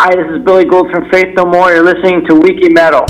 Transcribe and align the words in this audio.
Hi, 0.00 0.14
this 0.14 0.30
is 0.30 0.44
Billy 0.44 0.64
Gould 0.64 0.92
from 0.92 1.10
Faith 1.10 1.34
No 1.34 1.44
More. 1.44 1.72
You're 1.72 1.82
listening 1.82 2.24
to 2.28 2.36
Wiki 2.36 2.72
Metal. 2.72 3.04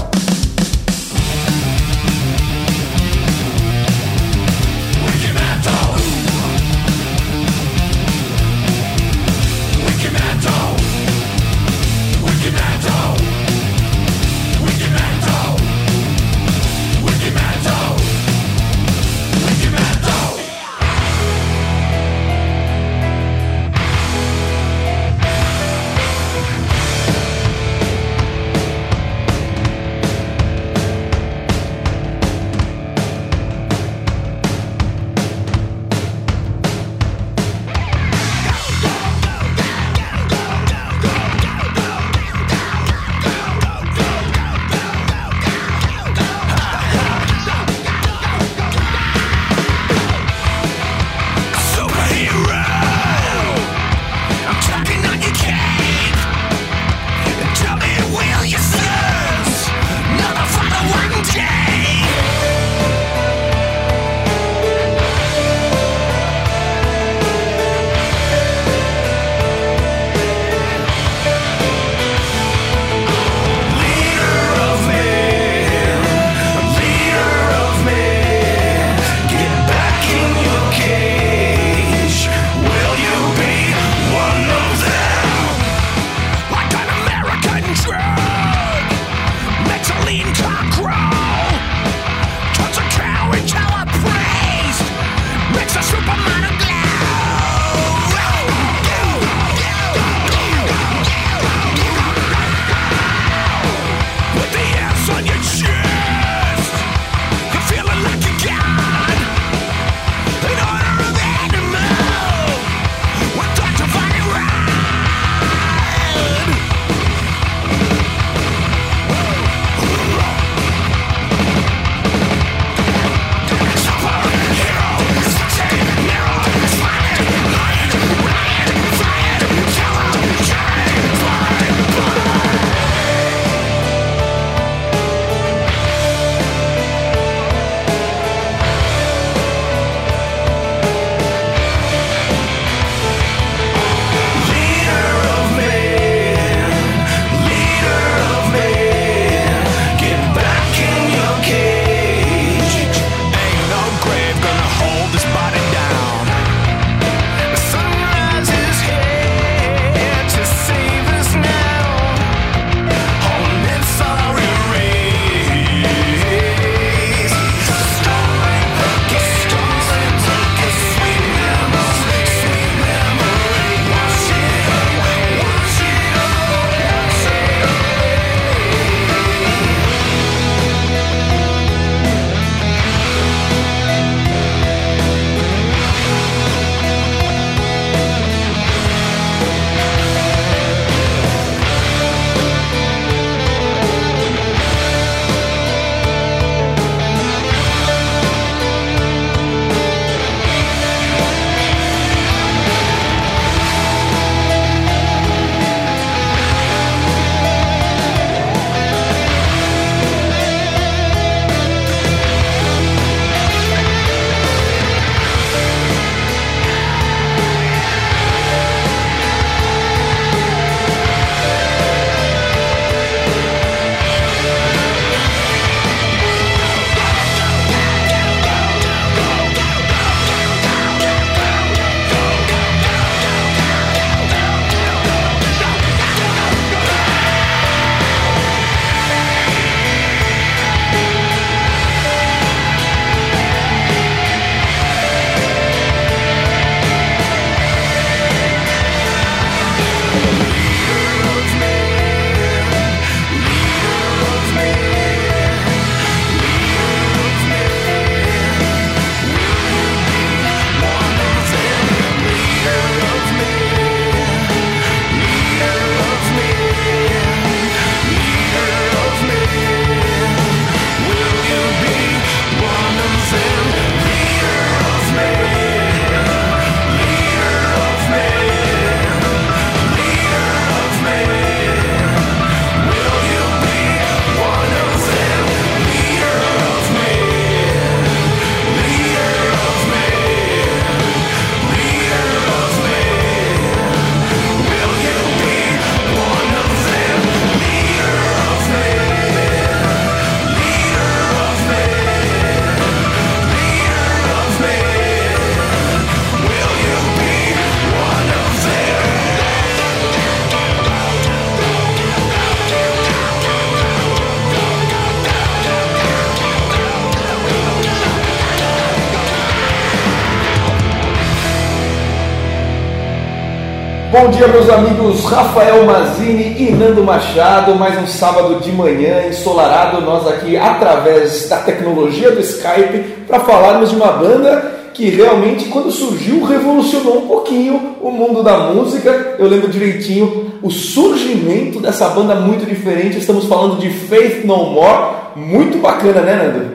Bom 324.20 324.31
dia, 324.32 324.49
meus 324.49 324.69
amigos 324.69 325.25
Rafael 325.26 325.87
Mazini 325.87 326.56
e 326.59 326.73
Nando 326.73 327.05
Machado. 327.05 327.76
Mais 327.76 327.97
um 328.03 328.06
sábado 328.09 328.56
de 328.61 328.73
manhã 328.73 329.29
ensolarado, 329.29 330.00
nós 330.00 330.26
aqui 330.26 330.56
através 330.56 331.49
da 331.49 331.59
tecnologia 331.59 332.32
do 332.32 332.41
Skype 332.41 332.99
para 333.29 333.38
falarmos 333.38 333.91
de 333.91 333.97
uma 333.97 334.11
banda 334.11 334.91
que 334.93 335.09
realmente, 335.09 335.67
quando 335.67 335.93
surgiu, 335.93 336.43
revolucionou 336.43 337.19
um 337.19 337.29
pouquinho 337.29 337.97
o 338.00 338.11
mundo 338.11 338.43
da 338.43 338.59
música. 338.59 339.37
Eu 339.38 339.47
lembro 339.47 339.69
direitinho 339.69 340.53
o 340.62 340.69
surgimento 340.69 341.79
dessa 341.79 342.09
banda 342.09 342.35
muito 342.35 342.67
diferente. 342.67 343.19
Estamos 343.19 343.44
falando 343.44 343.79
de 343.79 343.88
Faith 343.88 344.44
No 344.44 344.73
More, 344.73 345.15
muito 345.37 345.79
bacana, 345.79 346.23
né, 346.23 346.35
Nando? 346.35 346.75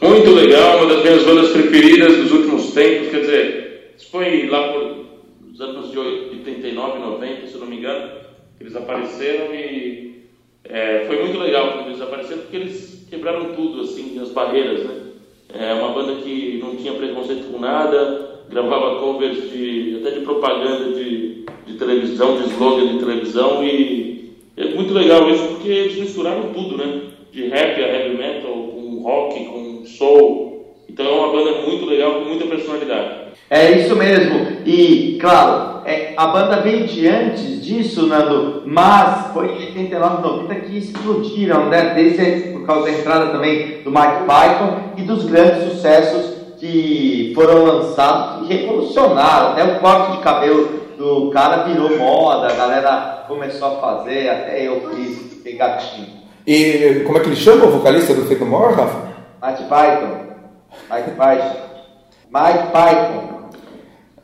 Muito 0.00 0.30
legal, 0.30 0.78
uma 0.78 0.94
das 0.94 1.02
minhas 1.02 1.22
bandas 1.22 1.50
preferidas 1.50 2.16
dos 2.16 2.32
últimos 2.32 2.70
tempos. 2.70 3.10
Quer 3.10 3.20
dizer, 3.20 3.92
isso 3.98 4.08
foi 4.10 4.48
lá 4.50 4.68
por 4.68 4.97
nos 5.58 5.60
anos 5.60 5.90
de 5.90 5.98
89, 5.98 6.98
90, 7.00 7.46
se 7.48 7.58
não 7.58 7.66
me 7.66 7.78
engano, 7.78 8.12
que 8.56 8.62
eles 8.62 8.76
apareceram 8.76 9.52
e 9.52 10.22
é, 10.62 11.04
foi 11.06 11.20
muito 11.24 11.38
legal 11.38 11.72
quando 11.72 11.88
eles 11.88 12.00
apareceram 12.00 12.42
porque 12.42 12.56
eles 12.56 13.06
quebraram 13.10 13.54
tudo, 13.54 13.80
assim, 13.80 14.20
as 14.20 14.30
barreiras, 14.30 14.84
né? 14.84 14.94
É 15.52 15.74
uma 15.74 15.92
banda 15.92 16.20
que 16.22 16.60
não 16.62 16.76
tinha 16.76 16.92
preconceito 16.92 17.50
com 17.50 17.58
nada, 17.58 18.44
gravava 18.48 19.00
covers 19.00 19.50
de, 19.50 19.98
até 20.00 20.12
de 20.12 20.20
propaganda 20.20 20.92
de, 20.92 21.44
de 21.66 21.74
televisão, 21.76 22.36
de 22.36 22.50
slogan 22.50 22.92
de 22.92 22.98
televisão 22.98 23.64
e 23.64 24.34
é 24.56 24.66
muito 24.66 24.94
legal 24.94 25.28
isso 25.28 25.44
porque 25.48 25.68
eles 25.68 25.98
misturaram 25.98 26.52
tudo, 26.52 26.76
né? 26.76 27.02
De 27.32 27.48
rap 27.48 27.82
a 27.82 27.88
heavy 27.88 28.16
metal, 28.16 28.52
com 28.52 29.02
rock, 29.02 29.44
com 29.46 29.84
soul. 29.86 30.47
Então 30.98 31.06
é 31.06 31.16
uma 31.16 31.30
banda 31.30 31.62
muito 31.62 31.86
legal, 31.86 32.14
com 32.14 32.24
muita 32.24 32.44
personalidade. 32.46 33.28
É 33.48 33.70
isso 33.70 33.94
mesmo. 33.94 34.48
E, 34.66 35.16
claro, 35.20 35.82
é, 35.86 36.12
a 36.16 36.26
banda 36.26 36.56
veio 36.56 36.88
de 36.88 37.06
antes 37.06 37.64
disso, 37.64 38.08
Nando, 38.08 38.64
mas 38.66 39.32
foi 39.32 39.46
em 39.46 39.66
89, 39.66 40.22
90 40.22 40.54
que 40.56 40.76
explodiram, 40.76 41.66
né? 41.66 41.94
Desde, 41.94 42.50
por 42.50 42.66
causa 42.66 42.90
da 42.90 42.98
entrada 42.98 43.26
também 43.26 43.80
do 43.84 43.92
Mike 43.92 44.24
Python 44.26 44.94
e 44.96 45.02
dos 45.02 45.24
grandes 45.24 45.70
sucessos 45.70 46.34
que 46.58 47.30
foram 47.32 47.64
lançados 47.64 48.50
e 48.50 48.52
revolucionaram. 48.52 49.52
Até 49.52 49.62
o 49.62 49.78
corte 49.78 50.16
de 50.16 50.22
cabelo 50.24 50.68
do 50.98 51.30
cara 51.30 51.62
virou 51.62 51.96
moda, 51.96 52.48
a 52.48 52.56
galera 52.56 53.24
começou 53.28 53.68
a 53.68 53.80
fazer, 53.80 54.30
até 54.30 54.66
eu 54.66 54.90
fiz, 54.90 55.16
fiquei 55.34 55.52
gatinho. 55.56 56.08
E 56.44 57.04
como 57.06 57.18
é 57.18 57.20
que 57.20 57.28
ele 57.28 57.36
chama 57.36 57.66
o 57.66 57.70
vocalista 57.70 58.12
do 58.12 58.28
No 58.36 58.46
More, 58.46 58.74
Rafa? 58.74 58.98
Mike 59.40 59.62
Python. 59.68 60.27
Mike 60.90 61.10
Python. 61.16 61.56
Mike 62.30 62.72
Python. 62.72 63.50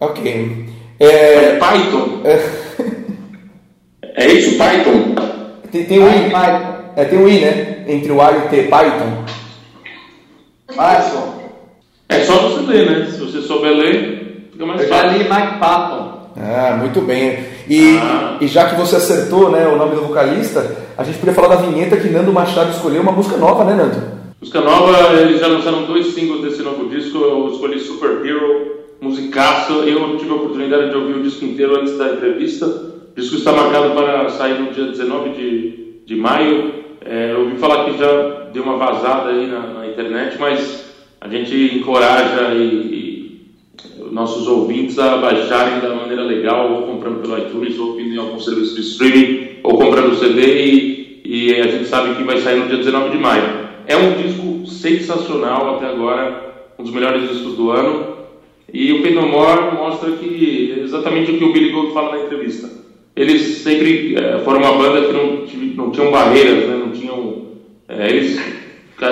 Ok. 0.01 0.69
É, 1.01 1.59
Python? 1.59 2.23
É... 4.17 4.29
isso, 4.29 4.57
Python? 4.57 5.15
Tem, 5.73 5.85
tem 5.87 5.99
um 5.99 6.09
I. 6.09 6.31
Python. 6.31 6.75
É, 6.95 7.05
tem 7.05 7.19
um 7.19 7.29
I, 7.29 7.41
né? 7.41 7.85
Entre 7.89 8.13
o 8.13 8.23
A 8.23 8.31
e 8.31 8.37
o 8.37 8.49
T, 8.49 8.63
Python. 8.63 9.25
Python. 10.69 11.35
É 12.09 12.21
só 12.21 12.49
você 12.49 12.61
ler, 12.61 12.91
né? 12.91 13.07
Se 13.11 13.19
você 13.19 13.41
souber 13.41 13.73
ler, 13.73 14.51
fica 14.53 14.65
mais 14.65 14.83
Eu 14.83 14.89
fácil. 14.89 15.07
Eu 15.07 15.13
já 15.13 15.19
li 15.19 15.25
Mike 15.25 15.59
Patton. 15.59 16.15
Ah, 16.37 16.77
muito 16.79 17.01
bem. 17.01 17.45
E, 17.69 17.99
ah. 17.99 18.37
e 18.41 18.47
já 18.47 18.69
que 18.69 18.77
você 18.77 18.97
acertou 18.97 19.51
né, 19.51 19.67
o 19.67 19.77
nome 19.77 19.95
do 19.95 20.03
vocalista, 20.03 20.77
a 20.97 21.03
gente 21.03 21.19
podia 21.19 21.35
falar 21.35 21.49
da 21.49 21.63
vinheta 21.63 21.97
que 21.97 22.09
Nando 22.09 22.33
Machado 22.33 22.71
escolheu, 22.71 23.03
uma 23.03 23.13
música 23.13 23.37
nova, 23.37 23.65
né, 23.65 23.75
Nando? 23.75 24.24
Música 24.45 24.61
nova, 24.61 25.23
eles 25.23 25.41
já 25.41 25.47
lançaram 25.47 25.85
dois 25.85 26.09
singles 26.09 26.43
desse 26.43 26.63
novo 26.63 26.87
disco. 26.91 27.17
Eu 27.17 27.49
escolhi 27.51 27.81
Super 27.81 28.27
Hero 28.27 28.85
musicaço. 29.01 29.73
Eu 29.73 30.19
tive 30.19 30.33
a 30.33 30.35
oportunidade 30.35 30.91
de 30.91 30.97
ouvir 30.97 31.15
o 31.15 31.23
disco 31.23 31.47
inteiro 31.47 31.81
antes 31.81 31.97
da 31.97 32.13
entrevista. 32.13 32.67
O 32.67 33.19
disco 33.19 33.37
está 33.37 33.53
marcado 33.53 33.95
para 33.95 34.29
sair 34.29 34.61
no 34.61 34.71
dia 34.71 34.85
19 34.85 35.31
de, 35.31 36.05
de 36.05 36.17
maio. 36.17 36.75
É, 37.03 37.33
eu 37.33 37.41
ouvi 37.41 37.57
falar 37.57 37.87
que 37.87 37.97
já 37.97 38.51
deu 38.53 38.65
uma 38.65 38.77
vazada 38.77 39.31
aí 39.31 39.47
na, 39.47 39.61
na 39.61 39.87
internet, 39.87 40.37
mas 40.39 40.93
a 41.23 41.27
gente 41.27 41.79
encoraja 41.79 42.53
e, 42.55 42.67
e, 42.67 44.11
nossos 44.13 44.47
ouvintes 44.47 44.99
a 44.99 45.17
baixarem 45.17 45.81
da 45.81 45.95
maneira 45.95 46.23
legal, 46.23 46.71
ou 46.71 46.83
comprando 46.83 47.23
pelo 47.23 47.39
iTunes, 47.39 47.79
ou 47.79 47.93
ouvindo 47.93 48.15
em 48.15 48.19
algum 48.19 48.39
serviço 48.39 48.75
de 48.75 48.83
streaming, 48.83 49.61
ou 49.63 49.79
comprando 49.79 50.13
o 50.13 50.17
CD, 50.17 50.67
e, 50.67 51.23
e 51.25 51.61
a 51.63 51.67
gente 51.67 51.87
sabe 51.87 52.15
que 52.15 52.23
vai 52.25 52.43
sair 52.43 52.61
no 52.61 52.69
dia 52.69 52.77
19 52.77 53.09
de 53.09 53.17
maio. 53.17 53.64
É 53.87 53.97
um 53.97 54.13
disco 54.15 54.67
sensacional 54.67 55.77
até 55.77 55.87
agora, 55.87 56.69
um 56.79 56.83
dos 56.83 56.93
melhores 56.93 57.29
discos 57.29 57.55
do 57.55 57.71
ano. 57.71 58.15
E 58.73 58.93
o 58.93 59.03
Penomor 59.03 59.75
mostra 59.75 60.11
que 60.13 60.81
exatamente 60.83 61.31
o 61.31 61.39
que 61.39 61.45
o 61.45 61.53
Billy 61.53 61.71
Gold 61.71 61.93
fala 61.93 62.17
na 62.17 62.25
entrevista. 62.25 62.69
Eles 63.15 63.59
sempre 63.59 64.17
é, 64.17 64.39
foram 64.39 64.59
uma 64.59 64.73
banda 64.73 65.07
que 65.07 65.13
não, 65.13 65.85
não 65.85 65.91
tinham 65.91 66.11
barreiras, 66.11 66.69
né? 66.69 66.77
não 66.77 66.91
tinham. 66.91 67.45
É, 67.89 68.09
eles 68.09 68.41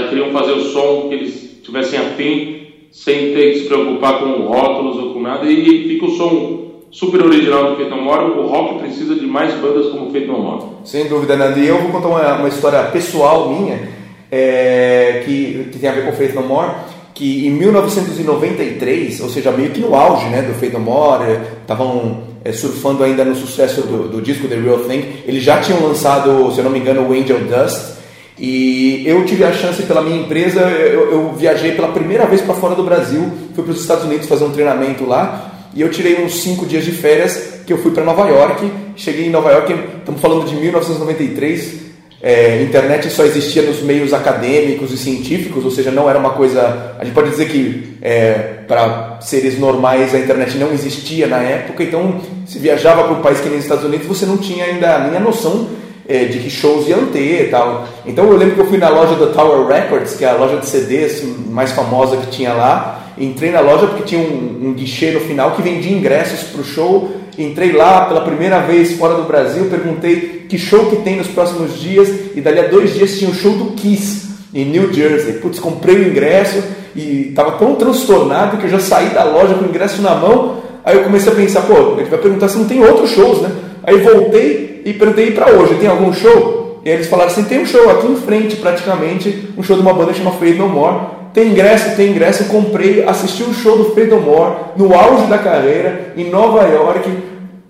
queriam 0.08 0.30
fazer 0.30 0.52
o 0.52 0.64
som 0.64 1.08
que 1.08 1.14
eles 1.14 1.60
tivessem 1.62 1.98
afim, 1.98 2.66
sem 2.90 3.32
ter 3.32 3.52
que 3.52 3.58
se 3.60 3.64
preocupar 3.66 4.18
com 4.18 4.42
rótulos 4.42 4.96
ou 4.96 5.12
com 5.12 5.20
nada, 5.20 5.48
e 5.48 5.88
fica 5.88 6.06
o 6.06 6.10
som 6.10 6.62
super 6.90 7.22
original 7.22 7.70
do 7.70 7.76
Feito 7.76 7.94
More. 7.94 8.32
O 8.32 8.46
rock 8.46 8.80
precisa 8.80 9.14
de 9.14 9.26
mais 9.26 9.54
bandas 9.54 9.90
como 9.90 10.10
Feito 10.10 10.32
More. 10.32 10.64
Sem 10.84 11.08
dúvida, 11.08 11.36
Nando. 11.36 11.60
E 11.60 11.68
eu 11.68 11.78
vou 11.78 11.92
contar 11.92 12.08
uma, 12.08 12.38
uma 12.38 12.48
história 12.48 12.82
pessoal 12.84 13.50
minha 13.50 14.01
é, 14.32 15.22
que, 15.26 15.68
que 15.70 15.78
tem 15.78 15.90
a 15.90 15.92
ver 15.92 16.04
com 16.04 16.10
o 16.10 16.14
Feito 16.14 16.40
More 16.40 16.72
que 17.14 17.46
em 17.46 17.50
1993, 17.50 19.20
ou 19.20 19.28
seja, 19.28 19.52
meio 19.52 19.70
que 19.70 19.80
no 19.80 19.94
auge 19.94 20.26
né, 20.26 20.42
do 20.42 20.54
Fade 20.54 20.72
No 20.72 20.80
More, 20.80 21.38
estavam 21.60 22.22
é, 22.44 22.52
surfando 22.52 23.04
ainda 23.04 23.24
no 23.24 23.34
sucesso 23.34 23.82
do, 23.82 24.08
do, 24.08 24.22
disco 24.22 24.48
The 24.48 24.56
Real 24.56 24.78
Thing, 24.80 25.04
eles 25.26 25.42
já 25.42 25.60
tinham 25.60 25.86
lançado, 25.86 26.50
se 26.52 26.58
eu 26.58 26.64
não 26.64 26.70
me 26.70 26.78
engano, 26.78 27.02
o 27.02 27.12
Angel 27.12 27.38
Dust, 27.40 27.92
e 28.38 29.04
eu 29.06 29.24
tive 29.26 29.44
a 29.44 29.52
chance 29.52 29.82
pela 29.82 30.00
minha 30.00 30.22
empresa, 30.22 30.60
eu, 30.62 31.12
eu 31.12 31.32
viajei 31.34 31.72
pela 31.72 31.88
primeira 31.88 32.26
vez 32.26 32.40
para 32.40 32.54
fora 32.54 32.74
do 32.74 32.82
Brasil, 32.82 33.30
fui 33.54 33.62
para 33.62 33.72
os 33.72 33.80
Estados 33.80 34.04
Unidos 34.04 34.26
fazer 34.26 34.44
um 34.44 34.50
treinamento 34.50 35.04
lá, 35.04 35.68
e 35.74 35.80
eu 35.80 35.90
tirei 35.90 36.24
uns 36.24 36.42
cinco 36.42 36.66
dias 36.66 36.84
de 36.84 36.92
férias 36.92 37.60
que 37.66 37.72
eu 37.72 37.78
fui 37.78 37.92
para 37.92 38.04
Nova 38.04 38.26
York, 38.26 38.70
cheguei 38.96 39.26
em 39.26 39.30
Nova 39.30 39.50
York, 39.50 39.72
estamos 39.98 40.20
falando 40.20 40.46
de 40.46 40.56
1993, 40.56 41.91
é, 42.22 42.62
internet 42.62 43.10
só 43.10 43.24
existia 43.24 43.62
nos 43.62 43.82
meios 43.82 44.12
acadêmicos 44.12 44.92
e 44.92 44.96
científicos, 44.96 45.64
ou 45.64 45.72
seja, 45.72 45.90
não 45.90 46.08
era 46.08 46.16
uma 46.16 46.30
coisa. 46.30 46.94
A 46.96 47.04
gente 47.04 47.14
pode 47.14 47.30
dizer 47.30 47.48
que 47.48 47.96
é, 48.00 48.32
para 48.68 49.18
seres 49.20 49.58
normais 49.58 50.14
a 50.14 50.18
internet 50.18 50.56
não 50.56 50.72
existia 50.72 51.26
na 51.26 51.38
época, 51.38 51.82
então 51.82 52.20
se 52.46 52.60
viajava 52.60 53.02
para 53.02 53.14
um 53.14 53.20
país 53.20 53.40
que 53.40 53.48
nem 53.48 53.58
os 53.58 53.64
Estados 53.64 53.84
Unidos, 53.84 54.06
você 54.06 54.24
não 54.24 54.36
tinha 54.36 54.66
ainda 54.66 54.98
nem 55.00 55.16
a 55.16 55.20
noção 55.20 55.66
é, 56.08 56.26
de 56.26 56.38
que 56.38 56.48
shows 56.48 56.88
iam 56.88 57.06
ter 57.06 57.48
e 57.48 57.50
tal. 57.50 57.88
Então 58.06 58.26
eu 58.26 58.36
lembro 58.36 58.54
que 58.54 58.60
eu 58.60 58.66
fui 58.66 58.78
na 58.78 58.88
loja 58.88 59.16
da 59.16 59.32
Tower 59.32 59.66
Records, 59.66 60.14
que 60.14 60.24
é 60.24 60.28
a 60.28 60.34
loja 60.34 60.58
de 60.58 60.68
CDs 60.68 61.24
mais 61.48 61.72
famosa 61.72 62.16
que 62.18 62.28
tinha 62.28 62.52
lá. 62.52 63.00
Entrei 63.18 63.50
na 63.50 63.60
loja 63.60 63.88
porque 63.88 64.04
tinha 64.04 64.20
um, 64.20 64.68
um 64.68 64.72
guichê 64.74 65.10
no 65.10 65.20
final 65.20 65.52
que 65.52 65.62
vendia 65.62 65.92
ingressos 65.92 66.44
para 66.44 66.60
o 66.60 66.64
show 66.64 67.10
Entrei 67.38 67.72
lá 67.72 68.04
pela 68.06 68.20
primeira 68.20 68.60
vez 68.60 68.92
fora 68.92 69.14
do 69.14 69.22
Brasil, 69.22 69.66
perguntei 69.70 70.46
que 70.48 70.58
show 70.58 70.90
que 70.90 70.96
tem 70.96 71.16
nos 71.16 71.28
próximos 71.28 71.80
dias 71.80 72.08
e 72.34 72.40
dali 72.40 72.60
a 72.60 72.68
dois 72.68 72.94
dias 72.94 73.18
tinha 73.18 73.30
o 73.30 73.34
show 73.34 73.52
do 73.52 73.72
Kiss 73.72 74.28
em 74.52 74.66
New 74.66 74.92
Jersey. 74.92 75.34
Putz, 75.34 75.58
comprei 75.58 75.96
o 75.96 76.08
ingresso 76.08 76.62
e 76.94 77.28
estava 77.30 77.52
tão 77.52 77.74
transtornado 77.74 78.58
que 78.58 78.64
eu 78.64 78.70
já 78.70 78.78
saí 78.78 79.08
da 79.10 79.24
loja 79.24 79.54
com 79.54 79.64
o 79.64 79.68
ingresso 79.68 80.02
na 80.02 80.14
mão. 80.14 80.58
Aí 80.84 80.96
eu 80.96 81.04
comecei 81.04 81.32
a 81.32 81.34
pensar, 81.34 81.62
pô, 81.62 81.94
ele 81.96 82.10
vai 82.10 82.18
perguntar 82.18 82.48
se 82.48 82.58
não 82.58 82.66
tem 82.66 82.84
outros 82.84 83.10
shows, 83.10 83.40
né? 83.40 83.50
Aí 83.84 83.96
voltei 83.98 84.82
e 84.84 84.92
perguntei 84.92 85.30
para 85.30 85.52
hoje, 85.52 85.76
tem 85.76 85.88
algum 85.88 86.12
show? 86.12 86.80
E 86.84 86.88
aí 86.90 86.96
eles 86.96 87.06
falaram 87.06 87.30
assim, 87.30 87.44
tem 87.44 87.60
um 87.60 87.66
show 87.66 87.88
aqui 87.90 88.08
em 88.08 88.16
frente, 88.16 88.56
praticamente, 88.56 89.48
um 89.56 89.62
show 89.62 89.76
de 89.76 89.82
uma 89.82 89.94
banda 89.94 90.12
chamada 90.12 90.36
Fade 90.36 90.54
No 90.54 90.68
More. 90.68 91.21
Tem 91.32 91.48
ingresso, 91.48 91.96
tem 91.96 92.10
ingresso. 92.10 92.42
Eu 92.42 92.48
comprei, 92.48 93.02
assisti 93.04 93.42
um 93.42 93.54
show 93.54 93.76
do 93.76 93.86
Freedom 93.92 94.20
More 94.20 94.54
no 94.76 94.94
auge 94.94 95.26
da 95.28 95.38
carreira, 95.38 96.12
em 96.16 96.28
Nova 96.30 96.62
York. 96.68 97.08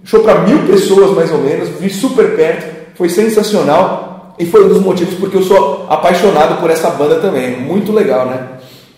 Show 0.04 0.21
para 0.21 0.40
mil 0.40 0.59
pessoas 0.66 1.14
mais 1.14 1.31
ou 1.31 1.38
menos, 1.38 1.69
vi 1.81 1.88
super 1.88 2.35
perto, 2.35 2.97
foi 2.97 3.09
sensacional 3.09 4.35
e 4.38 4.45
foi 4.45 4.64
um 4.64 4.69
dos 4.69 4.81
motivos 4.81 5.14
porque 5.14 5.37
eu 5.37 5.42
sou 5.42 5.87
apaixonado 5.88 6.61
por 6.61 6.71
essa 6.71 6.90
banda 6.90 7.21
também. 7.21 7.57
Muito 7.57 7.92
legal, 7.92 8.26
né? 8.26 8.49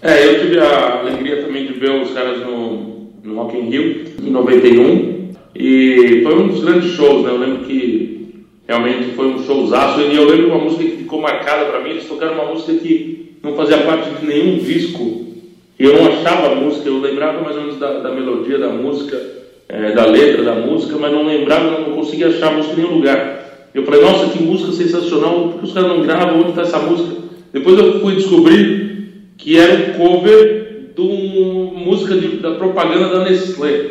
É, 0.00 0.26
eu 0.26 0.40
tive 0.40 0.59
a 0.59 1.00
alegria 1.00 1.42
também 1.42 1.66
de 1.66 1.75
ver 1.75 1.90
os 1.90 2.12
caras 2.12 2.40
no, 2.40 3.11
no 3.23 3.37
Rock 3.37 3.56
in 3.56 3.68
Rio 3.68 4.04
em 4.23 4.30
91 4.30 5.30
e 5.54 6.21
foi 6.23 6.35
um 6.38 6.49
dos 6.49 6.64
grandes 6.64 6.92
shows, 6.92 7.25
né? 7.25 7.30
Eu 7.30 7.38
lembro 7.38 7.64
que 7.64 8.44
realmente 8.66 9.14
foi 9.14 9.26
um 9.26 9.44
showzaço 9.44 10.00
e 10.00 10.16
eu 10.16 10.26
lembro 10.26 10.49
uma 10.49 10.64
música 10.64 10.85
que 10.85 10.97
ficou 10.97 11.21
marcada 11.21 11.66
para 11.66 11.80
mim. 11.80 11.90
Eles 11.90 12.09
tocaram 12.09 12.35
uma 12.35 12.47
música 12.47 12.73
que 12.75 13.13
não 13.45 13.55
fazia 13.55 13.79
parte 13.79 14.09
de 14.19 14.27
nenhum 14.27 14.59
disco, 14.59 15.27
eu 15.79 15.93
não 15.93 16.09
achava 16.09 16.53
a 16.53 16.55
música, 16.55 16.89
eu 16.89 16.99
lembrava 16.99 17.43
mais 17.43 17.57
ou 17.57 17.63
menos 17.63 17.79
da, 17.79 17.99
da 18.01 18.11
melodia 18.11 18.59
da 18.59 18.69
música, 18.69 19.21
é, 19.69 19.93
da 19.93 20.07
letra 20.07 20.43
da 20.43 20.55
música, 20.55 20.97
mas 20.99 21.13
não 21.13 21.27
lembrava, 21.27 21.79
não 21.81 21.97
conseguia 21.97 22.29
achar 22.29 22.49
a 22.49 22.57
música 22.57 22.75
em 22.75 22.85
nenhum 22.85 22.95
lugar. 22.97 23.69
Eu 23.75 23.85
falei, 23.85 24.01
nossa, 24.01 24.31
que 24.31 24.43
música 24.43 24.73
sensacional, 24.73 25.49
por 25.49 25.59
que 25.59 25.67
os 25.67 25.73
caras 25.73 25.91
não 25.91 26.03
gravam? 26.03 26.41
Onde 26.41 26.51
está 26.51 26.63
essa 26.63 26.79
música? 26.79 27.17
Depois 27.53 27.79
eu 27.79 28.01
fui 28.01 28.15
descobrir 28.15 29.35
que 29.37 29.59
era 29.59 29.75
um 29.75 29.93
cover 29.99 30.93
de 30.95 31.01
uma 31.01 31.79
música 31.81 32.15
de, 32.17 32.37
da 32.37 32.53
propaganda 32.53 33.09
da 33.09 33.25
Nestlé. 33.25 33.91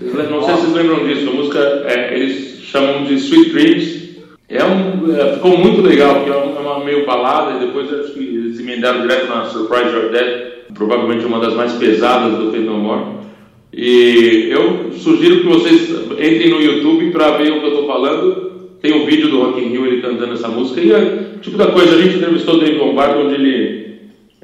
Não 0.30 0.42
sei 0.42 0.54
se 0.54 0.60
vocês 0.62 0.72
lembram 0.72 1.06
disso, 1.06 1.28
a 1.28 1.32
música 1.32 1.58
é, 1.86 2.14
eles 2.14 2.62
chamam 2.62 3.04
de 3.04 3.14
Sweet 3.14 3.50
Dreams. 3.50 4.07
É 4.48 4.64
um, 4.64 5.14
é, 5.14 5.34
ficou 5.34 5.58
muito 5.58 5.82
legal, 5.82 6.16
porque 6.16 6.30
é 6.30 6.34
uma, 6.34 6.80
é 6.80 6.84
meio 6.84 7.04
balada 7.04 7.56
e 7.56 7.66
depois 7.66 7.92
acho 7.92 8.14
que 8.14 8.20
eles 8.20 8.58
emendaram 8.58 9.02
direto 9.02 9.28
na 9.28 9.44
Surprise 9.44 9.94
Your 9.94 10.10
Dead, 10.10 10.64
provavelmente 10.72 11.26
uma 11.26 11.38
das 11.38 11.54
mais 11.54 11.74
pesadas 11.74 12.38
do 12.38 12.50
Fate 12.50 12.64
No 12.64 12.78
More. 12.78 13.18
E 13.72 14.48
eu 14.50 14.92
sugiro 14.92 15.40
que 15.40 15.46
vocês 15.46 15.90
entrem 16.12 16.48
no 16.48 16.62
YouTube 16.62 17.10
para 17.10 17.36
ver 17.36 17.52
o 17.52 17.60
que 17.60 17.66
eu 17.66 17.72
estou 17.72 17.86
falando. 17.86 18.48
Tem 18.80 18.94
um 18.94 19.04
vídeo 19.04 19.28
do 19.28 19.42
Rock 19.42 19.60
in 19.60 19.68
Rio 19.68 19.86
ele 19.86 20.00
cantando 20.00 20.32
essa 20.32 20.48
música 20.48 20.80
e 20.80 20.92
é 20.92 21.38
tipo 21.42 21.58
da 21.58 21.66
coisa. 21.66 21.94
A 21.94 22.00
gente 22.00 22.16
entrevistou 22.16 22.54
o 22.54 22.58
Dave 22.58 22.78
Lombardo 22.78 23.20
onde 23.20 23.34
ele 23.34 23.88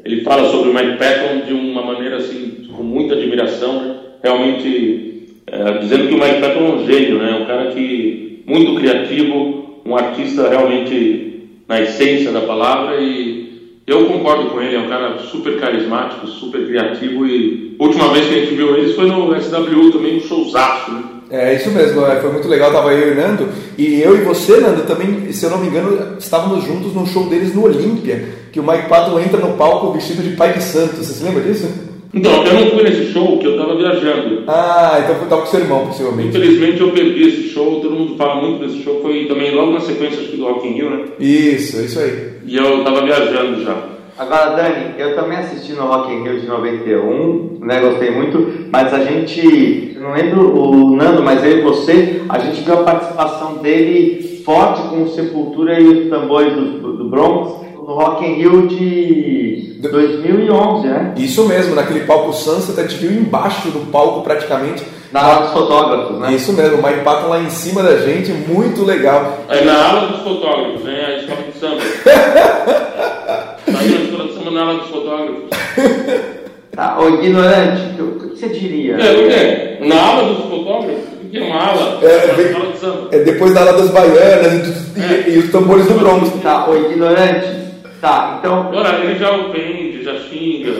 ele 0.04 0.20
fala 0.20 0.50
sobre 0.50 0.68
o 0.68 0.75
Mike 0.75 0.99
Patton 0.99 1.46
de 1.46 1.54
uma 1.54 1.82
maneira 1.82 2.16
assim 2.16 2.68
com 2.76 2.82
muita 2.82 3.14
admiração, 3.14 3.80
né? 3.80 3.96
realmente 4.23 5.38
é, 5.46 5.78
dizendo 5.78 6.08
que 6.08 6.14
o 6.14 6.18
Mike 6.18 6.40
Patton 6.40 6.58
é 6.58 6.70
um 6.70 6.87
gênio, 6.87 7.18
né? 7.18 7.38
Um 7.40 7.46
cara 7.46 7.70
que 7.70 8.42
muito 8.46 8.75
criativo, 8.75 9.63
um 9.85 9.97
artista 9.97 10.49
realmente 10.49 11.49
na 11.69 11.81
essência 11.81 12.33
da 12.33 12.43
palavra 12.43 13.00
e 13.00 13.45
eu 13.87 14.07
concordo 14.07 14.50
com 14.50 14.61
ele, 14.61 14.76
é 14.76 14.81
um 14.81 14.88
cara 14.88 15.19
super 15.19 15.61
carismático, 15.61 16.26
super 16.26 16.67
criativo 16.67 17.26
e 17.26 17.76
a 17.79 17.83
última 17.83 18.12
vez 18.12 18.26
que 18.26 18.35
a 18.35 18.38
gente 18.41 18.55
viu 18.55 18.76
eles 18.76 18.95
foi 18.97 19.07
no 19.07 19.35
SW 19.38 19.93
também, 19.93 20.17
um 20.17 20.21
showzaço, 20.21 20.93
né? 20.93 21.03
É 21.31 21.55
isso 21.55 21.71
mesmo, 21.71 22.05
é, 22.07 22.21
foi 22.21 22.33
muito 22.33 22.49
legal, 22.49 22.71
tava 22.71 22.93
eu 22.93 23.12
e 23.12 23.14
Nando, 23.14 23.49
e 23.76 24.00
eu 24.00 24.17
e 24.17 24.21
você, 24.21 24.61
Nando, 24.61 24.83
também, 24.83 25.33
se 25.33 25.45
eu 25.45 25.50
não 25.50 25.59
me 25.59 25.67
engano, 25.67 26.17
estávamos 26.19 26.64
juntos 26.64 26.95
no 26.95 27.07
show 27.07 27.29
deles 27.29 27.55
no 27.55 27.64
Olímpia, 27.64 28.29
que 28.53 28.61
o 28.61 28.62
Mike 28.62 28.88
Patton 28.88 29.19
entra 29.19 29.41
no 29.41 29.57
palco 29.57 29.93
vestido 29.93 30.23
de 30.23 30.37
pai 30.37 30.53
de 30.53 30.62
santo, 30.62 30.97
você 30.97 31.12
se 31.12 31.25
lembra 31.25 31.43
disso? 31.43 31.93
Então, 32.14 32.44
eu 32.47 32.54
não 32.54 32.71
fui 32.71 32.83
nesse 32.85 33.12
show, 33.12 33.38
que 33.38 33.47
eu 33.47 33.52
estava 33.52 33.75
viajando. 33.75 34.44
Ah, 34.47 35.00
então 35.02 35.16
foi 35.16 35.28
com 35.28 35.47
seu 35.47 35.61
irmão, 35.61 35.87
possivelmente. 35.87 36.28
Infelizmente 36.28 36.80
eu 36.80 36.90
perdi 36.92 37.28
esse 37.28 37.49
show, 37.49 37.80
todo 37.80 37.94
mundo 37.94 38.16
fala 38.16 38.40
muito 38.40 38.64
desse 38.64 38.83
show, 38.83 39.00
foi 39.02 39.25
também 39.25 39.52
logo 39.52 39.73
na 39.73 39.80
sequência 39.80 40.21
acho 40.21 40.30
que 40.30 40.37
do 40.37 40.44
Rock 40.44 40.68
in 40.68 40.73
Rio, 40.73 40.90
né? 40.90 41.04
Isso, 41.18 41.80
isso 41.80 41.99
aí. 41.99 42.35
E 42.47 42.56
eu 42.56 42.78
estava 42.78 43.04
viajando 43.04 43.64
já. 43.64 43.94
Agora, 44.16 44.54
Dani, 44.54 44.94
eu 44.97 45.16
também 45.16 45.38
assisti 45.38 45.73
no 45.73 45.87
Rock 45.87 46.12
in 46.12 46.23
Rio 46.23 46.40
de 46.40 46.47
91, 46.47 47.59
né, 47.61 47.80
gostei 47.80 48.12
muito, 48.12 48.68
mas 48.71 48.94
a 48.94 49.02
gente, 49.04 49.99
não 50.00 50.12
lembro 50.12 50.56
o 50.56 50.94
Nando, 50.94 51.21
mas 51.21 51.44
eu 51.44 51.59
e 51.59 51.62
você, 51.62 52.23
a 52.28 52.38
gente 52.38 52.62
viu 52.62 52.75
a 52.75 52.85
participação 52.85 53.56
dele 53.56 54.42
forte 54.44 54.83
com 54.88 55.02
o 55.02 55.09
Sepultura 55.09 55.80
e 55.80 55.85
os 55.85 56.11
tambores 56.11 56.52
do, 56.54 56.97
do 56.97 57.09
Bronx 57.09 57.63
no 57.87 57.95
Rock 57.95 58.25
in 58.25 58.35
Rio 58.35 58.67
de 58.67 59.79
2011, 59.83 60.87
né? 60.88 61.12
Isso 61.17 61.45
mesmo, 61.47 61.75
naquele 61.75 62.00
palco 62.00 62.33
Sunset, 62.33 62.79
a 62.79 62.83
gente 62.87 62.97
viu 62.97 63.12
embaixo 63.12 63.69
do 63.69 63.91
palco 63.91 64.23
praticamente. 64.23 64.83
Na 65.12 65.21
ala 65.23 65.43
dos 65.43 65.53
fotógrafos, 65.53 66.19
né? 66.19 66.33
Isso 66.33 66.53
mesmo, 66.55 66.79
o 66.79 66.83
Mike 66.83 67.05
Patton 67.05 67.29
lá 67.29 67.41
em 67.41 67.50
cima 67.50 67.83
da 67.83 67.99
gente, 67.99 68.33
muito 68.33 68.85
legal. 68.85 69.38
É 69.49 69.64
na 69.64 69.88
ala 69.91 70.07
dos 70.09 70.21
fotógrafos, 70.23 70.83
né? 70.83 71.05
A 71.07 71.17
escola 71.19 71.41
de 71.43 71.59
samba. 71.59 71.81
Saiu 73.73 73.99
na 73.99 74.05
escola 74.05 74.25
de 74.29 74.35
samba 74.35 74.50
na 74.50 74.61
ala 74.62 74.75
dos 74.79 74.88
fotógrafos. 74.88 75.45
Tá, 76.75 76.99
ô 76.99 77.09
ignorante, 77.09 78.03
o 78.03 78.19
que 78.19 78.26
você 78.37 78.49
diria? 78.49 78.95
É, 78.97 79.12
o 79.12 79.29
quê? 79.79 79.87
Na 79.87 79.95
ala 80.09 80.25
dos 80.35 80.38
fotógrafos? 80.47 81.05
O 81.23 81.29
que 81.31 81.38
é 81.38 81.43
uma 81.45 81.57
ala? 81.69 82.00
É, 82.03 82.26
na 82.26 82.33
vem- 82.33 82.53
ala 82.53 82.73
de 82.73 82.79
samba. 82.81 83.09
É 83.12 83.19
depois 83.21 83.55
da 83.55 83.61
ala 83.61 83.75
das 83.75 83.91
baianas 83.91 84.53
e, 84.55 84.59
dos- 84.59 84.97
e- 84.97 85.31
e 85.31 85.38
os 85.38 85.53
tambores 85.53 85.87
do 85.87 85.95
Bronx. 85.95 86.31
Tá, 86.43 86.69
ô 86.69 86.75
ignorante, 86.76 87.47
tá, 88.04 88.37
então. 88.38 88.68
Agora, 88.68 88.99
ele 89.02 89.18
já 89.18 89.34
ofende, 89.34 90.02
já 90.04 90.14
xinga. 90.20 90.73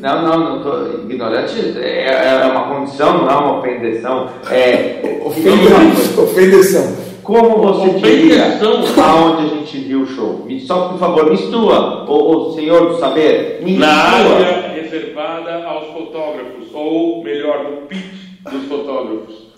Não, 0.00 0.22
não, 0.22 0.38
não 0.38 0.62
tô. 0.62 1.00
Ignorante 1.10 1.74
é, 1.78 2.40
é 2.42 2.46
uma 2.46 2.74
condição, 2.74 3.18
não 3.18 3.30
é 3.30 3.34
uma 3.36 3.58
ofendeção. 3.58 4.28
É. 4.50 5.20
Ofende- 5.24 6.20
Ofendeção. 6.20 7.08
Como 7.22 7.58
você 7.58 7.90
diria 7.98 8.58
Ofendeção. 8.60 9.04
aonde 9.04 9.42
a 9.46 9.48
gente 9.56 9.78
viu 9.78 10.02
o 10.02 10.06
show? 10.06 10.46
Só 10.66 10.88
por 10.88 10.98
favor, 10.98 11.30
mistura, 11.30 12.04
o, 12.06 12.48
o 12.50 12.54
senhor 12.54 12.88
do 12.88 12.98
saber, 12.98 13.60
me 13.62 13.76
Na 13.76 13.92
área 13.92 14.72
reservada 14.74 15.64
aos 15.66 15.88
fotógrafos, 15.92 16.68
ou 16.72 17.22
melhor, 17.22 17.64
no 17.64 17.76
pitch 17.86 18.02
dos 18.50 18.64
fotógrafos. 18.68 19.48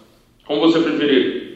Como 0.46 0.60
você 0.62 0.80
preferir. 0.80 1.50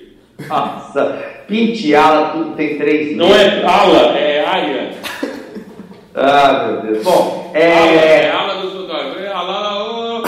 Nossa, 0.48 1.22
penteada, 1.48 2.30
tudo 2.30 2.56
tem 2.56 2.76
três. 2.76 3.16
Não 3.16 3.26
é 3.34 3.64
ala, 3.64 4.16
é 4.18 4.44
área. 4.44 4.90
Ah, 6.14 6.66
meu 6.68 6.92
Deus. 6.92 7.02
Bom, 7.04 7.50
é 7.54 8.30
ala 8.30 8.62
dos 8.62 8.72
fotógrafos. 8.72 9.26
Ala. 9.34 10.22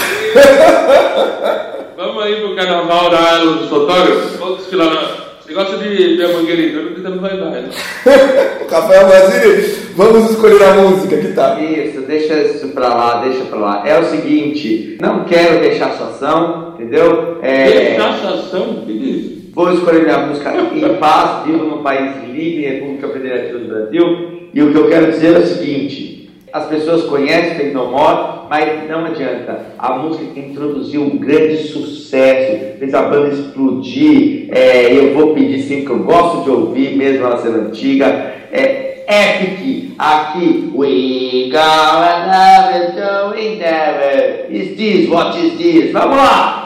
Vamos 1.96 2.22
aí 2.24 2.36
pro 2.40 2.56
carnaval 2.56 3.08
da 3.10 3.18
ala 3.36 3.52
dos 3.56 3.68
fotógrafos? 3.68 4.36
Vamos 4.36 4.58
desfilar 4.58 4.92
na. 4.92 5.26
Você 5.40 5.54
gosta 5.54 5.76
de 5.78 5.88
ver 6.16 6.24
a 6.24 6.28
mangueirita? 6.32 6.78
Eu 6.78 7.10
não 7.10 7.18
vai 7.18 7.36
dar, 7.36 7.50
né? 7.50 7.68
Rafael 8.68 9.06
Basile, 9.08 9.62
vamos 9.94 10.30
escolher 10.32 10.60
a 10.64 10.74
música, 10.74 11.16
que 11.18 11.32
tá? 11.32 11.56
Isso, 11.60 12.00
deixa 12.00 12.34
isso 12.34 12.68
pra 12.68 12.88
lá, 12.88 13.20
deixa 13.22 13.44
pra 13.44 13.58
lá. 13.58 13.82
É 13.86 13.96
o 13.96 14.04
seguinte, 14.06 14.98
não 15.00 15.22
quero 15.24 15.60
rechaçação, 15.60 16.74
entendeu? 16.74 17.38
É, 17.42 17.64
Rechaçação? 17.92 18.82
Que 18.84 18.90
isso? 18.92 19.35
Vou 19.56 19.72
escolher 19.72 20.02
minha 20.02 20.18
música 20.18 20.52
em 20.54 20.96
paz, 20.96 21.46
vivo 21.46 21.64
num 21.64 21.82
país 21.82 22.12
livre, 22.30 22.74
República 22.74 23.08
Federativa 23.08 23.58
do 23.58 23.68
Brasil. 23.68 24.50
E 24.52 24.62
o 24.62 24.70
que 24.70 24.76
eu 24.76 24.86
quero 24.90 25.10
dizer 25.10 25.34
é 25.34 25.38
o 25.38 25.46
seguinte: 25.46 26.30
as 26.52 26.66
pessoas 26.66 27.04
conhecem 27.04 27.54
Fake 27.54 27.70
No 27.72 27.90
More, 27.90 28.40
mas 28.50 28.86
não 28.86 29.06
adianta. 29.06 29.58
A 29.78 29.96
música 29.96 30.26
que 30.34 30.40
introduziu 30.40 31.04
um 31.04 31.16
grande 31.16 31.56
sucesso, 31.68 32.78
fez 32.78 32.92
a 32.92 33.00
banda 33.04 33.34
explodir. 33.34 34.50
É, 34.50 34.92
eu 34.92 35.14
vou 35.14 35.32
pedir 35.32 35.62
sim, 35.62 35.86
que 35.86 35.90
eu 35.90 36.00
gosto 36.00 36.44
de 36.44 36.50
ouvir, 36.50 36.94
mesmo 36.94 37.24
ela 37.24 37.38
sendo 37.38 37.68
antiga. 37.68 38.08
É 38.52 39.06
Epic, 39.08 39.94
aqui. 39.98 40.70
We 40.74 41.48
gonna 41.50 42.26
never 42.26 42.92
doing 42.92 43.56
never. 43.56 44.48
Is 44.50 44.76
this 44.76 45.08
what 45.08 45.38
is 45.38 45.56
this? 45.56 45.92
Vamos 45.92 46.18
lá! 46.18 46.65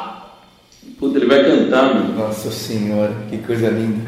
Puta, 1.00 1.16
ele 1.16 1.26
vai 1.26 1.42
cantar, 1.42 1.95
meu. 1.95 2.14
Nossa 2.14 2.50
senhora, 2.50 3.14
que 3.30 3.38
coisa 3.38 3.71
linda. 3.71 4.04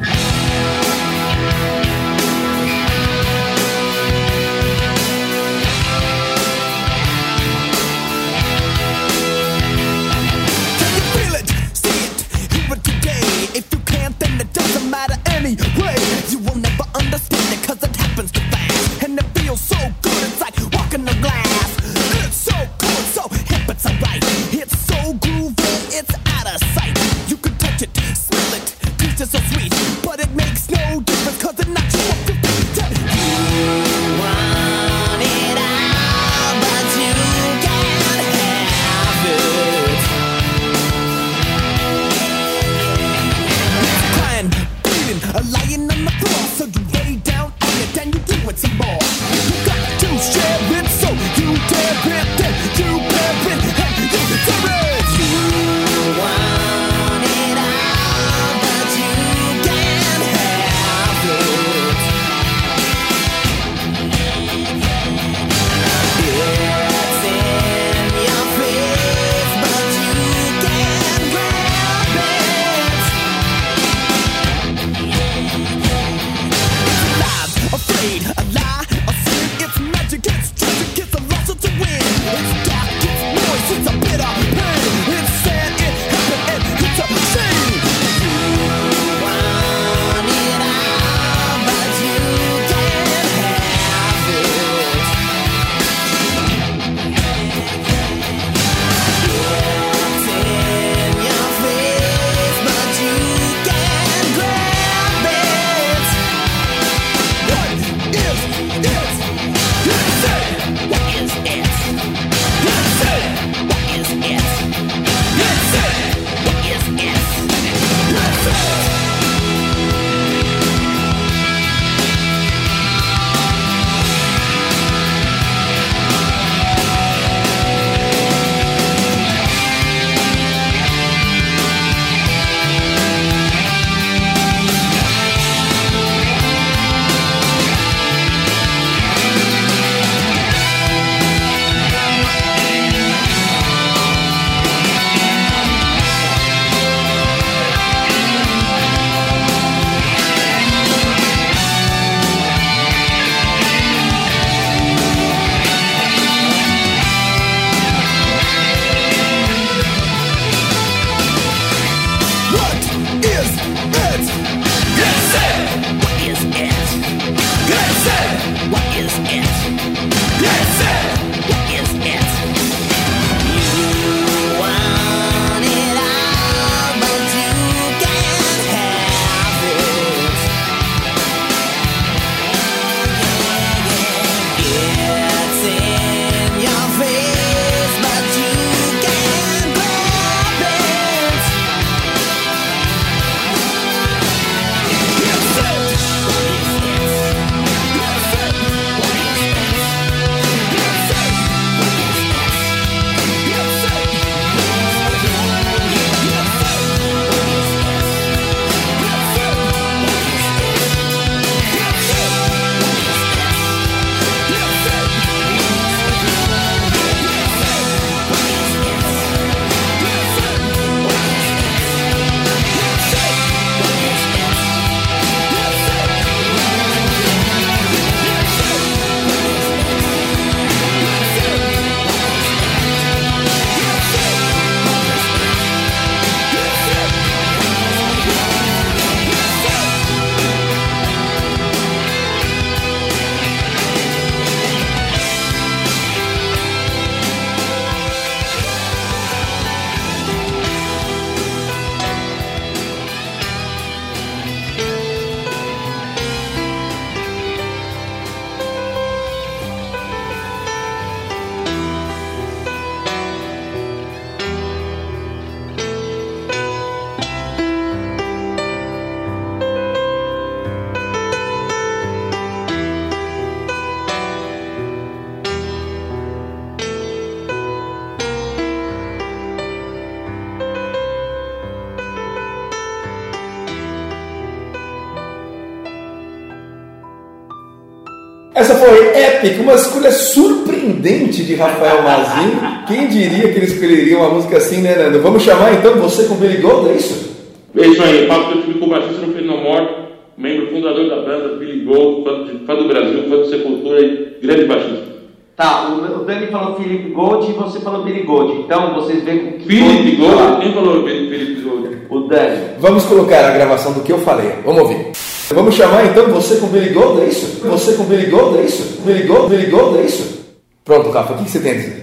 Essa 288.54 288.74
foi 288.74 289.18
Epic, 289.18 289.60
uma 289.60 289.74
escolha 289.74 290.12
surpreendente 290.12 291.42
de 291.42 291.54
Rafael 291.54 292.02
Mazin. 292.02 292.50
Quem 292.86 293.08
diria 293.08 293.50
que 293.50 293.58
ele 293.58 293.66
escolheria 293.66 294.18
uma 294.18 294.28
música 294.28 294.58
assim, 294.58 294.82
né, 294.82 294.94
Nando? 294.94 295.22
Vamos 295.22 295.42
chamar 295.42 295.72
então 295.72 295.94
você 295.94 296.24
com 296.24 296.34
Billy 296.34 296.58
Gold, 296.58 296.90
é 296.90 296.92
isso? 296.92 297.32
É 297.74 297.86
isso 297.86 298.02
aí, 298.02 298.26
papo 298.26 298.52
que 298.52 298.58
eu 298.58 298.62
tive 298.62 298.78
com 298.78 298.86
o 298.86 298.90
baixista 298.90 299.26
no 299.26 299.32
Fade 299.32 299.46
More, 299.46 299.88
membro 300.36 300.66
fundador 300.66 301.08
da 301.08 301.16
banda, 301.16 301.56
Billy 301.56 301.82
Gold, 301.84 302.24
fã, 302.24 302.44
de, 302.44 302.66
fã 302.66 302.74
do 302.74 302.88
Brasil, 302.88 303.22
fã 303.22 303.36
do 303.36 303.48
Sepultura 303.48 304.00
e 304.00 304.36
grande 304.42 304.64
baixista. 304.66 305.12
Tá, 305.56 305.88
o, 305.88 306.20
o 306.20 306.24
Dani 306.24 306.46
falou 306.48 306.76
Felipe 306.76 307.08
Gold 307.10 307.50
e 307.50 307.54
você 307.54 307.80
falou 307.80 308.04
Billy 308.04 308.22
Gold. 308.22 308.60
Então 308.60 308.94
vocês 308.94 309.24
veem 309.24 309.38
com 309.38 309.52
que 309.58 309.64
Felipe 309.64 310.16
Gold 310.16 310.36
Gold? 310.36 310.60
Quem 310.60 310.72
falou 310.74 311.04
Felipe 311.04 311.60
Gold? 311.62 311.98
O 312.10 312.20
Dani. 312.20 312.58
Vamos 312.78 313.04
colocar 313.06 313.46
a 313.46 313.50
gravação 313.52 313.94
do 313.94 314.00
que 314.00 314.12
eu 314.12 314.18
falei. 314.18 314.52
Vamos 314.62 314.82
ouvir. 314.82 315.31
Vamos 315.54 315.74
chamar 315.74 316.06
então 316.06 316.28
você 316.28 316.56
com 316.56 316.66
Billy 316.68 316.90
Gold, 316.90 317.22
é 317.22 317.26
isso? 317.26 317.60
Você 317.66 317.94
com 317.94 318.04
Billy 318.04 318.26
Gold, 318.30 318.58
é 318.58 318.62
isso? 318.62 319.02
Billy 319.02 319.24
Gold, 319.24 319.48
Billy 319.48 319.70
Gold, 319.70 319.98
é 319.98 320.02
isso? 320.02 320.46
Pronto, 320.84 321.10
Rafa, 321.10 321.34
o 321.34 321.38
que 321.38 321.44
que 321.44 321.50
você 321.50 321.60
tem 321.60 321.72
a 321.72 321.74
dizer? 321.74 322.02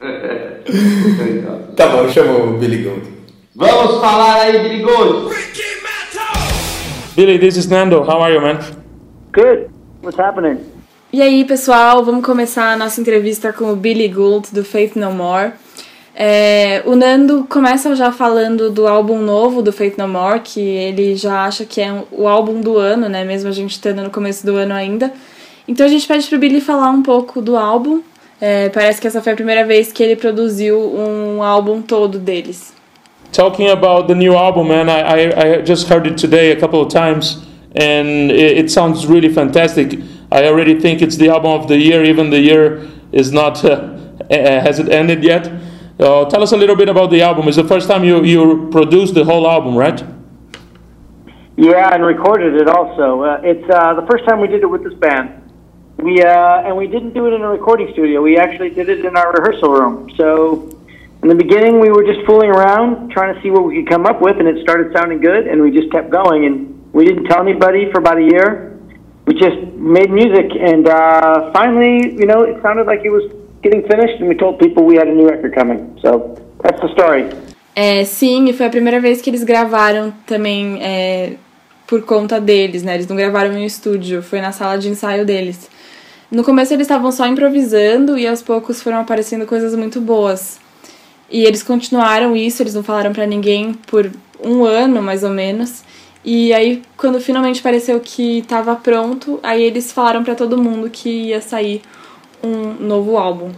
Tá 1.76 1.88
bom, 1.88 2.08
chama 2.08 2.38
o 2.38 2.58
Billy 2.58 2.82
Gold. 2.84 3.02
Vamos 3.54 4.00
falar 4.00 4.40
aí, 4.42 4.58
Billy 4.62 4.82
Gold. 4.82 5.34
Billy, 7.14 7.38
this 7.38 7.56
is 7.56 7.66
Nando. 7.66 8.00
How 8.02 8.22
are 8.22 8.34
you, 8.34 8.40
man? 8.40 8.58
Good. 9.32 9.68
What's 10.02 10.18
happening? 10.18 10.58
E 11.12 11.22
aí, 11.22 11.44
pessoal, 11.44 12.04
vamos 12.04 12.24
começar 12.24 12.72
a 12.72 12.76
nossa 12.76 13.00
entrevista 13.00 13.52
com 13.52 13.72
o 13.72 13.76
Billy 13.76 14.08
Gould 14.08 14.48
do 14.52 14.64
Faith 14.64 14.96
No 14.96 15.12
More. 15.12 15.52
É, 16.18 16.82
o 16.86 16.96
Nando 16.96 17.46
começa 17.46 17.94
já 17.94 18.10
falando 18.10 18.70
do 18.70 18.86
álbum 18.86 19.18
novo 19.18 19.60
do 19.60 19.70
Faith 19.70 19.98
No 19.98 20.08
More, 20.08 20.40
que 20.40 20.60
ele 20.60 21.14
já 21.14 21.44
acha 21.44 21.66
que 21.66 21.78
é 21.78 21.92
o 22.10 22.26
álbum 22.26 22.62
do 22.62 22.78
ano, 22.78 23.06
né? 23.06 23.22
Mesmo 23.22 23.50
a 23.50 23.52
gente 23.52 23.72
estando 23.72 24.02
no 24.02 24.08
começo 24.08 24.46
do 24.46 24.56
ano 24.56 24.72
ainda. 24.72 25.12
Então 25.68 25.84
a 25.84 25.88
gente 25.90 26.08
pede 26.08 26.26
pro 26.26 26.38
Billy 26.38 26.62
falar 26.62 26.90
um 26.90 27.02
pouco 27.02 27.42
do 27.42 27.54
álbum. 27.54 28.00
É, 28.40 28.70
parece 28.70 28.98
que 28.98 29.06
essa 29.06 29.20
foi 29.20 29.34
a 29.34 29.36
primeira 29.36 29.66
vez 29.66 29.92
que 29.92 30.02
ele 30.02 30.16
produziu 30.16 30.78
um 30.78 31.42
álbum 31.42 31.82
todo 31.82 32.18
deles. 32.18 32.74
Talking 33.30 33.68
about 33.68 34.08
the 34.08 34.14
new 34.14 34.34
album, 34.34 34.68
man, 34.68 34.86
I, 34.88 35.02
I, 35.02 35.58
I 35.58 35.66
just 35.66 35.90
heard 35.90 36.08
it 36.08 36.18
today 36.18 36.50
a 36.50 36.56
couple 36.56 36.80
of 36.80 36.88
times, 36.88 37.42
and 37.74 38.30
it, 38.32 38.60
it 38.60 38.72
sounds 38.72 39.06
really 39.06 39.28
fantastic. 39.28 39.98
I 40.32 40.46
already 40.48 40.80
think 40.80 41.02
it's 41.02 41.18
the 41.18 41.28
album 41.28 41.50
of 41.50 41.66
the 41.66 41.76
year, 41.76 42.02
even 42.04 42.30
the 42.30 42.40
year 42.40 42.86
is 43.12 43.32
not 43.32 43.62
uh, 43.62 43.90
has 44.30 44.78
it 44.78 44.88
ended 44.88 45.22
yet. 45.22 45.50
Uh, 45.98 46.26
tell 46.26 46.42
us 46.42 46.52
a 46.52 46.56
little 46.56 46.76
bit 46.76 46.90
about 46.90 47.10
the 47.10 47.22
album. 47.22 47.48
It's 47.48 47.56
the 47.56 47.64
first 47.64 47.88
time 47.88 48.04
you 48.04 48.22
you 48.22 48.68
produced 48.70 49.14
the 49.14 49.24
whole 49.24 49.48
album, 49.48 49.74
right? 49.74 50.04
Yeah, 51.56 51.94
and 51.94 52.04
recorded 52.04 52.54
it 52.54 52.68
also. 52.68 53.22
Uh, 53.22 53.40
it's 53.42 53.64
uh, 53.70 53.94
the 53.94 54.06
first 54.06 54.26
time 54.26 54.40
we 54.40 54.46
did 54.46 54.62
it 54.62 54.66
with 54.66 54.84
this 54.84 54.92
band. 54.94 55.42
We 55.96 56.22
uh, 56.22 56.66
and 56.66 56.76
we 56.76 56.86
didn't 56.86 57.14
do 57.14 57.26
it 57.26 57.32
in 57.32 57.40
a 57.40 57.48
recording 57.48 57.88
studio. 57.94 58.20
We 58.20 58.36
actually 58.36 58.70
did 58.70 58.90
it 58.90 59.06
in 59.06 59.16
our 59.16 59.32
rehearsal 59.32 59.70
room. 59.70 60.10
So 60.18 60.68
in 61.22 61.30
the 61.30 61.34
beginning, 61.34 61.80
we 61.80 61.88
were 61.88 62.04
just 62.04 62.26
fooling 62.26 62.50
around, 62.50 63.10
trying 63.10 63.34
to 63.34 63.40
see 63.40 63.50
what 63.50 63.64
we 63.64 63.76
could 63.76 63.88
come 63.88 64.04
up 64.04 64.20
with, 64.20 64.36
and 64.38 64.46
it 64.46 64.62
started 64.62 64.92
sounding 64.92 65.22
good, 65.22 65.46
and 65.46 65.62
we 65.62 65.70
just 65.70 65.90
kept 65.90 66.10
going. 66.10 66.44
And 66.44 66.92
we 66.92 67.06
didn't 67.06 67.24
tell 67.24 67.40
anybody 67.40 67.90
for 67.90 68.00
about 68.00 68.18
a 68.18 68.22
year. 68.22 68.78
We 69.24 69.32
just 69.32 69.56
made 69.74 70.10
music, 70.10 70.52
and 70.60 70.86
uh, 70.86 71.52
finally, 71.54 72.12
you 72.12 72.26
know, 72.26 72.42
it 72.42 72.60
sounded 72.60 72.86
like 72.86 73.00
it 73.02 73.10
was 73.10 73.32
getting 73.62 73.82
finished, 73.82 74.20
and 74.20 74.28
we 74.28 74.34
told 74.34 74.58
people 74.58 74.84
we 74.84 74.96
had 74.96 75.08
a 75.08 75.14
new 75.14 75.28
record 75.28 75.54
coming. 75.54 75.98
So 76.02 76.34
that's 76.62 76.80
the 76.80 76.88
story. 76.88 77.26
É, 77.74 78.04
sim, 78.04 78.48
e 78.48 78.52
foi 78.54 78.66
a 78.66 78.70
primeira 78.70 79.00
vez 79.00 79.20
que 79.20 79.28
eles 79.28 79.44
gravaram 79.44 80.12
também 80.26 80.78
é, 80.82 81.34
por 81.86 82.02
conta 82.02 82.40
deles, 82.40 82.82
né? 82.82 82.94
Eles 82.94 83.06
não 83.06 83.16
gravaram 83.16 83.52
em 83.52 83.62
um 83.62 83.66
estúdio, 83.66 84.22
foi 84.22 84.40
na 84.40 84.50
sala 84.50 84.78
de 84.78 84.88
ensaio 84.88 85.26
deles. 85.26 85.70
No 86.30 86.42
começo 86.42 86.72
eles 86.72 86.86
estavam 86.86 87.12
só 87.12 87.26
improvisando 87.26 88.18
e 88.18 88.26
aos 88.26 88.42
poucos 88.42 88.82
foram 88.82 89.00
aparecendo 89.00 89.46
coisas 89.46 89.74
muito 89.76 90.00
boas. 90.00 90.58
E 91.30 91.44
eles 91.44 91.62
continuaram 91.62 92.34
isso, 92.34 92.62
eles 92.62 92.74
não 92.74 92.82
falaram 92.82 93.12
pra 93.12 93.26
ninguém 93.26 93.74
por 93.86 94.10
um 94.42 94.64
ano 94.64 95.02
mais 95.02 95.22
ou 95.22 95.30
menos. 95.30 95.84
E 96.24 96.52
aí, 96.52 96.82
quando 96.96 97.20
finalmente 97.20 97.62
pareceu 97.62 98.00
que 98.00 98.38
estava 98.38 98.74
pronto, 98.74 99.38
aí 99.42 99.62
eles 99.62 99.92
falaram 99.92 100.24
pra 100.24 100.34
todo 100.34 100.60
mundo 100.60 100.90
que 100.90 101.08
ia 101.08 101.40
sair 101.40 101.82
um 102.42 102.84
novo 102.84 103.16
álbum. 103.16 103.50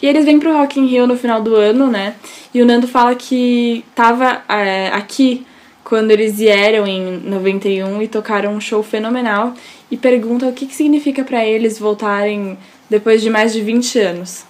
E 0.00 0.06
eles 0.06 0.24
vêm 0.24 0.38
pro 0.38 0.52
Rock 0.52 0.78
in 0.78 0.86
Rio 0.86 1.06
no 1.06 1.16
final 1.16 1.42
do 1.42 1.54
ano, 1.54 1.88
né? 1.88 2.14
E 2.54 2.62
o 2.62 2.66
Nando 2.66 2.86
fala 2.86 3.14
que 3.14 3.84
tava 3.94 4.42
é, 4.48 4.88
aqui 4.88 5.44
quando 5.82 6.10
eles 6.10 6.38
vieram 6.38 6.86
em 6.86 7.20
91 7.24 8.02
e 8.02 8.08
tocaram 8.08 8.54
um 8.54 8.60
show 8.60 8.82
fenomenal 8.82 9.54
e 9.90 9.96
pergunta 9.96 10.46
o 10.46 10.52
que, 10.52 10.66
que 10.66 10.74
significa 10.74 11.24
para 11.24 11.44
eles 11.44 11.78
voltarem 11.78 12.58
depois 12.88 13.22
de 13.22 13.30
mais 13.30 13.52
de 13.52 13.60
20 13.62 13.98
anos. 13.98 14.44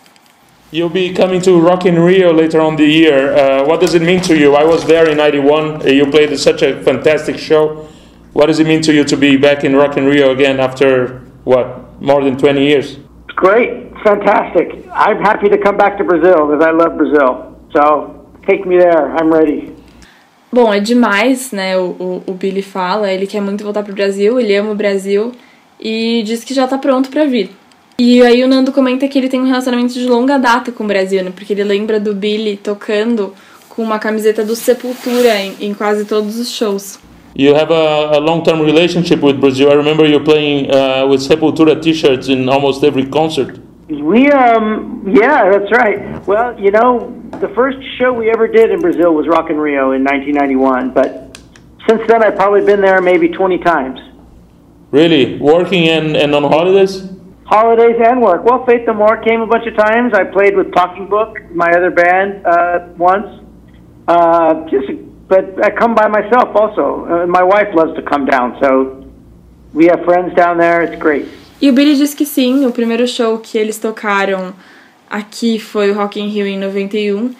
You'll 0.70 0.90
be 0.90 1.14
coming 1.14 1.40
to 1.40 1.58
Rock 1.60 1.88
in 1.88 1.94
Rio 1.94 2.30
later 2.30 2.60
on 2.60 2.76
the 2.76 2.84
year. 2.84 3.32
Uh, 3.32 3.66
what 3.66 3.80
does 3.80 3.94
it 3.94 4.04
mean 4.04 4.20
to 4.22 4.34
you? 4.34 4.54
I 4.54 4.64
was 4.64 4.84
there 4.84 5.10
in 5.10 5.16
'91. 5.16 5.80
You 5.86 6.10
played 6.10 6.36
such 6.38 6.62
a 6.62 6.82
fantastic 6.82 7.38
show. 7.38 7.88
What 8.34 8.48
does 8.48 8.60
it 8.60 8.66
mean 8.66 8.82
to 8.82 8.92
you 8.92 9.02
to 9.04 9.16
be 9.16 9.38
back 9.38 9.64
in 9.64 9.74
Rock 9.74 9.96
in 9.96 10.04
Rio 10.04 10.30
again 10.30 10.60
after 10.60 11.22
what 11.44 11.98
more 12.02 12.22
than 12.22 12.36
20 12.36 12.62
years? 12.62 12.98
Great, 13.40 13.92
fantastic. 14.02 14.84
I'm 14.90 15.22
happy 15.22 15.48
to 15.48 15.58
come 15.58 15.76
back 15.76 15.96
to 15.98 16.04
Brazil 16.04 16.48
because 16.48 16.60
I 16.60 16.72
love 16.72 16.96
Brazil. 16.96 17.54
So 17.72 18.26
take 18.48 18.66
me 18.66 18.78
there. 18.78 19.14
I'm 19.16 19.32
ready. 19.32 19.72
Bom, 20.52 20.74
é 20.74 20.80
demais, 20.80 21.52
né? 21.52 21.78
O, 21.78 21.90
o, 22.00 22.22
o 22.26 22.32
Billy 22.32 22.62
fala, 22.62 23.12
ele 23.12 23.28
quer 23.28 23.40
muito 23.40 23.62
voltar 23.62 23.84
pro 23.84 23.94
Brasil, 23.94 24.40
ele 24.40 24.56
ama 24.56 24.72
o 24.72 24.74
Brasil 24.74 25.30
e 25.78 26.22
diz 26.24 26.42
que 26.42 26.52
já 26.52 26.66
tá 26.66 26.78
pronto 26.78 27.10
para 27.10 27.26
vir. 27.26 27.50
E 28.00 28.20
aí 28.22 28.42
o 28.42 28.48
Nando 28.48 28.72
comenta 28.72 29.06
que 29.06 29.16
ele 29.16 29.28
tem 29.28 29.40
um 29.40 29.46
relacionamento 29.46 29.92
de 29.92 30.08
longa 30.08 30.36
data 30.36 30.72
com 30.72 30.82
o 30.82 30.88
Brasil, 30.88 31.22
né? 31.22 31.30
Porque 31.32 31.52
ele 31.52 31.62
lembra 31.62 32.00
do 32.00 32.14
Billy 32.14 32.56
tocando 32.56 33.34
com 33.68 33.82
uma 33.82 34.00
camiseta 34.00 34.42
do 34.42 34.56
Sepultura 34.56 35.36
em, 35.36 35.54
em 35.60 35.74
quase 35.74 36.04
todos 36.04 36.40
os 36.40 36.50
shows. 36.50 36.98
You 37.34 37.54
have 37.54 37.70
a, 37.70 38.18
a 38.18 38.20
long-term 38.20 38.60
relationship 38.60 39.20
with 39.20 39.40
Brazil. 39.40 39.70
I 39.70 39.74
remember 39.74 40.06
you 40.06 40.20
playing 40.20 40.70
uh, 40.70 41.06
with 41.06 41.20
Sepultura 41.20 41.80
T-shirts 41.80 42.28
in 42.28 42.48
almost 42.48 42.82
every 42.82 43.06
concert. 43.06 43.60
We, 43.88 44.30
um, 44.30 45.04
yeah, 45.06 45.48
that's 45.50 45.70
right. 45.72 46.26
Well, 46.26 46.58
you 46.60 46.70
know, 46.70 47.14
the 47.40 47.48
first 47.54 47.78
show 47.96 48.12
we 48.12 48.30
ever 48.30 48.46
did 48.46 48.70
in 48.70 48.80
Brazil 48.80 49.14
was 49.14 49.26
Rock 49.26 49.50
in 49.50 49.56
Rio 49.56 49.92
in 49.92 50.04
1991, 50.04 50.90
but 50.90 51.40
since 51.88 52.02
then 52.06 52.22
I've 52.22 52.36
probably 52.36 52.64
been 52.64 52.80
there 52.80 53.00
maybe 53.00 53.28
20 53.28 53.58
times. 53.58 54.00
Really, 54.90 55.38
working 55.38 55.88
and, 55.88 56.16
and 56.16 56.34
on 56.34 56.42
holidays. 56.42 57.10
Holidays 57.44 57.96
and 58.04 58.20
work. 58.20 58.44
Well, 58.44 58.66
Faith 58.66 58.86
No 58.86 58.92
More 58.92 59.16
came 59.22 59.40
a 59.40 59.46
bunch 59.46 59.66
of 59.66 59.74
times. 59.76 60.12
I 60.12 60.24
played 60.24 60.54
with 60.54 60.72
Talking 60.74 61.08
Book, 61.08 61.38
my 61.50 61.70
other 61.70 61.90
band, 61.90 62.44
uh, 62.44 62.88
once. 62.98 63.42
Uh, 64.06 64.68
just, 64.68 64.88
but 65.28 65.62
I 65.62 65.70
come 65.70 65.94
by 65.94 66.08
myself 66.08 66.54
also. 66.56 67.06
Uh, 67.06 67.26
my 67.26 67.42
wife 67.42 67.74
loves 67.74 67.94
to 67.96 68.02
come 68.02 68.24
down, 68.24 68.56
so 68.60 69.04
we 69.74 69.86
have 69.86 70.04
friends 70.04 70.34
down 70.34 70.58
there. 70.58 70.82
It's 70.82 70.98
great. 70.98 71.28
E 71.60 71.68
o 71.68 71.72
Billy 71.72 71.96
diz 71.96 72.14
que 72.14 72.24
sim, 72.24 72.66
o 72.66 72.72
primeiro 72.72 73.06
show 73.06 73.38
que 73.38 73.58
eles 73.58 73.78
tocaram 73.78 74.54
aqui 75.10 75.58
foi 75.58 75.90
o 75.90 75.94
Rock 75.94 76.20
in 76.20 76.28
Rio 76.28 76.46
em 76.46 76.58
91. 76.58 77.34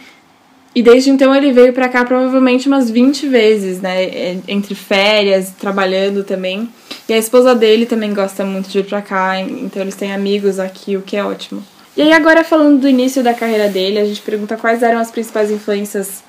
E 0.74 0.83
desde 0.83 1.11
então 1.11 1.35
ele 1.35 1.53
veio 1.53 1.72
pra 1.72 1.88
cá 1.88 2.05
provavelmente 2.05 2.68
umas 2.68 2.90
20 2.90 3.27
vezes, 3.27 3.81
né? 3.81 4.38
Entre 4.46 4.74
férias, 4.74 5.51
trabalhando 5.51 6.22
também. 6.22 6.68
E 7.09 7.12
a 7.12 7.18
esposa 7.18 7.55
dele 7.55 7.87
também 7.87 8.12
gosta 8.12 8.44
muito 8.44 8.68
de 8.68 8.81
ir 8.81 8.85
pra 8.85 9.01
cá, 9.01 9.40
então 9.40 9.81
eles 9.81 9.96
têm 9.96 10.12
amigos 10.12 10.59
aqui, 10.59 10.96
o 10.96 11.03
que 11.03 11.16
é 11.16 11.24
ótimo. 11.24 11.64
E 11.96 12.03
aí 12.03 12.12
agora 12.12 12.44
falando 12.44 12.81
do 12.81 12.88
início 12.88 13.24
da 13.24 13.35
carreira 13.35 13.68
dele, 13.68 13.98
a 13.98 14.05
gente 14.05 14.20
pergunta 14.20 14.57
quais 14.57 14.83
eram 14.83 15.01
as 15.01 15.11
principais 15.11 15.51
influências 15.51 16.22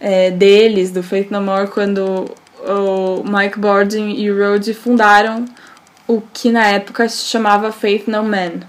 é, 0.00 0.30
deles, 0.30 0.90
do 0.90 1.02
Faith 1.02 1.30
No 1.30 1.40
More, 1.40 1.68
quando 1.68 2.26
o 2.66 3.22
Mike 3.24 3.58
Bordin 3.58 4.10
e 4.10 4.30
o 4.30 4.36
Rhodes 4.36 4.76
fundaram 4.76 5.44
o 6.08 6.22
que 6.32 6.50
na 6.50 6.66
época 6.66 7.08
se 7.08 7.26
chamava 7.26 7.72
Faith 7.72 8.06
No 8.06 8.22
Man. 8.22 8.60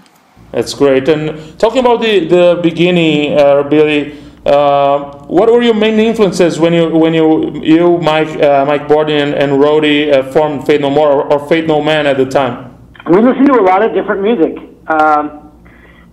That's 0.52 0.74
great. 0.74 1.08
And 1.10 1.56
talking 1.58 1.80
about 1.80 2.00
the 2.00 2.26
the 2.26 2.60
beginning, 2.62 3.34
uh, 3.34 3.64
Billy, 3.64 4.18
uh, 4.46 5.26
what 5.28 5.50
were 5.50 5.62
your 5.62 5.74
main 5.74 5.98
influences 5.98 6.58
when 6.58 6.72
you 6.72 6.88
when 6.88 7.12
you 7.12 7.52
you 7.62 7.98
Mike 7.98 8.30
uh, 8.42 8.64
Mike 8.64 8.88
Borden 8.88 9.16
and, 9.16 9.34
and 9.34 9.52
Rhodey 9.62 10.10
uh, 10.10 10.22
formed 10.32 10.64
Faith 10.66 10.80
No 10.80 10.90
More 10.90 11.12
or, 11.12 11.32
or 11.32 11.48
Faith 11.48 11.66
No 11.66 11.82
Man 11.82 12.06
at 12.06 12.16
the 12.16 12.24
time? 12.24 12.74
We 13.10 13.20
listened 13.20 13.46
to 13.46 13.60
a 13.60 13.62
lot 13.62 13.82
of 13.82 13.92
different 13.92 14.22
music. 14.22 14.56
Um, 14.88 15.52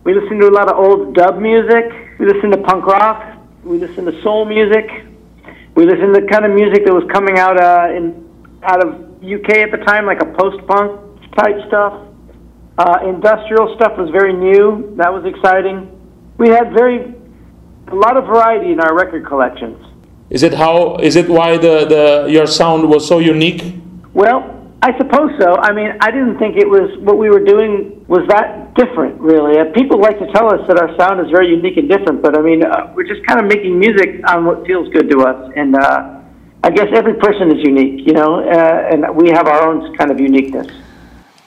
we 0.03 0.13
listened 0.13 0.41
to 0.41 0.49
a 0.49 0.51
lot 0.51 0.69
of 0.69 0.77
old 0.77 1.15
dub 1.15 1.39
music. 1.39 1.85
We 2.19 2.25
listened 2.25 2.51
to 2.51 2.57
punk 2.59 2.85
rock. 2.85 3.34
We 3.65 3.79
listened 3.79 4.05
to 4.05 4.21
soul 4.21 4.45
music. 4.45 4.85
We 5.73 5.85
listened 5.85 6.13
to 6.13 6.21
the 6.21 6.27
kind 6.29 6.45
of 6.45 6.51
music 6.51 6.85
that 6.85 6.93
was 6.93 7.03
coming 7.11 7.39
out 7.39 7.59
uh, 7.59 7.97
in 7.97 8.23
out 8.61 8.85
of 8.85 8.93
UK 9.23 9.57
at 9.65 9.71
the 9.71 9.81
time, 9.85 10.05
like 10.05 10.21
a 10.21 10.31
post-punk 10.37 11.19
type 11.35 11.55
stuff. 11.67 12.07
Uh, 12.77 12.99
industrial 13.09 13.73
stuff 13.75 13.97
was 13.97 14.09
very 14.11 14.33
new. 14.33 14.93
That 14.97 15.11
was 15.11 15.25
exciting. 15.25 15.89
We 16.37 16.49
had 16.49 16.73
very 16.73 17.15
a 17.87 17.95
lot 17.95 18.17
of 18.17 18.25
variety 18.25 18.71
in 18.71 18.79
our 18.79 18.95
record 18.95 19.25
collections. 19.25 19.83
Is 20.29 20.43
it 20.43 20.53
how? 20.53 20.97
Is 20.97 21.15
it 21.15 21.27
why 21.27 21.57
the, 21.57 21.85
the 21.85 22.27
your 22.29 22.45
sound 22.45 22.87
was 22.87 23.07
so 23.07 23.17
unique? 23.17 23.63
Well, 24.13 24.69
I 24.83 24.95
suppose 24.99 25.31
so. 25.39 25.55
I 25.55 25.73
mean, 25.73 25.89
I 26.01 26.11
didn't 26.11 26.37
think 26.37 26.55
it 26.55 26.69
was 26.69 26.95
what 26.99 27.17
we 27.17 27.29
were 27.29 27.43
doing 27.43 28.05
was 28.07 28.27
that 28.27 28.64
different, 28.75 29.19
really. 29.19 29.57
Uh, 29.59 29.65
people 29.73 29.99
like 29.99 30.19
to 30.19 30.27
tell 30.33 30.53
us 30.53 30.61
that 30.67 30.77
our 30.77 30.95
sound 30.97 31.19
is 31.25 31.31
very 31.31 31.49
unique 31.49 31.77
and 31.77 31.89
different, 31.89 32.21
but 32.21 32.37
I 32.37 32.41
mean, 32.41 32.63
uh, 32.63 32.93
we're 32.93 33.07
just 33.07 33.25
kind 33.25 33.39
of 33.39 33.45
making 33.47 33.79
music 33.79 34.09
on 34.27 34.45
what 34.45 34.65
feels 34.67 34.87
good 34.89 35.09
to 35.09 35.21
us, 35.21 35.51
and 35.55 35.75
uh, 35.75 36.21
I 36.63 36.69
guess 36.69 36.89
every 36.93 37.15
person 37.15 37.55
is 37.55 37.63
unique, 37.63 38.05
you 38.05 38.13
know, 38.13 38.41
uh, 38.41 38.91
and 38.91 39.15
we 39.15 39.29
have 39.29 39.47
our 39.47 39.61
own 39.67 39.95
kind 39.95 40.11
of 40.11 40.19
uniqueness. 40.19 40.67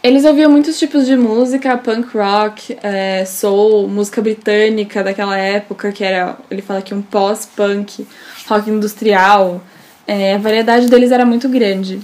Eles 0.00 0.24
ouviam 0.24 0.48
muitos 0.48 0.78
tipos 0.78 1.06
de 1.06 1.16
música, 1.16 1.76
punk 1.76 2.16
rock, 2.16 2.76
é, 2.84 3.24
soul, 3.24 3.88
música 3.88 4.22
britânica 4.22 5.02
daquela 5.02 5.36
época, 5.36 5.90
que 5.90 6.04
era, 6.04 6.36
ele 6.48 6.62
fala 6.62 6.78
aqui, 6.78 6.94
um 6.94 7.02
pós-punk, 7.02 8.06
rock 8.48 8.70
industrial. 8.70 9.60
É, 10.06 10.34
a 10.36 10.38
variedade 10.38 10.88
deles 10.88 11.10
era 11.10 11.26
muito 11.26 11.48
grande. 11.48 12.00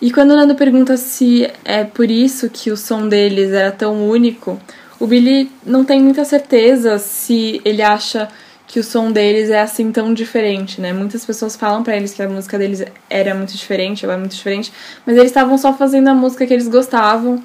E 0.00 0.10
quando 0.10 0.32
o 0.32 0.36
Nando 0.36 0.54
pergunta 0.54 0.96
se 0.96 1.50
é 1.64 1.84
por 1.84 2.10
isso 2.10 2.50
que 2.50 2.70
o 2.70 2.76
som 2.76 3.08
deles 3.08 3.52
era 3.52 3.72
tão 3.72 4.08
único, 4.08 4.60
o 5.00 5.06
Billy 5.06 5.50
não 5.64 5.84
tem 5.84 6.02
muita 6.02 6.24
certeza 6.24 6.98
se 6.98 7.60
ele 7.64 7.82
acha 7.82 8.28
que 8.66 8.80
o 8.80 8.84
som 8.84 9.12
deles 9.12 9.48
é 9.48 9.60
assim 9.60 9.92
tão 9.92 10.12
diferente, 10.12 10.80
né? 10.80 10.92
Muitas 10.92 11.24
pessoas 11.24 11.56
falam 11.56 11.82
para 11.82 11.96
eles 11.96 12.12
que 12.12 12.22
a 12.22 12.28
música 12.28 12.58
deles 12.58 12.84
era 13.08 13.34
muito 13.34 13.56
diferente, 13.56 14.04
ou 14.04 14.12
é 14.12 14.16
muito 14.16 14.34
diferente, 14.34 14.72
mas 15.06 15.16
eles 15.16 15.30
estavam 15.30 15.56
só 15.56 15.72
fazendo 15.72 16.08
a 16.08 16.14
música 16.14 16.46
que 16.46 16.52
eles 16.52 16.68
gostavam 16.68 17.42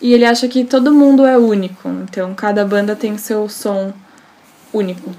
e 0.00 0.12
ele 0.12 0.24
acha 0.24 0.48
que 0.48 0.64
todo 0.64 0.92
mundo 0.92 1.24
é 1.24 1.38
único, 1.38 1.88
então 2.02 2.34
cada 2.34 2.64
banda 2.64 2.96
tem 2.96 3.16
seu 3.16 3.48
som 3.48 3.92
único. 4.72 5.10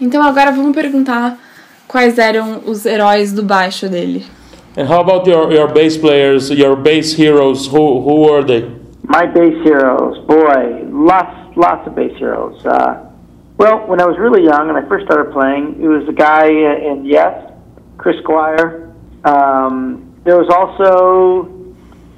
Então 0.00 0.22
agora 0.22 0.50
vamos 0.50 0.74
perguntar 0.74 1.38
quais 1.86 2.18
eram 2.18 2.62
os 2.64 2.86
heróis 2.86 3.32
do 3.32 3.42
baixo 3.42 3.88
dele. 3.88 4.26
And 4.76 4.88
how 4.88 5.00
about 5.02 5.24
your, 5.26 5.52
your 5.52 5.72
bass 5.72 5.96
players, 5.96 6.50
your 6.50 6.74
bass 6.74 7.12
heroes? 7.12 7.68
Who, 7.68 8.02
who 8.02 8.22
were 8.22 8.42
they? 8.42 8.62
My 9.04 9.24
bass 9.24 9.62
heroes, 9.62 10.18
boy, 10.26 10.82
lots, 10.88 11.56
lots 11.56 11.86
of 11.86 11.94
bass 11.94 12.16
heroes. 12.18 12.64
Uh, 12.66 13.08
well, 13.56 13.86
when 13.86 14.00
I 14.00 14.06
was 14.06 14.18
really 14.18 14.42
young 14.42 14.68
and 14.68 14.76
I 14.76 14.88
first 14.88 15.06
started 15.06 15.32
playing, 15.32 15.80
it 15.80 15.86
was 15.86 16.08
a 16.08 16.12
guy 16.12 16.48
in 16.48 17.04
Yes, 17.04 17.52
Chris 17.98 18.16
Squire. 18.22 18.92
Um, 19.24 20.20
there 20.24 20.36
was 20.36 20.50
also, 20.50 21.44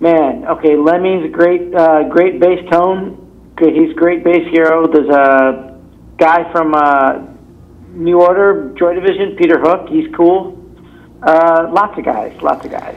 man, 0.00 0.46
okay, 0.46 0.76
Lemmy's 0.76 1.26
a 1.26 1.28
great, 1.28 1.74
uh, 1.74 2.08
great 2.08 2.40
bass 2.40 2.64
tone. 2.70 3.22
He's 3.58 3.90
a 3.90 3.94
great 3.94 4.24
bass 4.24 4.48
hero. 4.50 4.86
There's 4.90 5.10
a 5.10 5.78
guy 6.16 6.50
from 6.52 6.74
uh, 6.74 7.20
New 7.90 8.18
Order, 8.22 8.74
Joy 8.78 8.94
Division, 8.94 9.36
Peter 9.36 9.60
Hook. 9.60 9.90
He's 9.90 10.06
cool. 10.14 10.55
Lots 11.22 11.98
of 11.98 12.02
guys, 12.02 12.40
lots 12.42 12.64
of 12.64 12.68
guys. 12.68 12.96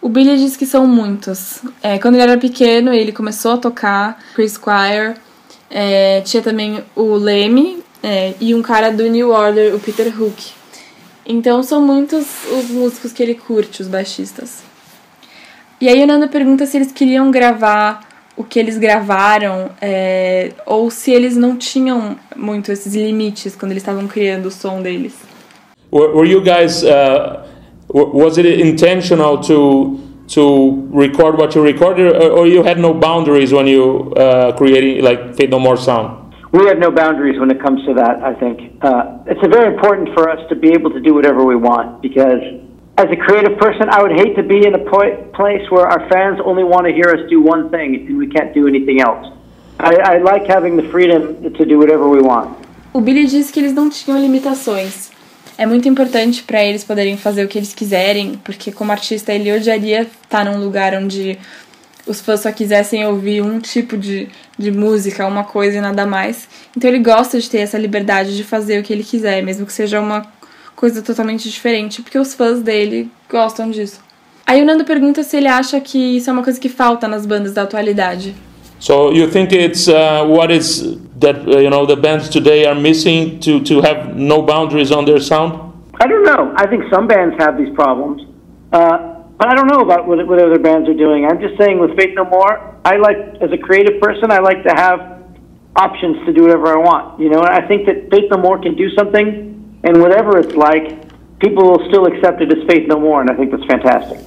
O 0.00 0.08
Billy 0.08 0.36
diz 0.38 0.56
que 0.56 0.64
são 0.64 0.86
muitos. 0.86 1.62
É, 1.82 1.98
quando 1.98 2.14
ele 2.14 2.22
era 2.22 2.38
pequeno, 2.38 2.92
ele 2.92 3.12
começou 3.12 3.52
a 3.52 3.58
tocar 3.58 4.18
Chris 4.34 4.52
Squire. 4.52 5.14
É, 5.68 6.22
tinha 6.22 6.42
também 6.42 6.82
o 6.96 7.14
Lemmy 7.14 7.82
é, 8.02 8.34
e 8.40 8.54
um 8.54 8.62
cara 8.62 8.90
do 8.90 9.06
New 9.06 9.30
Order, 9.30 9.74
o 9.74 9.78
Peter 9.78 10.08
Hook. 10.20 10.52
Então 11.26 11.62
são 11.62 11.80
muitos 11.80 12.26
os 12.50 12.70
músicos 12.70 13.12
que 13.12 13.22
ele 13.22 13.34
curte, 13.34 13.82
os 13.82 13.88
baixistas. 13.88 14.62
E 15.80 15.88
aí 15.88 16.02
o 16.02 16.06
Nando 16.06 16.28
pergunta 16.28 16.66
se 16.66 16.76
eles 16.76 16.92
queriam 16.92 17.30
gravar 17.30 18.00
o 18.36 18.42
que 18.42 18.58
eles 18.58 18.78
gravaram 18.78 19.70
é, 19.80 20.52
ou 20.64 20.90
se 20.90 21.10
eles 21.10 21.36
não 21.36 21.56
tinham 21.56 22.16
muito 22.34 22.72
esses 22.72 22.94
limites 22.94 23.54
quando 23.54 23.72
eles 23.72 23.82
estavam 23.82 24.08
criando 24.08 24.46
o 24.46 24.50
som 24.50 24.80
deles. 24.80 25.29
Were, 25.90 26.14
were 26.14 26.24
you 26.24 26.40
guys? 26.42 26.84
Uh, 26.84 27.46
was 27.88 28.38
it 28.38 28.46
intentional 28.46 29.42
to 29.44 30.00
to 30.28 30.88
record 30.92 31.36
what 31.36 31.54
you 31.56 31.62
recorded, 31.62 32.14
or 32.16 32.46
you 32.46 32.62
had 32.62 32.78
no 32.78 32.94
boundaries 32.94 33.52
when 33.52 33.66
you 33.66 34.12
uh, 34.14 34.56
creating 34.56 35.02
like 35.02 35.34
Fate 35.36 35.50
No 35.50 35.58
More 35.58 35.76
sound? 35.76 36.34
We 36.52 36.66
have 36.66 36.78
no 36.78 36.90
boundaries 36.90 37.38
when 37.38 37.50
it 37.50 37.60
comes 37.60 37.84
to 37.86 37.94
that. 37.94 38.22
I 38.22 38.34
think 38.34 38.78
uh, 38.82 39.18
it's 39.26 39.40
very 39.40 39.72
important 39.74 40.14
for 40.14 40.28
us 40.28 40.40
to 40.48 40.54
be 40.56 40.68
able 40.72 40.90
to 40.90 41.00
do 41.00 41.14
whatever 41.14 41.44
we 41.44 41.56
want 41.56 42.02
because. 42.02 42.40
As 42.98 43.08
a 43.10 43.16
creative 43.16 43.56
person, 43.56 43.88
I 43.88 44.02
would 44.02 44.12
hate 44.12 44.36
to 44.36 44.42
be 44.42 44.66
in 44.66 44.74
a 44.74 44.78
po- 44.78 45.16
place 45.32 45.64
where 45.70 45.86
our 45.86 46.06
fans 46.10 46.38
only 46.44 46.64
want 46.64 46.86
to 46.86 46.92
hear 46.92 47.08
us 47.08 47.30
do 47.30 47.40
one 47.40 47.70
thing 47.70 47.94
and 47.94 48.18
we 48.18 48.26
can't 48.26 48.52
do 48.52 48.66
anything 48.68 49.00
else. 49.00 49.26
I, 49.78 49.94
I 49.94 50.18
like 50.18 50.44
having 50.46 50.76
the 50.76 50.86
freedom 50.90 51.50
to 51.54 51.64
do 51.64 51.78
whatever 51.78 52.06
we 52.10 52.20
want. 52.20 52.58
O 52.92 53.00
Billy 53.00 53.24
disse 53.26 53.50
que 53.50 53.60
eles 53.60 53.72
não 53.72 53.88
tinham 53.88 54.20
limitações. 54.20 55.10
É 55.60 55.66
muito 55.66 55.86
importante 55.86 56.42
para 56.42 56.64
eles 56.64 56.82
poderem 56.82 57.18
fazer 57.18 57.44
o 57.44 57.48
que 57.48 57.58
eles 57.58 57.74
quiserem, 57.74 58.40
porque 58.42 58.72
como 58.72 58.92
artista 58.92 59.30
ele 59.30 59.52
odiaria 59.52 60.08
estar 60.22 60.42
num 60.42 60.58
lugar 60.58 60.94
onde 60.94 61.38
os 62.06 62.18
fãs 62.18 62.40
só 62.40 62.50
quisessem 62.50 63.06
ouvir 63.06 63.42
um 63.42 63.60
tipo 63.60 63.98
de, 63.98 64.30
de 64.56 64.70
música, 64.70 65.26
uma 65.26 65.44
coisa 65.44 65.76
e 65.76 65.80
nada 65.82 66.06
mais. 66.06 66.48
Então 66.74 66.88
ele 66.88 67.00
gosta 67.00 67.38
de 67.38 67.50
ter 67.50 67.58
essa 67.58 67.76
liberdade 67.76 68.34
de 68.34 68.42
fazer 68.42 68.80
o 68.80 68.82
que 68.82 68.90
ele 68.90 69.04
quiser, 69.04 69.42
mesmo 69.42 69.66
que 69.66 69.72
seja 69.74 70.00
uma 70.00 70.24
coisa 70.74 71.02
totalmente 71.02 71.50
diferente, 71.50 72.00
porque 72.00 72.18
os 72.18 72.32
fãs 72.32 72.62
dele 72.62 73.12
gostam 73.28 73.70
disso. 73.70 74.00
Aí 74.46 74.62
o 74.62 74.64
Nando 74.64 74.86
pergunta 74.86 75.22
se 75.22 75.36
ele 75.36 75.46
acha 75.46 75.78
que 75.78 76.16
isso 76.16 76.30
é 76.30 76.32
uma 76.32 76.42
coisa 76.42 76.58
que 76.58 76.70
falta 76.70 77.06
nas 77.06 77.26
bandas 77.26 77.52
da 77.52 77.64
atualidade. 77.64 78.34
So 78.80 79.12
you 79.12 79.28
think 79.28 79.52
it's 79.52 79.88
uh, 79.88 80.24
what 80.26 80.50
is 80.50 80.98
that 81.20 81.46
uh, 81.46 81.58
you 81.58 81.70
know 81.70 81.86
the 81.86 81.96
bands 81.96 82.28
today 82.28 82.64
are 82.64 82.74
missing 82.74 83.38
to 83.40 83.62
to 83.64 83.82
have 83.82 84.16
no 84.16 84.42
boundaries 84.42 84.90
on 84.90 85.04
their 85.04 85.20
sound? 85.20 85.52
I 86.00 86.06
don't 86.06 86.24
know. 86.24 86.52
I 86.56 86.66
think 86.66 86.84
some 86.90 87.06
bands 87.06 87.36
have 87.38 87.58
these 87.58 87.74
problems. 87.74 88.22
Uh, 88.72 89.20
but 89.36 89.48
I 89.48 89.54
don't 89.54 89.68
know 89.68 89.80
about 89.80 90.06
what, 90.06 90.26
what 90.26 90.38
other 90.38 90.58
bands 90.58 90.88
are 90.88 90.94
doing. 90.94 91.26
I'm 91.26 91.40
just 91.40 91.56
saying 91.58 91.78
with 91.78 91.96
Faith 91.96 92.14
No 92.14 92.24
More, 92.24 92.76
I 92.84 92.96
like, 92.96 93.16
as 93.40 93.50
a 93.52 93.58
creative 93.58 94.00
person, 94.00 94.30
I 94.30 94.38
like 94.38 94.62
to 94.64 94.74
have 94.74 95.24
options 95.76 96.24
to 96.26 96.32
do 96.32 96.42
whatever 96.42 96.68
I 96.68 96.76
want. 96.76 97.20
You 97.20 97.30
know, 97.30 97.40
and 97.40 97.48
I 97.48 97.66
think 97.66 97.86
that 97.86 98.10
Faith 98.10 98.30
No 98.30 98.38
More 98.38 98.58
can 98.58 98.76
do 98.76 98.90
something 98.96 99.80
and 99.82 100.00
whatever 100.00 100.38
it's 100.38 100.54
like, 100.54 101.08
people 101.38 101.64
will 101.70 101.88
still 101.88 102.06
accept 102.06 102.42
it 102.42 102.52
as 102.52 102.66
Faith 102.68 102.86
No 102.86 103.00
More, 103.00 103.22
and 103.22 103.30
I 103.30 103.34
think 103.34 103.50
that's 103.50 103.64
fantastic. 103.64 104.20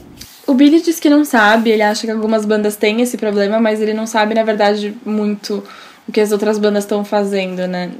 O 0.45 0.53
Billy 0.53 0.82
diz 0.82 0.99
que 0.99 1.10
não 1.10 1.23
sabe, 1.23 1.69
ele 1.69 1.82
acha 1.82 2.06
que 2.06 2.12
algumas 2.12 2.45
bandas 2.45 2.75
têm 2.75 3.01
esse 3.01 3.17
problema, 3.17 3.60
mas 3.60 3.82
ele 3.82 3.93
não 3.93 4.06
sabe, 4.06 4.36
na 4.36 4.43
verdade, 4.43 4.95
muito 5.06 5.63
o 6.08 6.12
que 6.12 6.19
as 6.19 6.32
outras 6.32 6.58
bandas 6.58 6.84
estão 6.84 7.06
fazendo, 7.06 7.65
né? 7.65 7.91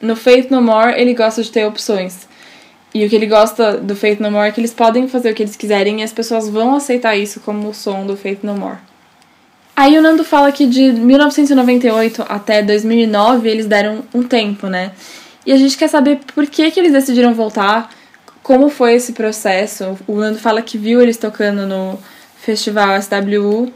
No 0.00 0.16
Faith 0.16 0.50
No 0.50 0.62
More, 0.62 0.98
ele 0.98 1.14
gosta 1.14 1.42
de 1.42 1.50
ter 1.50 1.66
opções. 1.66 2.26
E 2.94 3.04
o 3.04 3.08
que 3.08 3.14
ele 3.14 3.26
gosta 3.26 3.78
do 3.78 3.94
Faith 3.94 4.20
No 4.20 4.30
More 4.30 4.48
é 4.48 4.52
que 4.52 4.60
eles 4.60 4.72
podem 4.72 5.06
fazer 5.06 5.30
o 5.30 5.34
que 5.34 5.42
eles 5.42 5.56
quiserem 5.56 6.00
e 6.00 6.02
as 6.02 6.12
pessoas 6.12 6.48
vão 6.48 6.74
aceitar 6.74 7.16
isso 7.16 7.40
como 7.40 7.68
o 7.68 7.74
som 7.74 8.06
do 8.06 8.16
Faith 8.16 8.40
No 8.42 8.54
More. 8.54 8.78
Aí 9.74 9.96
o 9.96 10.02
Nando 10.02 10.24
fala 10.24 10.52
que 10.52 10.66
de 10.66 10.92
1998 10.92 12.24
até 12.28 12.62
2009 12.62 13.48
eles 13.48 13.66
deram 13.66 14.02
um 14.14 14.22
tempo, 14.22 14.66
né? 14.66 14.92
E 15.46 15.52
a 15.52 15.56
gente 15.56 15.76
quer 15.76 15.88
saber 15.88 16.20
por 16.34 16.46
que, 16.46 16.70
que 16.70 16.78
eles 16.78 16.92
decidiram 16.92 17.32
voltar, 17.32 17.90
como 18.42 18.68
foi 18.68 18.94
esse 18.94 19.12
processo. 19.12 19.96
O 20.06 20.16
Nando 20.16 20.38
fala 20.38 20.62
que 20.62 20.76
viu 20.76 21.00
eles 21.00 21.16
tocando 21.16 21.66
no 21.66 21.98
festival 22.36 23.00
SWU 23.00 23.72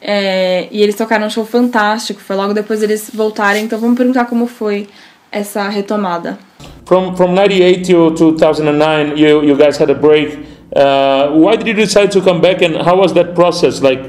é, 0.00 0.68
e 0.70 0.82
eles 0.82 0.94
tocaram 0.94 1.26
um 1.26 1.30
show 1.30 1.44
fantástico. 1.44 2.20
Foi 2.20 2.36
logo 2.36 2.52
depois 2.52 2.82
eles 2.82 3.10
voltarem. 3.12 3.64
Então 3.64 3.78
vamos 3.78 3.96
perguntar 3.96 4.26
como 4.26 4.46
foi 4.46 4.88
essa 5.32 5.68
retomada. 5.68 6.38
From 6.84 7.16
from 7.16 7.32
98 7.32 7.86
to 7.86 8.10
2009, 8.12 9.14
you 9.16 9.42
you 9.42 9.56
guys 9.56 9.78
had 9.78 9.90
a 9.90 9.94
break. 9.94 10.38
Uh, 10.74 11.32
why 11.38 11.56
did 11.56 11.66
you 11.66 11.74
decide 11.74 12.10
to 12.10 12.20
come 12.20 12.40
back, 12.40 12.62
and 12.62 12.76
how 12.76 12.96
was 12.96 13.12
that 13.12 13.34
process? 13.34 13.80
Like, 13.80 14.02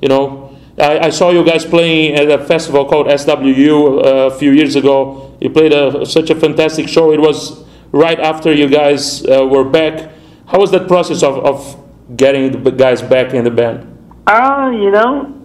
you 0.00 0.08
know, 0.08 0.52
I, 0.78 1.08
I 1.08 1.10
saw 1.10 1.30
you 1.30 1.44
guys 1.44 1.64
playing 1.64 2.14
at 2.14 2.30
a 2.30 2.38
festival 2.38 2.84
called 2.84 3.08
SWU 3.08 4.04
uh, 4.04 4.26
a 4.26 4.30
few 4.30 4.52
years 4.52 4.76
ago. 4.76 5.34
You 5.40 5.50
played 5.50 5.72
a, 5.72 6.06
such 6.06 6.30
a 6.30 6.34
fantastic 6.34 6.88
show. 6.88 7.12
It 7.12 7.20
was 7.20 7.64
right 7.92 8.18
after 8.18 8.52
you 8.52 8.68
guys 8.68 9.24
uh, 9.26 9.46
were 9.46 9.64
back. 9.64 10.10
How 10.46 10.58
was 10.58 10.70
that 10.72 10.88
process 10.88 11.22
of, 11.22 11.38
of 11.44 12.16
getting 12.16 12.62
the 12.62 12.70
guys 12.70 13.02
back 13.02 13.34
in 13.34 13.44
the 13.44 13.50
band? 13.50 13.86
Uh, 14.26 14.70
you 14.74 14.90
know, 14.90 15.42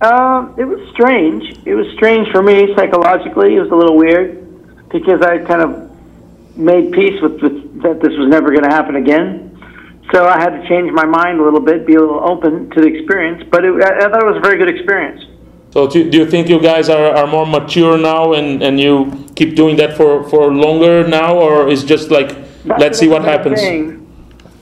uh, 0.00 0.52
it 0.58 0.64
was 0.64 0.80
strange. 0.92 1.42
It 1.64 1.74
was 1.74 1.86
strange 1.94 2.28
for 2.30 2.42
me 2.42 2.74
psychologically. 2.76 3.56
It 3.56 3.60
was 3.60 3.70
a 3.70 3.74
little 3.74 3.96
weird 3.96 4.88
because 4.90 5.22
I 5.22 5.38
kind 5.38 5.62
of 5.62 6.56
made 6.56 6.92
peace 6.92 7.20
with, 7.20 7.40
with 7.42 7.82
that 7.82 8.00
this 8.00 8.12
was 8.16 8.28
never 8.28 8.48
going 8.50 8.64
to 8.64 8.74
happen 8.74 8.96
again. 8.96 9.52
So 10.12 10.26
I 10.26 10.38
had 10.38 10.50
to 10.50 10.68
change 10.68 10.92
my 10.92 11.04
mind 11.04 11.40
a 11.40 11.42
little 11.42 11.60
bit, 11.60 11.86
be 11.86 11.94
a 11.94 12.00
little 12.00 12.20
open 12.20 12.70
to 12.70 12.80
the 12.80 12.86
experience. 12.86 13.44
But 13.50 13.64
it, 13.64 13.74
I, 13.82 14.06
I 14.06 14.08
thought 14.08 14.22
it 14.22 14.26
was 14.26 14.36
a 14.36 14.40
very 14.40 14.56
good 14.56 14.68
experience. 14.68 15.24
So 15.76 15.86
do, 15.86 16.08
do 16.08 16.16
you 16.16 16.24
think 16.24 16.48
you 16.48 16.58
guys 16.58 16.88
are, 16.88 17.14
are 17.14 17.26
more 17.26 17.44
mature 17.44 17.98
now 17.98 18.32
and, 18.32 18.62
and 18.62 18.80
you 18.80 19.12
keep 19.34 19.54
doing 19.54 19.76
that 19.76 19.94
for, 19.94 20.24
for 20.30 20.50
longer 20.50 21.06
now 21.06 21.36
or 21.36 21.68
is 21.68 21.84
just 21.84 22.10
like 22.10 22.28
That's 22.64 22.80
let's 22.80 22.98
see 22.98 23.08
what 23.08 23.22
happens? 23.22 23.60
Saying. 23.60 24.00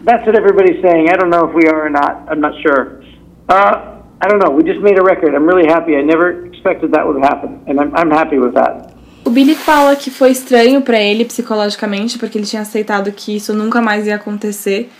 That's 0.03 0.27
what 0.27 0.35
everybody's 0.35 0.83
saying. 0.83 1.11
I 1.11 1.14
don't 1.14 1.31
know 1.31 1.46
if 1.48 1.55
we 1.55 1.68
are 1.68 1.87
or 1.87 1.88
not. 1.88 2.27
I'm 2.29 2.40
not 2.40 2.61
sure. 2.61 3.00
Uh, 3.48 4.00
I 4.20 4.27
don't 4.27 4.40
know. 4.40 4.50
We 4.50 4.64
just 4.64 4.81
made 4.81 4.98
a 4.98 5.05
record. 5.05 5.37
I'm 5.37 5.46
really 5.46 5.68
happy. 5.68 5.94
I 5.94 6.03
never 6.03 6.46
expected 6.46 6.90
that 6.94 7.07
would 7.07 7.22
happen, 7.22 7.62
and 7.68 7.79
I'm, 7.81 7.94
I'm 7.94 8.11
happy 8.11 8.38
with 8.38 8.55
that. 8.55 8.92
O 9.24 9.31
Billy 9.31 9.55
fala 9.55 9.94
que 9.94 10.11
foi 10.11 10.33
estranho 10.33 10.83
para 10.83 10.98
ele 10.98 11.24
psicologicamente, 11.24 12.18
porque 12.18 12.37
ele 12.38 12.44
tinha 12.44 12.62
aceitado 12.62 13.12
que 13.12 13.37
isso 13.37 13.55
nunca 13.55 13.81
mais 13.81 14.09
ia 14.09 14.16
acontecer. 14.16 14.90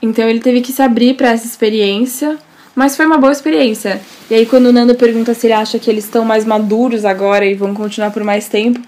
Então 0.00 0.26
ele 0.26 0.40
teve 0.40 0.62
que 0.62 0.72
se 0.72 0.80
abrir 0.80 1.14
para 1.14 1.32
essa 1.32 1.46
experiência, 1.46 2.38
Mas 2.74 2.96
foi 2.96 3.06
uma 3.06 3.18
boa 3.18 3.32
experiência. 3.32 4.00
E 4.30 4.34
aí, 4.34 4.46
quando 4.46 4.66
o 4.66 4.72
Nando 4.72 4.94
pergunta 4.94 5.32
se 5.34 5.46
ele 5.46 5.54
acha 5.54 5.78
que 5.78 5.88
eles 5.88 6.04
estão 6.04 6.24
mais 6.24 6.44
maduros 6.44 7.04
agora 7.04 7.46
e 7.46 7.54
vão 7.54 7.72
continuar 7.72 8.10
por 8.10 8.24
mais 8.24 8.48
tempo, 8.48 8.80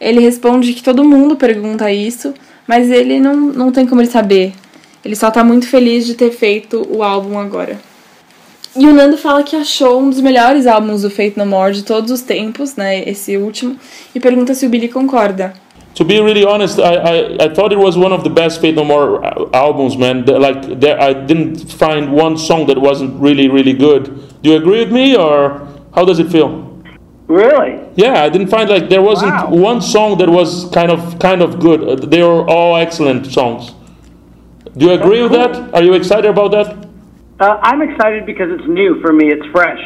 ele 0.00 0.20
responde 0.20 0.72
que 0.72 0.82
todo 0.82 1.04
mundo 1.04 1.36
pergunta 1.36 1.90
isso, 1.90 2.32
mas 2.66 2.90
ele 2.90 3.20
não, 3.20 3.36
não 3.36 3.72
tem 3.72 3.86
como 3.86 4.00
ele 4.00 4.10
saber. 4.10 4.54
Ele 5.04 5.14
só 5.14 5.30
tá 5.30 5.44
muito 5.44 5.68
feliz 5.68 6.06
de 6.06 6.14
ter 6.14 6.30
feito 6.30 6.86
o 6.90 7.02
álbum 7.02 7.38
agora. 7.38 7.78
E 8.76 8.86
o 8.86 8.92
Nando 8.92 9.16
fala 9.16 9.42
que 9.42 9.54
achou 9.54 10.00
um 10.00 10.10
dos 10.10 10.20
melhores 10.20 10.66
álbuns 10.66 11.02
do 11.02 11.10
Fate 11.10 11.34
No 11.36 11.46
More 11.46 11.74
de 11.74 11.84
todos 11.84 12.10
os 12.10 12.22
tempos, 12.22 12.74
né? 12.74 13.08
Esse 13.08 13.36
último, 13.36 13.76
e 14.14 14.18
pergunta 14.18 14.54
se 14.54 14.66
o 14.66 14.68
Billy 14.68 14.88
concorda. 14.88 15.54
To 15.94 16.04
be 16.04 16.20
really 16.20 16.44
honest, 16.44 16.80
I, 16.80 16.94
I, 16.96 17.44
I 17.44 17.54
thought 17.54 17.72
it 17.72 17.78
was 17.78 17.96
one 17.96 18.12
of 18.12 18.24
the 18.24 18.30
best 18.30 18.60
Fate 18.60 18.74
No 18.74 18.84
More 18.84 19.24
albums, 19.54 19.96
man. 19.96 20.24
The- 20.24 20.38
Like, 20.40 20.80
there, 20.80 21.00
I 21.00 21.12
didn't 21.12 21.70
find 21.70 22.12
one 22.12 22.36
song 22.36 22.66
that 22.66 22.78
wasn't 22.78 23.20
really, 23.20 23.48
really 23.48 23.72
good. 23.72 24.04
Do 24.42 24.50
you 24.50 24.56
agree 24.56 24.80
with 24.80 24.92
me, 24.92 25.16
or 25.16 25.68
how 25.94 26.04
does 26.04 26.18
it 26.18 26.30
feel? 26.32 26.62
Really? 27.28 27.80
Yeah, 27.94 28.24
I 28.24 28.28
didn't 28.28 28.48
find 28.48 28.68
like 28.68 28.88
there 28.90 29.00
wasn't 29.02 29.32
Wow. 29.32 29.50
one 29.50 29.80
song 29.80 30.18
that 30.18 30.28
was 30.28 30.68
kind 30.74 30.90
of 30.90 31.18
kind 31.20 31.40
of 31.40 31.58
good. 31.58 32.10
They 32.10 32.22
were 32.22 32.44
all 32.46 32.76
excellent 32.76 33.26
songs. 33.32 33.72
Do 34.76 34.86
you 34.86 34.92
agree 34.92 35.22
with 35.22 35.32
cool. 35.32 35.48
that? 35.48 35.74
Are 35.74 35.82
you 35.82 35.94
excited 35.94 36.26
about 36.28 36.50
that? 36.50 36.68
Uh, 37.40 37.58
I'm 37.62 37.80
excited 37.80 38.26
because 38.26 38.50
it's 38.50 38.66
new 38.68 39.00
for 39.00 39.12
me. 39.12 39.28
It's 39.32 39.46
fresh. 39.52 39.80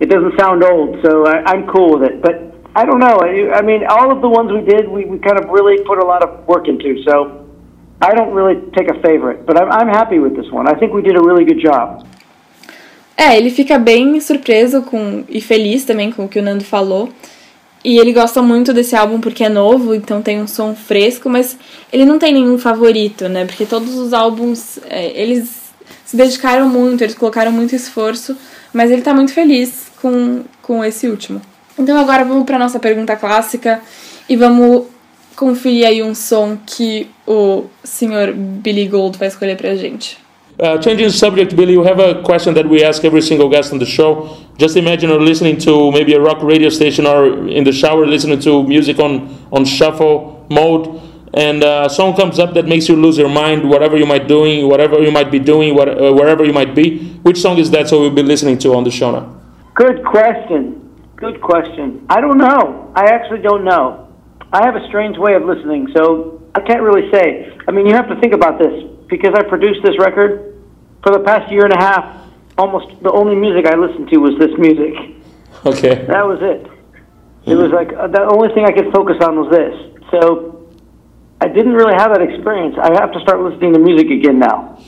It 0.00 0.06
doesn't 0.08 0.38
sound 0.40 0.64
old, 0.64 1.02
so 1.04 1.26
I, 1.26 1.42
I'm 1.50 1.66
cool 1.66 1.98
with 1.98 2.10
it. 2.10 2.22
But 2.22 2.55
I 2.76 2.84
don't 2.84 3.00
know. 3.00 3.18
I, 3.28 3.58
I 3.58 3.62
mean, 3.62 3.86
all 3.86 4.12
of 4.14 4.20
the 4.20 4.28
ones 4.28 4.52
we 4.52 4.60
did, 4.60 4.86
we, 4.86 5.06
we 5.06 5.18
kind 5.18 5.38
of 5.40 5.48
really 5.48 5.82
put 5.90 5.98
a 5.98 6.04
lot 6.04 6.22
of 6.22 6.46
work 6.46 6.68
into. 6.68 7.02
So 7.04 7.14
I 8.02 8.14
don't 8.14 8.34
really 8.34 8.56
take 8.76 8.88
a 8.90 9.00
favorite, 9.00 9.46
but 9.46 9.54
I'm, 9.60 9.70
I'm 9.72 9.88
happy 9.88 10.18
with 10.18 10.36
this 10.36 10.50
one. 10.52 10.68
I 10.68 10.74
think 10.78 10.92
we 10.92 11.00
did 11.00 11.16
a 11.16 11.22
really 11.22 11.44
good 11.46 11.60
job. 11.60 12.04
É, 13.16 13.34
ele 13.38 13.48
fica 13.48 13.78
bem 13.78 14.20
surpreso 14.20 14.82
com 14.82 15.24
e 15.26 15.40
feliz 15.40 15.86
também 15.86 16.12
com 16.12 16.26
o 16.26 16.28
que 16.28 16.38
o 16.38 16.42
Nando 16.42 16.64
falou. 16.64 17.08
E 17.82 17.98
ele 17.98 18.12
gosta 18.12 18.42
muito 18.42 18.74
desse 18.74 18.94
álbum 18.94 19.20
porque 19.20 19.44
é 19.44 19.48
novo, 19.48 19.94
então 19.94 20.20
tem 20.20 20.42
um 20.42 20.46
som 20.46 20.74
fresco, 20.74 21.30
mas 21.30 21.58
ele 21.90 22.04
não 22.04 22.18
tem 22.18 22.34
nenhum 22.34 22.58
favorito, 22.58 23.26
né? 23.26 23.46
Porque 23.46 23.64
todos 23.64 23.94
os 23.96 24.12
álbuns, 24.12 24.78
é, 24.90 25.18
eles 25.18 25.72
se 26.04 26.14
dedicaram 26.14 26.68
muito, 26.68 27.02
eles 27.02 27.14
colocaram 27.14 27.52
muito 27.52 27.74
esforço, 27.74 28.36
mas 28.74 28.90
ele 28.90 29.00
tá 29.00 29.14
muito 29.14 29.32
feliz 29.32 29.90
com, 30.02 30.42
com 30.60 30.84
esse 30.84 31.08
último. 31.08 31.40
Então 31.78 31.98
agora 31.98 32.24
vamos 32.24 32.44
para 32.44 32.58
nossa 32.58 32.78
pergunta 32.78 33.16
clássica 33.16 33.80
e 34.28 34.36
vamos 34.36 34.84
conferir 35.36 35.86
aí 35.86 36.02
um 36.02 36.14
som 36.14 36.56
que 36.56 37.08
o 37.26 37.64
senhor 37.84 38.32
Billy 38.34 38.88
Gold 38.88 39.18
vai 39.18 39.28
escolher 39.28 39.56
pra 39.56 39.74
gente. 39.74 40.18
Uh, 40.58 40.80
changing 40.80 41.10
subject, 41.10 41.54
Billy, 41.54 41.76
we 41.76 41.86
have 41.86 42.00
a 42.00 42.22
question 42.22 42.54
that 42.54 42.66
we 42.66 42.82
ask 42.82 43.04
every 43.04 43.20
single 43.20 43.46
guest 43.46 43.74
on 43.74 43.78
the 43.78 43.84
show. 43.84 44.38
Just 44.56 44.74
imagine 44.74 45.10
you're 45.10 45.20
listening 45.20 45.58
to 45.58 45.92
maybe 45.92 46.14
a 46.14 46.20
rock 46.20 46.42
radio 46.42 46.70
station 46.70 47.06
or 47.06 47.46
in 47.46 47.62
the 47.62 47.72
shower 47.72 48.06
listening 48.06 48.40
to 48.40 48.62
music 48.62 48.98
on, 48.98 49.28
on 49.52 49.66
shuffle 49.66 50.46
mode, 50.48 50.98
and 51.34 51.62
uh, 51.62 51.84
a 51.84 51.90
song 51.90 52.16
comes 52.16 52.38
up 52.38 52.54
that 52.54 52.66
makes 52.66 52.88
you 52.88 52.96
lose 52.96 53.18
your 53.18 53.28
mind, 53.28 53.68
whatever 53.68 53.98
you 53.98 54.06
might 54.06 54.26
doing, 54.26 54.66
whatever 54.66 55.02
you 55.02 55.10
might 55.10 55.30
be 55.30 55.38
doing, 55.38 55.74
what, 55.74 55.90
uh, 55.90 56.10
wherever 56.14 56.42
you 56.42 56.54
might 56.54 56.74
be. 56.74 57.06
Which 57.22 57.38
song 57.38 57.58
is 57.58 57.70
that? 57.72 57.90
So 57.90 58.00
we'll 58.00 58.10
be 58.10 58.22
listening 58.22 58.56
to 58.60 58.74
on 58.74 58.84
the 58.84 58.90
show 58.90 59.10
now. 59.10 59.38
Good 59.74 60.02
question. 60.06 60.85
Good 61.16 61.40
question. 61.40 62.04
I 62.10 62.20
don't 62.20 62.36
know. 62.36 62.92
I 62.94 63.06
actually 63.06 63.40
don't 63.40 63.64
know. 63.64 64.14
I 64.52 64.64
have 64.64 64.76
a 64.76 64.86
strange 64.86 65.16
way 65.16 65.34
of 65.34 65.44
listening, 65.44 65.88
so 65.94 66.42
I 66.54 66.60
can't 66.60 66.82
really 66.82 67.10
say. 67.10 67.56
I 67.66 67.70
mean, 67.72 67.86
you 67.86 67.94
have 67.94 68.08
to 68.08 68.20
think 68.20 68.34
about 68.34 68.58
this 68.58 68.84
because 69.08 69.34
I 69.34 69.42
produced 69.42 69.80
this 69.82 69.98
record 69.98 70.62
for 71.02 71.12
the 71.12 71.20
past 71.20 71.50
year 71.50 71.64
and 71.64 71.72
a 71.72 71.78
half. 71.78 72.22
Almost 72.58 73.02
the 73.02 73.10
only 73.12 73.34
music 73.34 73.66
I 73.66 73.76
listened 73.76 74.08
to 74.10 74.18
was 74.18 74.38
this 74.38 74.56
music. 74.58 74.94
Okay. 75.64 76.04
That 76.06 76.26
was 76.26 76.38
it. 76.42 76.70
It 77.50 77.54
was 77.54 77.72
like 77.72 77.92
uh, 77.92 78.08
the 78.08 78.22
only 78.22 78.52
thing 78.54 78.64
I 78.64 78.72
could 78.72 78.92
focus 78.92 79.16
on 79.22 79.36
was 79.36 79.50
this. 79.50 80.10
So 80.10 80.68
I 81.40 81.48
didn't 81.48 81.74
really 81.74 81.94
have 81.94 82.12
that 82.12 82.22
experience. 82.22 82.76
I 82.80 82.92
have 83.00 83.12
to 83.12 83.20
start 83.20 83.40
listening 83.40 83.72
to 83.72 83.78
music 83.78 84.10
again 84.10 84.38
now. 84.38 84.82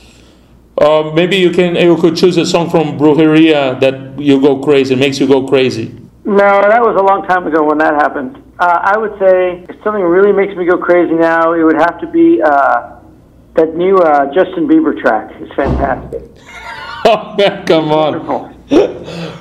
Uh, 0.77 1.11
maybe 1.13 1.37
you 1.37 1.51
can 1.51 1.75
you 1.75 1.97
could 1.97 2.15
choose 2.15 2.37
a 2.37 2.45
song 2.45 2.69
from 2.69 2.97
Brujeria 2.97 3.79
that 3.79 4.19
you 4.19 4.39
go 4.39 4.59
crazy, 4.61 4.95
makes 4.95 5.19
you 5.19 5.27
go 5.27 5.47
crazy. 5.47 5.98
No, 6.29 6.61
that 6.61 6.79
was 6.79 6.95
a 6.95 7.01
long 7.01 7.25
time 7.25 7.47
ago 7.47 7.63
when 7.63 7.79
that 7.79 7.95
happened. 7.95 8.37
Uh, 8.59 8.79
I 8.83 8.99
would 8.99 9.17
say 9.17 9.65
if 9.67 9.83
something 9.83 10.03
really 10.03 10.31
makes 10.31 10.55
me 10.55 10.63
go 10.63 10.77
crazy 10.77 11.15
now, 11.15 11.53
it 11.53 11.63
would 11.63 11.77
have 11.81 11.99
to 12.01 12.07
be 12.07 12.39
uh, 12.39 12.99
that 13.55 13.73
new 13.73 13.97
uh, 13.97 14.31
Justin 14.31 14.67
Bieber 14.67 14.93
track. 15.01 15.31
It's 15.41 15.53
fantastic. 15.55 16.23
Oh 17.05 17.33
man, 17.37 17.65
come 17.65 17.91
on. 17.93 18.15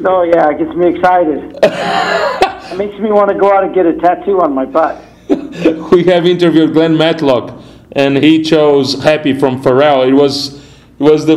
Oh 0.07 0.22
yeah, 0.22 0.48
it 0.48 0.59
gets 0.59 0.74
me 0.77 0.94
excited. 0.94 1.59
it 1.62 2.79
makes 2.79 2.96
me 3.01 3.11
want 3.11 3.31
to 3.31 3.37
go 3.37 3.53
out 3.53 3.64
and 3.64 3.74
get 3.74 3.85
a 3.85 3.94
tattoo 3.94 4.40
on 4.40 4.55
my 4.55 4.64
butt. 4.64 5.05
we 5.90 6.05
have 6.05 6.24
interviewed 6.24 6.72
Glenn 6.72 6.96
Matlock, 6.96 7.61
and 7.92 8.16
he 8.16 8.42
chose 8.44 9.03
"Happy" 9.03 9.37
from 9.37 9.61
Pharrell. 9.61 10.09
It 10.09 10.14
was, 10.14 10.55
it 10.55 11.01
was 11.01 11.27
the, 11.27 11.37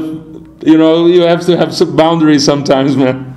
you 0.63 0.77
know, 0.77 1.07
you 1.07 1.21
have 1.21 1.43
to 1.47 1.57
have 1.57 1.73
some 1.73 1.95
boundaries 1.95 2.45
sometimes, 2.45 2.95
man. 2.95 3.35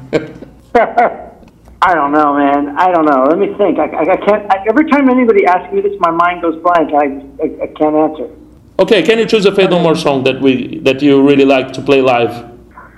I 1.87 1.95
don't 1.95 2.13
know, 2.13 2.33
man. 2.35 2.79
I 2.79 2.91
don't 2.91 3.05
know. 3.05 3.25
Let 3.29 3.39
me 3.39 3.49
think. 3.59 3.79
I, 3.79 3.85
I, 3.85 4.03
I 4.13 4.17
can't. 4.17 4.51
I, 4.51 4.65
every 4.71 4.89
time 4.91 5.11
anybody 5.11 5.45
asks 5.45 5.71
me 5.71 5.83
this, 5.83 5.93
my 6.01 6.11
mind 6.11 6.41
goes 6.41 6.57
blank. 6.63 6.89
I, 6.95 7.05
I, 7.45 7.65
I 7.65 7.67
can't 7.79 7.95
answer. 7.95 8.31
okay, 8.79 9.03
can 9.03 9.19
you 9.19 9.27
choose 9.27 9.45
a 9.45 9.55
Faith 9.55 9.69
No 9.69 9.81
More 9.81 9.95
song 9.95 10.25
that 10.25 10.41
we 10.41 10.79
that 10.79 11.03
you 11.03 11.23
really 11.23 11.45
like 11.45 11.75
to 11.75 11.83
play 11.83 12.01
live? 12.01 12.33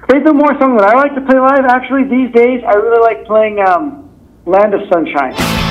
Faith 0.08 0.22
No 0.22 0.32
More 0.32 0.56
song 0.60 0.76
that 0.76 0.86
I 0.86 0.94
like 0.94 1.16
to 1.16 1.20
play 1.20 1.40
live. 1.40 1.64
Actually, 1.64 2.04
these 2.04 2.32
days, 2.32 2.62
I 2.62 2.74
really 2.74 3.02
like 3.02 3.26
playing 3.26 3.58
um, 3.58 4.08
"Land 4.46 4.72
of 4.72 4.82
Sunshine." 4.88 5.65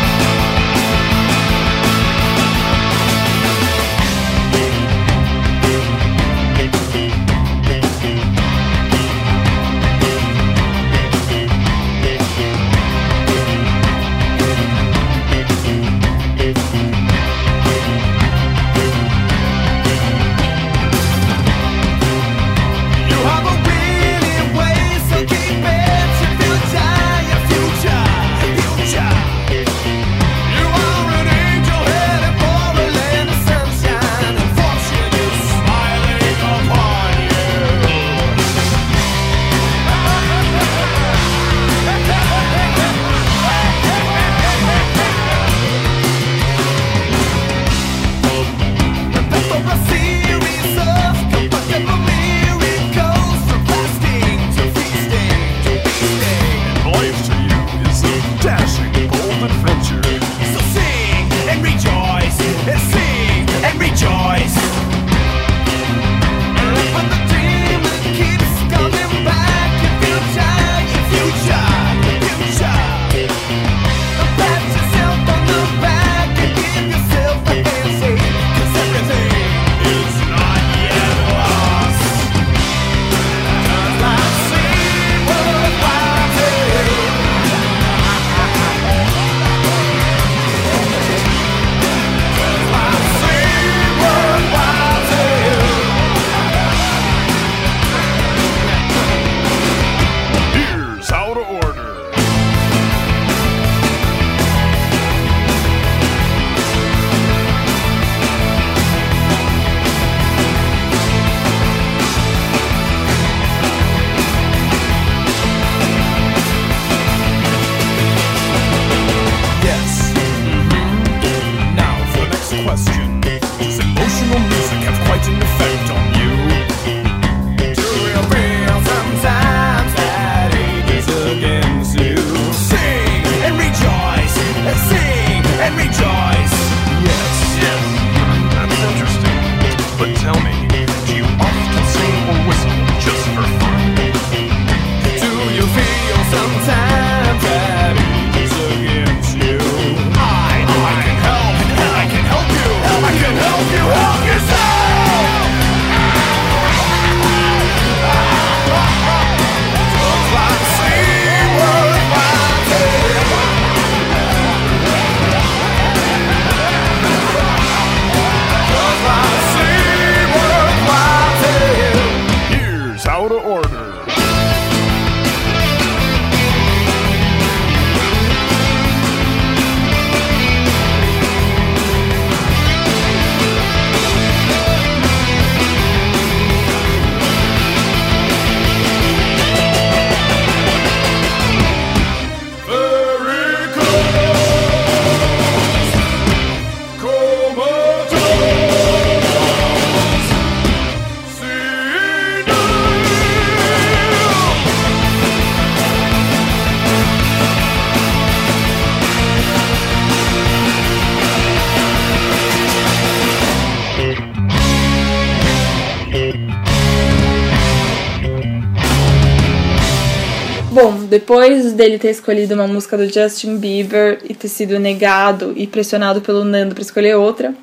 Bom, 220.86 221.04
depois 221.08 221.74
dele 221.74 221.98
ter 221.98 222.12
escolhido 222.12 222.54
uma 222.54 222.68
música 222.68 222.96
do 222.96 223.12
Justin 223.12 223.58
Bieber 223.58 224.20
e 224.30 224.36
ter 224.36 224.48
sido 224.48 224.78
negado 224.78 225.52
e 225.56 225.66
pressionado 225.66 226.22
pelo 226.22 226.46
Nando 226.46 226.76
para 226.76 226.84
escolher 226.84 227.16
outra, 227.16 227.56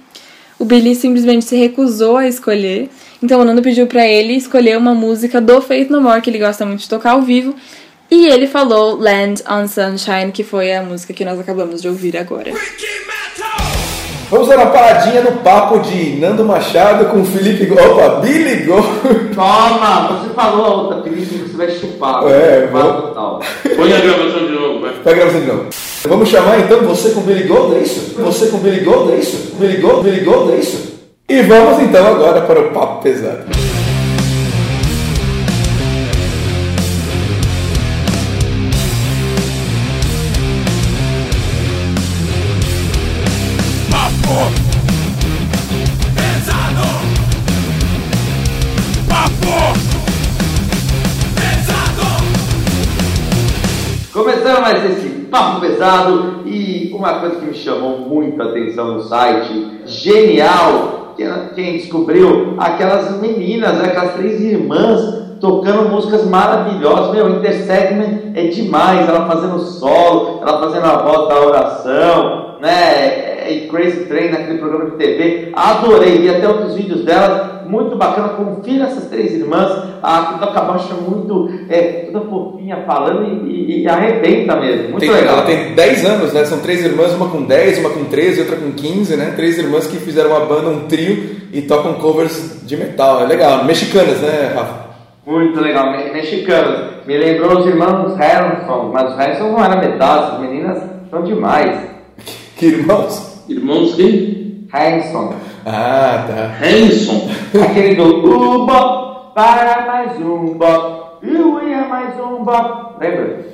o 0.59 0.65
Billy 0.65 0.93
simplesmente 0.97 1.45
se 1.45 1.55
recusou 1.55 2.17
a 2.17 2.27
escolher. 2.27 2.91
Então 3.23 3.41
o 3.41 3.45
Nando 3.45 3.63
pediu 3.63 3.87
para 3.87 4.05
ele 4.05 4.33
escolher 4.33 4.77
uma 4.77 4.93
música 4.93 5.41
do 5.41 5.63
Faith 5.63 5.89
No 5.89 6.01
More 6.01 6.21
que 6.21 6.31
ele 6.31 6.41
gosta 6.41 6.67
muito 6.67 6.81
de 6.81 6.89
tocar 6.89 7.13
ao 7.13 7.23
vivo. 7.23 7.55
E 8.11 8.27
ele 8.27 8.49
falou 8.49 8.97
Land 8.97 9.45
on 9.49 9.69
Sunshine, 9.69 10.33
que 10.33 10.43
foi 10.43 10.75
a 10.75 10.83
música 10.83 11.15
que 11.15 11.25
nós 11.25 11.39
acabamos 11.39 11.81
de 11.81 11.87
ouvir 11.87 12.17
agora. 12.17 12.51
Vamos 14.33 14.49
dar 14.49 14.57
uma 14.57 14.71
paradinha 14.71 15.21
no 15.21 15.33
papo 15.33 15.79
de 15.81 16.17
Nando 16.19 16.43
Machado 16.43 17.05
com 17.11 17.23
Felipe 17.23 17.67
Go. 17.67 17.75
Opa, 17.75 18.21
Billy 18.21 18.65
Go. 18.65 18.77
Toma, 19.35 20.09
você 20.09 20.33
falou 20.33 20.65
a 20.65 20.69
outra 20.71 21.03
Felipe, 21.03 21.37
você 21.37 21.55
vai 21.55 21.71
chupar. 21.71 22.27
É, 22.29 22.67
total. 22.67 23.43
Põe 23.77 23.93
a 23.93 24.01
gravação 24.01 24.47
de 24.47 24.53
novo, 24.53 24.81
vai. 24.81 24.93
Vai 25.05 25.15
gravando 25.17 25.41
de 25.41 25.47
novo. 25.47 25.67
Vamos 26.09 26.31
chamar 26.31 26.61
então 26.61 26.81
você 26.81 27.11
com 27.11 27.21
Billy 27.21 27.43
Gold, 27.43 27.77
é 27.77 27.81
isso? 27.81 28.15
Você 28.23 28.47
com 28.47 28.57
Billy 28.57 28.81
Gold, 28.81 29.13
é 29.13 29.17
isso? 29.17 29.55
Billy 29.59 29.77
Gold, 29.83 30.03
Billy 30.03 30.25
Gold, 30.25 30.53
é 30.55 30.57
isso? 30.57 30.95
E 31.29 31.43
vamos 31.43 31.83
então 31.83 32.07
agora 32.07 32.41
para 32.41 32.59
o 32.59 32.71
papo 32.71 33.03
pesado. 33.03 33.45
Mais 54.73 54.91
esse 54.91 55.09
papo 55.31 55.61
pesado 55.61 56.41
e 56.47 56.91
uma 56.95 57.19
coisa 57.21 57.37
que 57.37 57.45
me 57.45 57.53
chamou 57.55 57.99
muito 57.99 58.41
a 58.41 58.47
atenção 58.47 58.95
no 58.95 59.03
site, 59.03 59.83
genial, 59.85 61.13
que- 61.15 61.29
quem 61.55 61.73
descobriu 61.75 62.55
aquelas 62.57 63.21
meninas, 63.21 63.79
aquelas 63.85 64.15
três 64.15 64.41
irmãs 64.41 65.21
tocando 65.43 65.91
músicas 65.91 66.25
maravilhosas, 66.25 67.13
meu, 67.15 67.29
Intersegment 67.37 68.33
é 68.35 68.45
demais, 68.45 69.07
ela 69.07 69.27
fazendo 69.27 69.59
solo, 69.59 70.39
ela 70.41 70.59
fazendo 70.61 70.87
a 70.87 70.97
voz 71.03 71.29
da 71.29 71.41
oração, 71.41 72.42
né, 72.63 73.51
e 73.51 73.67
Crazy 73.69 74.05
Train 74.07 74.31
naquele 74.31 74.59
programa 74.59 74.91
de 74.91 74.97
TV, 74.97 75.51
adorei, 75.53 76.19
vi 76.19 76.29
até 76.31 76.49
outros 76.49 76.75
vídeos 76.77 77.05
delas, 77.05 77.67
muito 77.67 77.97
bacana, 77.97 78.29
confira 78.31 78.85
essas 78.85 79.07
três 79.09 79.33
irmãs, 79.33 79.71
a 80.03 80.21
baixo 80.63 80.93
é 80.93 81.11
muito, 81.11 81.51
é, 81.69 82.09
toda 82.13 82.25
fofinha 82.27 82.85
falando 82.87 83.25
e, 83.25 83.51
e- 83.51 83.83
e 83.83 83.89
arrebenta 83.89 84.57
mesmo, 84.57 84.91
muito 84.91 85.01
Tem- 85.01 85.11
legal. 85.11 85.39
ela 85.39 85.43
tem 85.47 85.75
10 85.75 86.05
anos, 86.05 86.33
né? 86.33 86.45
São 86.45 86.61
três 86.61 86.85
irmãs, 86.85 87.13
uma 87.15 87.29
com 87.29 87.43
10, 87.43 87.79
uma 87.79 87.91
com 87.91 88.05
13, 88.05 88.41
outra 88.41 88.57
com 88.57 88.73
15, 88.73 89.17
né? 89.17 89.33
Três 89.35 89.59
irmãs 89.59 89.87
que 89.87 89.97
fizeram 89.97 90.31
uma 90.31 90.41
banda, 90.47 90.69
um 90.69 90.87
trio 90.87 91.37
e 91.53 91.63
tocam 91.63 91.95
covers 91.95 92.61
de 92.65 92.77
metal. 92.77 93.23
É 93.23 93.27
legal. 93.27 93.65
Mexicanas, 93.65 94.21
né, 94.21 94.53
Rafa? 94.55 94.83
Muito 95.27 95.61
legal, 95.61 95.91
me- 95.93 96.11
mexicanos. 96.13 96.91
Me 97.07 97.17
lembrou 97.17 97.59
os 97.61 97.67
irmãos 97.67 98.17
Harrison, 98.17 98.91
mas 98.93 99.11
os 99.13 99.17
Harrison 99.17 99.51
não 99.53 99.65
era 99.65 99.77
metal, 99.77 100.25
essas 100.25 100.41
meninas 100.41 100.79
são 101.11 101.23
demais. 101.23 101.77
Que 102.63 102.67
irmãos? 102.69 103.43
Irmãos 103.49 103.97
quem? 103.97 104.69
Harrison, 104.73 105.35
Ah, 105.67 106.25
tá. 106.29 106.65
Hanson. 106.65 107.29
aquele 107.61 107.97
do 107.97 108.63
Uba, 108.63 109.33
para 109.35 109.85
mais 109.85 110.17
um 110.21 110.55
bop, 110.57 111.19
eu 111.25 111.69
ia 111.69 111.89
mais 111.89 112.15
um 112.21 112.45
bop. 112.45 112.95
Lembra? 113.01 113.47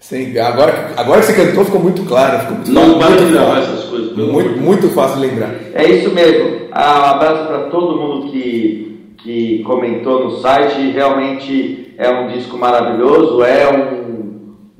Sim, 0.00 0.36
agora, 0.36 0.90
agora 0.96 1.20
que 1.20 1.26
você 1.26 1.32
cantou 1.46 1.64
ficou 1.64 1.78
muito 1.80 2.02
claro. 2.02 2.40
Ficou 2.40 2.56
muito 2.56 2.72
Não 2.72 2.98
de 2.98 3.32
gravar 3.32 3.54
fácil. 3.54 3.72
essas 3.72 3.84
coisas. 3.84 4.16
Muito, 4.16 4.54
de 4.54 4.60
muito 4.60 4.88
fácil 4.88 5.20
de 5.20 5.26
lembrar. 5.28 5.54
É 5.72 5.84
isso 5.88 6.10
mesmo. 6.12 6.62
Ah, 6.72 7.02
Um 7.02 7.10
abraço 7.14 7.46
para 7.46 7.58
todo 7.70 7.96
mundo 8.00 8.32
que, 8.32 9.14
que 9.18 9.62
comentou 9.62 10.24
no 10.24 10.30
site. 10.40 10.90
Realmente 10.90 11.94
é 11.96 12.10
um 12.10 12.26
disco 12.26 12.58
maravilhoso, 12.58 13.44
é 13.44 13.68
um, 13.70 14.13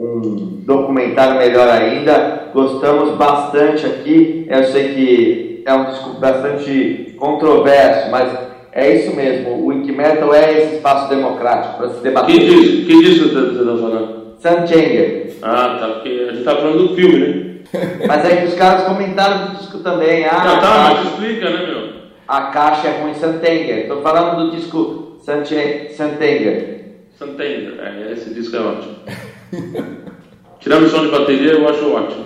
um 0.04 0.62
documentário 0.64 1.38
melhor 1.38 1.68
ainda. 1.68 2.44
Gostamos 2.52 3.16
bastante 3.16 3.86
aqui. 3.86 4.46
Eu 4.48 4.64
sei 4.64 4.94
que 4.94 5.62
é 5.66 5.74
um 5.74 5.84
disco 5.86 6.10
bastante 6.20 7.14
controverso, 7.18 8.10
mas 8.10 8.30
é 8.72 8.94
isso 8.96 9.14
mesmo. 9.16 9.50
O 9.50 9.66
Wikimetal 9.66 10.34
é 10.34 10.52
esse 10.58 10.74
espaço 10.76 11.08
democrático 11.08 11.76
para 11.78 11.88
se 11.90 12.00
debater. 12.02 12.34
Que 12.38 12.44
disco? 12.46 12.86
Que 12.86 13.02
disco 13.04 13.28
você 13.28 13.60
está 13.60 13.64
falando? 13.64 14.24
Sanchanger. 14.38 15.32
Ah, 15.42 15.76
tá, 15.80 15.86
porque 15.94 16.26
a 16.28 16.32
gente 16.32 16.44
tá 16.44 16.56
falando 16.56 16.88
do 16.88 16.94
filme, 16.94 17.18
né? 17.18 17.54
Mas 18.06 18.24
é 18.24 18.36
que 18.36 18.46
os 18.46 18.54
caras 18.54 18.84
comentaram 18.84 19.46
do 19.46 19.56
disco 19.58 19.78
também. 19.78 20.24
Ah, 20.26 20.30
Ah, 20.32 20.44
tá, 20.44 20.60
tá. 20.60 20.94
mas 20.94 21.06
explica, 21.06 21.50
né, 21.50 21.66
meu? 21.66 21.94
A 22.28 22.42
caixa 22.42 22.88
é 22.88 23.02
ruim 23.02 23.14
Santenger. 23.14 23.78
Estou 23.80 24.00
falando 24.00 24.44
do 24.44 24.56
disco 24.56 25.16
Santenger. 25.20 25.90
Santander, 27.18 27.74
é, 27.80 28.12
esse 28.12 28.32
disco 28.32 28.56
é 28.56 28.60
ótimo. 28.60 28.94
Tirando 30.60 30.84
o 30.86 30.88
som 30.88 31.02
de 31.04 31.08
bateria, 31.10 31.52
eu 31.52 31.68
acho 31.68 31.90
ótimo. 31.92 32.24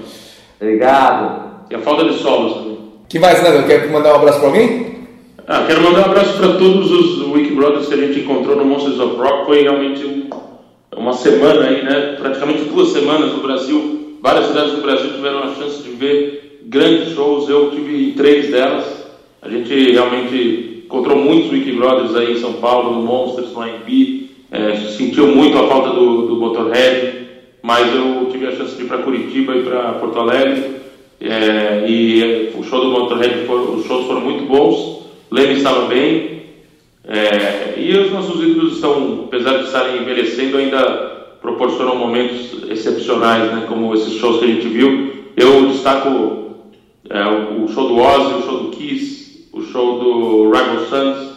Obrigado. 0.60 1.48
E 1.70 1.74
a 1.74 1.78
falta 1.80 2.04
de 2.04 2.14
solos 2.18 2.54
também. 2.54 2.78
Que 3.08 3.18
mais, 3.18 3.42
Nando? 3.42 3.66
Quer 3.66 3.90
mandar 3.90 4.12
um 4.12 4.16
abraço 4.16 4.38
pra 4.38 4.48
alguém? 4.48 4.98
Ah, 5.46 5.64
quero 5.66 5.82
mandar 5.82 6.00
um 6.02 6.10
abraço 6.10 6.36
para 6.38 6.48
todos 6.58 6.90
os 6.90 7.26
Wiki 7.32 7.54
Brothers 7.54 7.88
que 7.88 7.94
a 7.94 7.96
gente 7.96 8.20
encontrou 8.20 8.56
no 8.56 8.64
Monsters 8.64 8.98
of 9.00 9.16
Rock. 9.16 9.46
Foi 9.46 9.62
realmente 9.62 10.04
um- 10.04 10.28
uma 10.96 11.12
semana 11.14 11.64
aí, 11.68 11.82
né? 11.82 12.16
Praticamente 12.18 12.64
duas 12.64 12.88
semanas 12.90 13.32
no 13.32 13.40
Brasil. 13.42 14.18
Várias 14.22 14.46
cidades 14.48 14.72
do 14.72 14.82
Brasil 14.82 15.12
tiveram 15.12 15.38
a 15.44 15.54
chance 15.54 15.82
de 15.82 15.90
ver 15.90 16.60
grandes 16.66 17.14
shows. 17.14 17.48
Eu 17.48 17.70
tive 17.70 18.10
em 18.10 18.12
três 18.12 18.50
delas. 18.50 18.84
A 19.40 19.48
gente 19.48 19.92
realmente 19.92 20.82
encontrou 20.84 21.16
muitos 21.16 21.50
Wiki 21.50 21.72
Brothers 21.72 22.14
aí 22.14 22.32
em 22.34 22.40
São 22.40 22.54
Paulo, 22.54 22.92
no 22.96 23.02
Monsters, 23.02 23.52
no 23.52 23.60
AMB. 23.62 24.28
É, 24.50 24.76
sentiu 24.96 25.28
muito 25.28 25.56
a 25.58 25.66
falta 25.68 25.90
do, 25.90 26.26
do 26.26 26.36
Motorhead, 26.36 27.17
mas 27.68 27.94
eu 27.94 28.30
tive 28.32 28.46
a 28.46 28.56
chance 28.56 28.74
de 28.74 28.84
ir 28.84 28.86
para 28.86 29.02
Curitiba 29.02 29.54
e 29.54 29.62
para 29.62 29.92
Porto 29.92 30.18
Alegre. 30.18 30.76
É, 31.20 31.84
e 31.86 32.50
o 32.56 32.64
show 32.64 32.80
do 32.80 32.90
Motorhead, 32.90 33.44
foram, 33.44 33.74
os 33.74 33.84
shows 33.84 34.06
foram 34.06 34.22
muito 34.22 34.46
bons. 34.46 35.02
Leme 35.30 35.52
estava 35.52 35.84
bem. 35.84 36.44
É, 37.04 37.74
e 37.76 37.92
os 37.92 38.10
nossos 38.10 38.42
ídolos 38.42 38.76
estão, 38.76 39.24
apesar 39.26 39.58
de 39.58 39.64
estarem 39.64 40.00
envelhecendo, 40.00 40.56
ainda 40.56 40.80
proporcionam 41.42 41.94
momentos 41.94 42.70
excepcionais, 42.70 43.52
né, 43.52 43.66
como 43.68 43.92
esses 43.92 44.14
shows 44.14 44.38
que 44.38 44.46
a 44.46 44.48
gente 44.48 44.66
viu. 44.66 45.12
Eu 45.36 45.66
destaco 45.66 46.54
é, 47.10 47.22
o, 47.22 47.64
o 47.64 47.68
show 47.68 47.86
do 47.86 47.98
Ozzy, 47.98 48.34
o 48.34 48.42
show 48.46 48.58
do 48.60 48.70
Kiss, 48.70 49.46
o 49.52 49.60
show 49.60 49.98
do 49.98 50.44
Rival 50.44 50.86
Sons. 50.88 51.32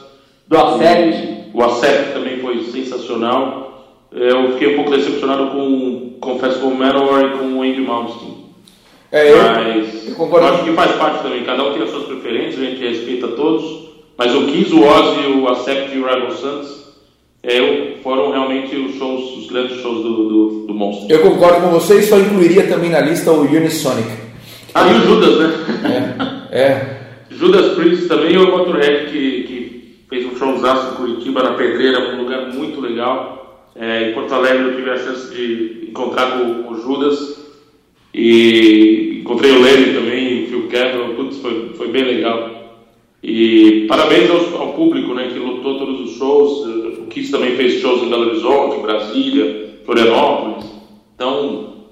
Do 0.48 0.58
Accept. 0.58 1.50
O 1.54 1.62
Accept 1.62 2.14
também 2.14 2.38
foi 2.38 2.64
sensacional. 2.64 4.08
Eu 4.14 4.54
fiquei 4.54 4.74
um 4.74 4.76
pouco 4.78 4.92
decepcionado 4.92 5.48
com, 5.48 6.11
confesso, 6.22 6.60
com 6.60 6.68
o 6.68 6.76
Manowar 6.76 7.24
e 7.26 7.38
com 7.38 7.46
o 7.58 7.62
Andy 7.64 7.82
Malmsteen. 7.82 8.38
É, 9.12 9.30
eu, 9.32 9.38
Mas 9.38 10.08
eu 10.08 10.16
concordo. 10.16 10.48
acho 10.48 10.64
que 10.64 10.72
faz 10.72 10.92
parte 10.94 11.22
também, 11.24 11.44
cada 11.44 11.64
um 11.64 11.74
tem 11.74 11.84
as 11.84 11.90
suas 11.90 12.06
preferências, 12.06 12.62
a 12.62 12.66
gente 12.66 12.82
respeita 12.82 13.28
todos. 13.30 13.90
Mas 14.18 14.34
o 14.36 14.46
Kiss, 14.46 14.74
o 14.74 14.84
Ozzy, 14.86 15.28
o 15.38 15.48
Accept 15.50 15.94
e 15.96 16.00
o 16.00 16.06
Rival 16.08 16.32
Sons 16.32 16.82
é, 17.44 17.60
eu- 17.60 17.98
foram 18.04 18.32
realmente 18.32 18.76
os 18.76 18.96
shows, 18.98 19.38
os 19.38 19.48
grandes 19.50 19.82
shows 19.82 20.04
do, 20.04 20.30
do, 20.30 20.68
do 20.68 20.74
Monster. 20.74 21.10
eu 21.10 21.24
concordo 21.24 21.62
com 21.62 21.70
você 21.72 22.00
e 22.00 22.04
só 22.04 22.18
incluiria 22.20 22.68
também 22.68 22.90
na 22.92 23.00
lista 23.02 23.32
o 23.32 23.42
Unisonic. 23.42 24.08
Ah, 24.76 24.88
e 24.88 24.94
o 24.96 25.02
Judas, 25.02 25.40
né? 25.40 25.54
É, 26.52 26.62
é. 26.62 26.98
Judas 27.32 27.74
Priest 27.74 28.08
também 28.08 28.34
e 28.34 28.38
o 28.38 28.52
Motorhead 28.56 29.10
que, 29.12 29.44
que 29.44 30.06
fez 30.08 30.26
um 30.26 30.38
showzaço 30.38 30.94
em 30.94 30.96
Curitiba, 30.98 31.42
na 31.44 31.54
Pedreira, 31.56 32.14
um 32.14 32.24
lugar 32.24 32.48
muito 32.54 32.80
legal. 32.80 33.41
É, 33.76 34.10
em 34.10 34.14
Porto 34.14 34.34
Alegre 34.34 34.64
eu 34.64 34.76
tive 34.76 34.90
a 34.90 34.98
chance 34.98 35.34
de 35.34 35.90
encontrar 35.90 36.38
com, 36.38 36.74
o 36.74 36.82
Judas 36.82 37.40
e 38.14 39.20
encontrei 39.22 39.52
o 39.52 39.62
Lenny 39.62 39.94
também, 39.94 40.44
o 40.44 40.48
Phil 40.48 40.68
Campbell, 40.68 41.16
putz, 41.16 41.38
foi, 41.38 41.70
foi 41.76 41.88
bem 41.88 42.04
legal. 42.04 42.50
E 43.24 43.86
parabéns 43.88 44.30
ao, 44.30 44.62
ao 44.62 44.74
público 44.74 45.14
né, 45.14 45.30
que 45.32 45.40
lutou 45.40 45.78
todos 45.78 46.02
os 46.02 46.18
shows. 46.18 46.68
O 46.98 47.06
Kiss 47.08 47.32
também 47.32 47.56
fez 47.56 47.80
shows 47.80 48.04
em 48.04 48.10
Belo 48.10 48.28
Horizonte, 48.30 48.82
Brasília, 48.82 49.80
Florianópolis. 49.86 50.70
Então, 51.16 51.86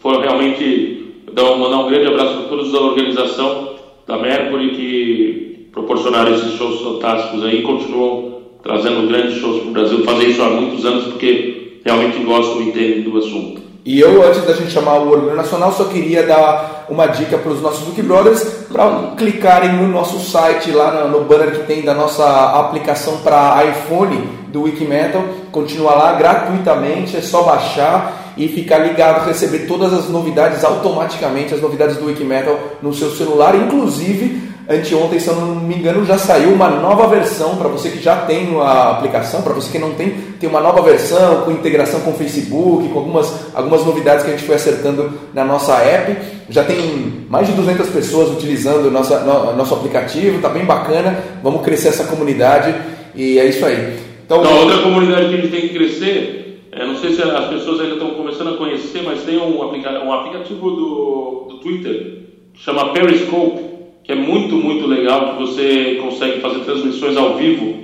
foram 0.00 0.20
realmente 0.20 1.04
dar 1.32 1.56
mandar 1.56 1.78
um 1.80 1.88
grande 1.88 2.06
abraço 2.06 2.38
para 2.38 2.48
todos 2.48 2.72
da 2.72 2.80
organização 2.80 3.76
da 4.06 4.18
Mercury 4.18 4.70
que 4.70 5.68
proporcionaram 5.72 6.34
esses 6.34 6.52
shows 6.54 6.80
fantásticos 6.80 7.44
aí 7.44 7.60
e 7.60 7.62
continuam 7.62 8.35
trazendo 8.66 9.08
grandes 9.08 9.38
shows 9.38 9.60
para 9.60 9.68
o 9.68 9.72
Brasil. 9.72 10.04
Fazem 10.04 10.30
isso 10.30 10.42
há 10.42 10.50
muitos 10.50 10.84
anos 10.84 11.04
porque 11.04 11.80
realmente 11.84 12.18
gostam 12.24 12.60
e 12.60 12.68
entendem 12.68 13.02
do 13.02 13.16
assunto. 13.16 13.62
E 13.84 14.00
eu, 14.00 14.26
antes 14.26 14.44
da 14.44 14.52
gente 14.52 14.72
chamar 14.72 14.98
o 14.98 15.08
Orgulho 15.08 15.36
Nacional, 15.36 15.72
só 15.72 15.84
queria 15.84 16.24
dar 16.26 16.86
uma 16.88 17.06
dica 17.06 17.38
para 17.38 17.52
os 17.52 17.62
nossos 17.62 17.86
Wiki 17.86 18.02
Brothers 18.02 18.42
para 18.72 19.12
clicarem 19.16 19.74
no 19.74 19.86
nosso 19.86 20.18
site, 20.18 20.72
lá 20.72 21.06
no 21.06 21.20
banner 21.20 21.52
que 21.52 21.66
tem 21.66 21.82
da 21.82 21.94
nossa 21.94 22.26
aplicação 22.58 23.18
para 23.18 23.64
iPhone 23.64 24.28
do 24.48 24.62
Wikimetal, 24.62 25.22
continua 25.52 25.94
lá 25.94 26.12
gratuitamente, 26.14 27.16
é 27.16 27.20
só 27.20 27.44
baixar 27.44 28.34
e 28.36 28.48
ficar 28.48 28.78
ligado, 28.78 29.24
receber 29.24 29.60
todas 29.68 29.92
as 29.92 30.08
novidades 30.08 30.64
automaticamente, 30.64 31.54
as 31.54 31.60
novidades 31.60 31.96
do 31.96 32.06
Wikimetal 32.06 32.58
no 32.82 32.92
seu 32.92 33.10
celular, 33.10 33.54
inclusive 33.54 34.55
anteontem, 34.68 35.20
se 35.20 35.28
eu 35.28 35.36
não 35.36 35.54
me 35.54 35.76
engano, 35.76 36.04
já 36.04 36.18
saiu 36.18 36.50
uma 36.50 36.68
nova 36.68 37.06
versão 37.06 37.56
para 37.56 37.68
você 37.68 37.90
que 37.90 38.02
já 38.02 38.16
tem 38.16 38.48
a 38.60 38.90
aplicação, 38.90 39.42
para 39.42 39.52
você 39.52 39.70
que 39.70 39.78
não 39.78 39.94
tem, 39.94 40.10
tem 40.40 40.48
uma 40.48 40.60
nova 40.60 40.82
versão 40.82 41.42
com 41.42 41.52
integração 41.52 42.00
com 42.00 42.10
o 42.10 42.14
Facebook, 42.14 42.88
com 42.88 42.98
algumas, 42.98 43.54
algumas 43.54 43.84
novidades 43.84 44.24
que 44.24 44.30
a 44.30 44.36
gente 44.36 44.44
foi 44.44 44.56
acertando 44.56 45.12
na 45.32 45.44
nossa 45.44 45.74
app. 45.76 46.16
Já 46.50 46.64
tem 46.64 47.26
mais 47.28 47.46
de 47.46 47.52
200 47.52 47.88
pessoas 47.90 48.30
utilizando 48.30 48.90
nossa, 48.90 49.20
no, 49.20 49.56
nosso 49.56 49.74
aplicativo, 49.74 50.40
tá 50.40 50.48
bem 50.48 50.64
bacana. 50.64 51.16
Vamos 51.42 51.62
crescer 51.62 51.88
essa 51.88 52.04
comunidade 52.04 52.74
e 53.14 53.38
é 53.38 53.46
isso 53.46 53.64
aí. 53.64 53.96
Então, 54.24 54.40
então 54.40 54.58
outra 54.58 54.78
comunidade 54.78 55.28
que 55.28 55.34
a 55.34 55.36
gente 55.36 55.50
tem 55.50 55.60
que 55.68 55.74
crescer, 55.74 56.68
é, 56.72 56.84
não 56.84 56.96
sei 56.96 57.14
se 57.14 57.22
as 57.22 57.48
pessoas 57.48 57.80
ainda 57.80 57.94
estão 57.94 58.10
começando 58.10 58.54
a 58.54 58.56
conhecer, 58.56 59.02
mas 59.04 59.22
tem 59.22 59.38
um, 59.38 59.62
aplica 59.62 59.90
aplicativo 59.90 60.70
do, 60.70 61.46
do 61.50 61.58
Twitter, 61.58 62.22
chama 62.54 62.92
Periscope 62.92 63.75
que 64.06 64.12
é 64.12 64.14
muito, 64.14 64.54
muito 64.54 64.86
legal, 64.86 65.34
que 65.34 65.40
você 65.40 65.98
consegue 66.00 66.38
fazer 66.38 66.60
transmissões 66.60 67.16
ao 67.16 67.34
vivo 67.34 67.74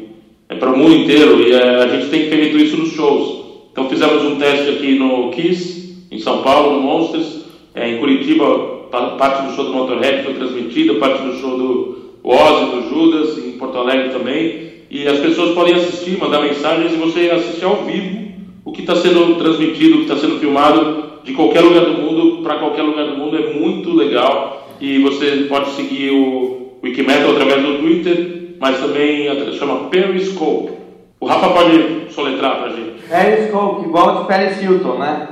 é, 0.49 0.55
para 0.55 0.73
o 0.73 0.79
mundo 0.79 0.95
inteiro 0.95 1.43
e 1.43 1.53
é, 1.53 1.83
a 1.83 1.89
gente 1.89 2.11
tem 2.11 2.29
feito 2.29 2.57
isso 2.59 2.77
nos 2.77 2.93
shows. 2.93 3.43
Então 3.73 3.89
fizemos 3.89 4.23
um 4.23 4.37
teste 4.37 4.71
aqui 4.71 4.95
no 4.95 5.31
Kiss, 5.31 6.07
em 6.13 6.19
São 6.21 6.43
Paulo, 6.43 6.75
no 6.75 6.81
Monsters, 6.81 7.45
é, 7.75 7.91
em 7.91 7.99
Curitiba, 7.99 8.83
parte 9.19 9.47
do 9.47 9.57
show 9.57 9.65
do 9.65 9.73
Motorhead 9.73 10.23
foi 10.23 10.35
transmitida, 10.35 10.95
parte 10.95 11.23
do 11.23 11.41
show 11.41 11.59
do 11.59 12.03
Ozzy, 12.23 12.67
do 12.67 12.89
Judas, 12.89 13.39
em 13.39 13.53
Porto 13.53 13.79
Alegre 13.79 14.11
também. 14.11 14.71
E 14.91 15.09
as 15.09 15.19
pessoas 15.19 15.55
podem 15.55 15.75
assistir, 15.75 16.19
mandar 16.19 16.43
mensagens 16.43 16.93
e 16.93 16.97
você 16.97 17.31
assistir 17.31 17.65
ao 17.65 17.85
vivo 17.85 18.31
o 18.65 18.71
que 18.71 18.83
está 18.83 18.95
sendo 18.95 19.37
transmitido, 19.37 19.95
o 19.95 19.99
que 19.99 20.13
está 20.13 20.17
sendo 20.17 20.39
filmado 20.39 21.21
de 21.25 21.33
qualquer 21.33 21.63
lugar 21.63 21.85
do 21.85 21.95
mundo 21.95 22.43
para 22.43 22.59
qualquer 22.59 22.83
lugar 22.83 23.07
do 23.07 23.17
mundo. 23.17 23.37
É 23.37 23.55
muito 23.55 23.93
legal. 23.93 24.62
E 24.83 24.99
você 25.01 25.47
pode 25.49 25.71
seguir 25.77 26.11
o 26.11 26.73
Wikimetal 26.83 27.31
através 27.31 27.63
do 27.63 27.79
Twitter, 27.79 28.57
mas 28.61 28.81
também 28.81 29.29
chama 29.57 29.89
Periscope. 29.89 30.73
O 31.21 31.27
Rafa 31.27 31.51
pode 31.51 32.13
soletrar 32.13 32.59
pra 32.59 32.71
gente. 32.71 33.01
Periscope, 33.09 33.87
igual 33.87 34.23
de 34.23 34.27
Paris 34.27 34.61
Hilton, 34.61 34.99
né? 34.99 35.29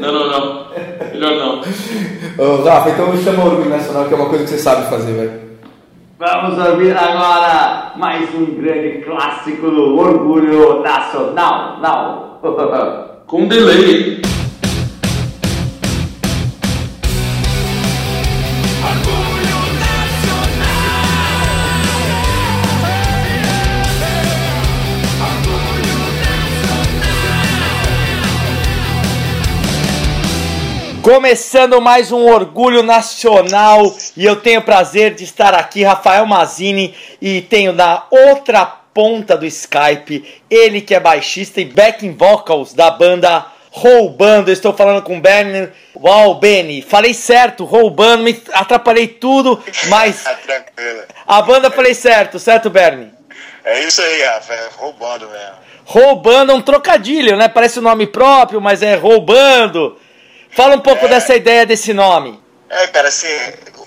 Não, 0.00 0.12
não, 0.12 0.28
não. 0.28 0.66
Melhor 1.12 1.36
não. 1.36 1.60
Ô, 2.44 2.64
Rafa, 2.64 2.90
então 2.90 3.12
me 3.12 3.22
chama 3.22 3.44
o 3.44 3.46
Orgulho 3.46 3.70
Nacional, 3.70 4.06
que 4.06 4.14
é 4.14 4.16
uma 4.16 4.28
coisa 4.28 4.42
que 4.42 4.50
você 4.50 4.58
sabe 4.58 4.90
fazer, 4.90 5.12
velho. 5.12 5.50
Vamos 6.18 6.58
ouvir 6.66 6.96
agora 6.96 7.92
mais 7.96 8.28
um 8.34 8.56
grande 8.56 9.02
clássico 9.04 9.70
do 9.70 9.96
Orgulho 9.96 10.82
Nacional. 10.82 11.78
Não. 11.80 12.40
Com 13.28 13.46
delay. 13.46 14.20
Começando 31.02 31.80
mais 31.80 32.12
um 32.12 32.26
Orgulho 32.26 32.82
Nacional 32.82 33.96
e 34.14 34.26
eu 34.26 34.36
tenho 34.36 34.60
o 34.60 34.64
prazer 34.64 35.14
de 35.14 35.24
estar 35.24 35.54
aqui, 35.54 35.82
Rafael 35.82 36.26
Mazini, 36.26 36.94
e 37.22 37.40
tenho 37.40 37.72
na 37.72 38.04
outra 38.10 38.66
ponta 38.66 39.34
do 39.34 39.46
Skype 39.46 40.42
ele 40.50 40.82
que 40.82 40.94
é 40.94 41.00
baixista 41.00 41.58
e 41.58 41.64
backing 41.64 42.12
vocals 42.12 42.74
da 42.74 42.90
banda 42.90 43.46
Roubando. 43.70 44.50
Estou 44.50 44.74
falando 44.74 45.02
com 45.02 45.16
o 45.16 46.34
Bernie. 46.34 46.82
Falei 46.82 47.14
certo, 47.14 47.64
roubando, 47.64 48.24
me 48.24 48.42
atrapalhei 48.52 49.06
tudo, 49.06 49.62
mas 49.88 50.24
Tranquilo. 50.44 51.02
a 51.26 51.40
banda 51.40 51.70
falei 51.70 51.94
certo, 51.94 52.38
certo, 52.38 52.68
Bernie? 52.68 53.10
É 53.64 53.84
isso 53.84 54.02
aí, 54.02 54.22
Rafa, 54.22 54.52
é 54.52 54.68
roubando 54.76 55.28
mesmo. 55.28 55.54
Roubando 55.84 56.52
é 56.52 56.54
um 56.54 56.62
trocadilho, 56.62 57.36
né? 57.36 57.48
Parece 57.48 57.78
o 57.78 57.80
um 57.80 57.84
nome 57.84 58.06
próprio, 58.06 58.60
mas 58.60 58.82
é 58.82 58.96
roubando. 58.96 59.96
Fala 60.52 60.76
um 60.76 60.80
pouco 60.80 61.06
é, 61.06 61.08
dessa 61.08 61.34
ideia 61.34 61.64
desse 61.64 61.92
nome. 61.92 62.40
É, 62.68 62.86
cara, 62.88 63.08
assim, 63.08 63.28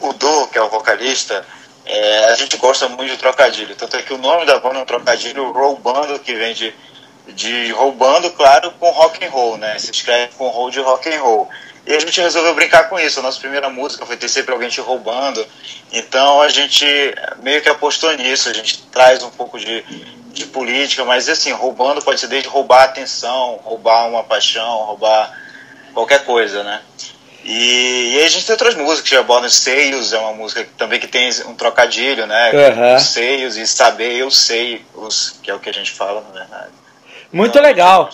o 0.02 0.14
Do, 0.14 0.48
que 0.48 0.58
é 0.58 0.62
o 0.62 0.70
vocalista, 0.70 1.46
é, 1.86 2.26
a 2.26 2.36
gente 2.36 2.58
gosta 2.58 2.88
muito 2.88 3.12
de 3.12 3.18
trocadilho. 3.18 3.76
Tanto 3.76 3.98
é 3.98 4.02
que 4.02 4.14
o 4.14 4.18
nome 4.18 4.46
da 4.46 4.60
banda 4.60 4.80
é 4.80 4.82
um 4.82 4.86
trocadilho 4.86 5.52
roubando, 5.52 6.20
que 6.20 6.34
vem 6.34 6.54
de, 6.54 6.74
de 7.28 7.72
roubando, 7.72 8.32
claro, 8.32 8.72
com 8.80 8.90
rock 8.92 9.26
and 9.26 9.30
roll, 9.30 9.58
né? 9.58 9.78
Se 9.78 9.92
escreve 9.92 10.34
com 10.38 10.48
roll 10.48 10.72
de 10.72 10.80
rock 10.80 11.14
and 11.14 11.22
roll. 11.22 11.50
E 11.86 11.94
a 11.94 12.00
gente 12.00 12.22
resolveu 12.22 12.56
brincar 12.56 12.88
com 12.90 12.98
isso. 12.98 13.20
A 13.20 13.24
nossa 13.24 13.40
primeira 13.40 13.70
música 13.70 14.06
foi 14.06 14.16
ter 14.16 14.30
sempre 14.30 14.54
alguém 14.54 14.70
te 14.70 14.80
roubando. 14.80 15.46
Então 15.92 16.42
a 16.42 16.48
gente 16.48 16.86
meio 17.42 17.62
que 17.62 17.68
apostou 17.68 18.16
nisso. 18.16 18.48
A 18.48 18.54
gente 18.54 18.84
traz 18.84 19.22
um 19.22 19.30
pouco 19.30 19.60
de, 19.60 19.82
de 20.32 20.46
política, 20.46 21.04
mas 21.04 21.28
assim, 21.28 21.52
roubando 21.52 22.02
pode 22.02 22.22
ser 22.22 22.28
desde 22.28 22.48
roubar 22.48 22.84
atenção, 22.84 23.60
roubar 23.64 24.08
uma 24.08 24.24
paixão, 24.24 24.78
roubar 24.78 25.43
qualquer 25.94 26.26
coisa, 26.26 26.64
né? 26.64 26.82
E, 27.46 28.14
e 28.14 28.20
aí 28.20 28.26
a 28.26 28.30
gente 28.30 28.46
tem 28.46 28.54
outras 28.54 28.76
músicas, 28.76 29.10
que 29.10 29.16
abordam 29.16 29.50
seios, 29.50 30.14
é 30.14 30.18
uma 30.18 30.34
música 30.34 30.66
também 30.78 31.00
que 31.00 31.08
tem 31.08 31.30
um 31.46 31.56
trocadilho, 31.56 32.26
né? 32.26 32.52
Uhum. 32.52 33.00
Seios 33.00 33.58
e 33.58 33.68
saber, 33.68 34.16
eu 34.16 34.32
sei, 34.32 34.82
os, 34.96 35.38
que 35.44 35.52
é 35.52 35.54
o 35.54 35.60
que 35.60 35.70
a 35.70 35.74
gente 35.74 35.92
fala, 35.92 36.22
na 36.22 36.40
verdade. 36.40 36.72
Muito 37.32 37.52
então, 37.52 37.62
legal. 37.62 38.10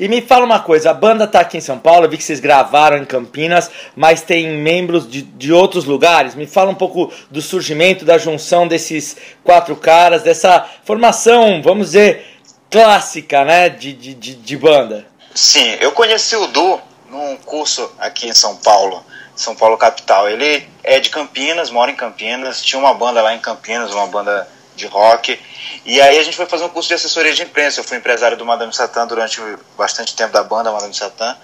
E 0.00 0.08
me 0.08 0.20
fala 0.20 0.44
uma 0.44 0.58
coisa, 0.58 0.90
a 0.90 0.94
banda 0.94 1.28
tá 1.28 1.40
aqui 1.40 1.58
em 1.58 1.60
São 1.60 1.78
Paulo, 1.78 2.06
eu 2.06 2.10
vi 2.10 2.16
que 2.16 2.24
vocês 2.24 2.40
gravaram 2.40 2.96
em 2.96 3.04
Campinas, 3.04 3.70
mas 3.94 4.20
tem 4.22 4.48
membros 4.48 5.08
de, 5.08 5.22
de 5.22 5.52
outros 5.52 5.84
lugares. 5.84 6.34
Me 6.34 6.46
fala 6.46 6.70
um 6.70 6.74
pouco 6.74 7.12
do 7.30 7.40
surgimento, 7.40 8.04
da 8.04 8.18
junção 8.18 8.66
desses 8.66 9.16
quatro 9.44 9.76
caras, 9.76 10.22
dessa 10.22 10.66
formação, 10.84 11.62
vamos 11.62 11.88
dizer, 11.88 12.26
clássica, 12.68 13.44
né, 13.44 13.68
de, 13.68 13.92
de, 13.92 14.14
de, 14.14 14.34
de 14.34 14.56
banda. 14.56 15.06
Sim, 15.34 15.76
eu 15.78 15.92
conheci 15.92 16.34
o 16.34 16.48
Du 16.48 16.80
num 17.12 17.36
curso 17.36 17.92
aqui 17.98 18.26
em 18.26 18.32
São 18.32 18.56
Paulo, 18.56 19.04
São 19.36 19.54
Paulo 19.54 19.76
capital. 19.76 20.28
Ele 20.28 20.66
é 20.82 20.98
de 20.98 21.10
Campinas, 21.10 21.70
mora 21.70 21.90
em 21.90 21.94
Campinas, 21.94 22.62
tinha 22.62 22.80
uma 22.80 22.94
banda 22.94 23.20
lá 23.20 23.34
em 23.34 23.38
Campinas, 23.38 23.92
uma 23.92 24.06
banda 24.06 24.48
de 24.74 24.86
rock. 24.86 25.38
E 25.84 26.00
aí 26.00 26.18
a 26.18 26.22
gente 26.22 26.36
foi 26.36 26.46
fazer 26.46 26.64
um 26.64 26.70
curso 26.70 26.88
de 26.88 26.94
assessoria 26.94 27.34
de 27.34 27.42
imprensa. 27.42 27.80
Eu 27.80 27.84
fui 27.84 27.98
empresário 27.98 28.36
do 28.36 28.46
Madame 28.46 28.74
Satã 28.74 29.06
durante 29.06 29.40
bastante 29.76 30.16
tempo 30.16 30.32
da 30.32 30.42
banda 30.42 30.72
Madame 30.72 30.94
Satã. 30.94 31.36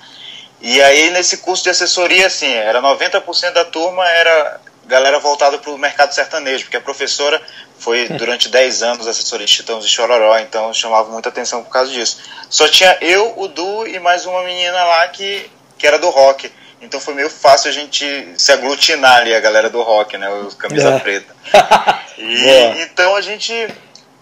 E 0.61 0.81
aí 0.81 1.11
nesse 1.11 1.37
curso 1.37 1.62
de 1.62 1.71
assessoria, 1.71 2.27
assim, 2.27 2.53
era 2.53 2.81
90% 2.81 3.53
da 3.53 3.64
turma 3.66 4.09
era 4.09 4.61
galera 4.87 5.19
voltada 5.19 5.59
para 5.59 5.71
o 5.71 5.77
mercado 5.77 6.14
sertanejo, 6.14 6.64
porque 6.64 6.79
a 6.79 6.81
professora 6.81 7.41
foi 7.79 8.09
durante 8.09 8.49
10 8.49 8.83
anos 8.83 9.07
assessora 9.07 9.45
de 9.45 9.53
Titãos 9.53 9.85
e 9.85 9.89
Chororó, 9.89 10.39
então 10.39 10.73
chamava 10.73 11.11
muita 11.11 11.29
atenção 11.29 11.62
por 11.62 11.71
causa 11.71 11.93
disso. 11.93 12.19
Só 12.49 12.66
tinha 12.69 12.97
eu, 13.03 13.35
o 13.39 13.47
Du 13.47 13.87
e 13.87 14.01
mais 14.01 14.25
uma 14.25 14.43
menina 14.43 14.83
lá 14.83 15.07
que 15.09 15.51
que 15.79 15.87
era 15.87 15.99
do 15.99 16.11
rock. 16.11 16.53
Então 16.81 17.01
foi 17.01 17.14
meio 17.14 17.31
fácil 17.31 17.70
a 17.70 17.72
gente 17.72 18.35
se 18.37 18.53
aglutinar 18.53 19.18
ali, 19.18 19.35
a 19.35 19.41
galera 19.41 19.70
do 19.70 19.83
rock, 19.83 20.16
né? 20.16 20.29
Os 20.31 20.55
camisa 20.55 20.91
é. 20.91 20.99
preta. 20.99 21.35
E, 22.20 22.83
então 22.83 23.14
a 23.14 23.20
gente 23.20 23.55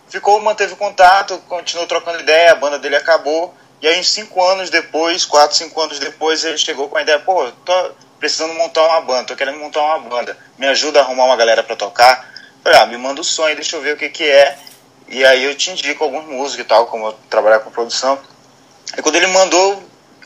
ficou, 0.06 0.38
manteve 0.42 0.76
contato, 0.76 1.38
continuou 1.48 1.86
trocando 1.86 2.20
ideia, 2.20 2.52
a 2.52 2.54
banda 2.54 2.78
dele 2.78 2.94
acabou. 2.94 3.54
E 3.80 3.88
aí, 3.88 4.04
cinco 4.04 4.44
anos 4.44 4.68
depois, 4.68 5.24
quatro, 5.24 5.56
cinco 5.56 5.80
anos 5.80 5.98
depois, 5.98 6.44
ele 6.44 6.58
chegou 6.58 6.90
com 6.90 6.98
a 6.98 7.02
ideia: 7.02 7.18
pô, 7.18 7.50
tô 7.64 7.90
precisando 8.18 8.54
montar 8.54 8.82
uma 8.82 9.00
banda, 9.00 9.24
tô 9.24 9.36
querendo 9.36 9.58
montar 9.58 9.80
uma 9.80 9.98
banda, 10.00 10.36
me 10.58 10.66
ajuda 10.66 11.00
a 11.00 11.02
arrumar 11.02 11.24
uma 11.24 11.36
galera 11.36 11.62
para 11.62 11.74
tocar. 11.74 12.28
Falei, 12.62 12.78
ah, 12.80 12.86
me 12.86 12.98
manda 12.98 13.20
o 13.20 13.24
sonho, 13.24 13.54
deixa 13.54 13.76
eu 13.76 13.80
ver 13.80 13.94
o 13.94 13.96
que 13.96 14.08
que 14.08 14.24
é. 14.24 14.58
E 15.08 15.24
aí 15.24 15.44
eu 15.44 15.54
te 15.54 15.70
indico 15.70 16.02
alguns 16.02 16.26
músicos 16.26 16.64
e 16.64 16.68
tal, 16.68 16.86
como 16.86 17.06
eu 17.06 17.12
trabalhar 17.30 17.60
com 17.60 17.70
produção. 17.70 18.18
E 18.96 19.02
quando 19.02 19.16
ele 19.16 19.28
mandou, 19.28 19.82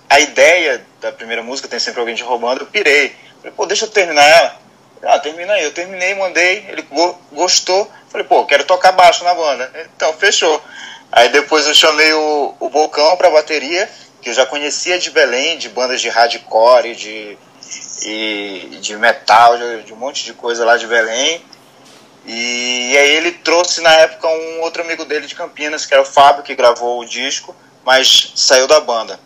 a 0.09 0.19
ideia 0.21 0.85
da 1.01 1.13
primeira 1.13 1.43
música, 1.43 1.69
tem 1.69 1.79
sempre 1.79 2.01
alguém 2.01 2.15
te 2.15 2.23
roubando, 2.23 2.63
eu 2.63 2.67
pirei. 2.67 3.15
Falei, 3.39 3.53
pô, 3.57 3.67
deixa 3.67 3.87
eu 3.87 3.91
terminar 3.91 4.25
ela. 4.25 4.61
Ah, 5.03 5.19
termina 5.19 5.55
aí. 5.55 5.65
Eu 5.65 5.73
terminei, 5.73 6.15
mandei, 6.15 6.67
ele 6.69 6.87
gostou. 7.33 7.91
Falei, 8.11 8.27
pô, 8.27 8.45
quero 8.45 8.65
tocar 8.65 8.93
baixo 8.93 9.25
na 9.25 9.35
banda. 9.35 9.71
Então, 9.97 10.13
fechou. 10.15 10.63
Aí 11.11 11.29
depois 11.31 11.67
eu 11.67 11.75
chamei 11.75 12.13
o, 12.13 12.55
o 12.61 12.69
Bocão 12.69 13.17
pra 13.17 13.31
bateria, 13.31 13.91
que 14.21 14.31
eu 14.31 14.35
já 14.35 14.47
conhecia 14.47 14.99
de 14.99 15.11
Belém, 15.11 15.59
de 15.59 15.69
bandas 15.69 16.01
de 16.01 16.09
hardcore, 16.09 16.95
de, 16.95 17.37
e, 18.03 18.79
de 18.81 18.97
metal, 18.97 19.57
de, 19.57 19.83
de 19.85 19.93
um 19.93 19.97
monte 19.97 20.25
de 20.25 20.35
coisa 20.35 20.65
lá 20.65 20.77
de 20.77 20.87
Belém. 20.87 21.43
E, 22.27 22.93
e, 22.93 22.99
aí 22.99 23.11
ele 23.17 23.33
trouxe 23.33 23.81
na 23.81 23.93
época 23.95 24.29
um 24.29 24.61
outro 24.61 24.83
amigo 24.83 25.05
dele 25.05 25.27
de 25.27 25.35
Campinas, 25.35 25.87
que 25.87 25.95
era 25.95 26.03
o 26.03 26.07
Fábio, 26.07 26.43
que 26.43 26.55
gravou 26.55 27.01
o 27.01 27.07
disco, 27.07 27.57
mas 27.85 28.33
saiu 28.37 28.67
da 28.67 28.79
banda. 28.79 29.19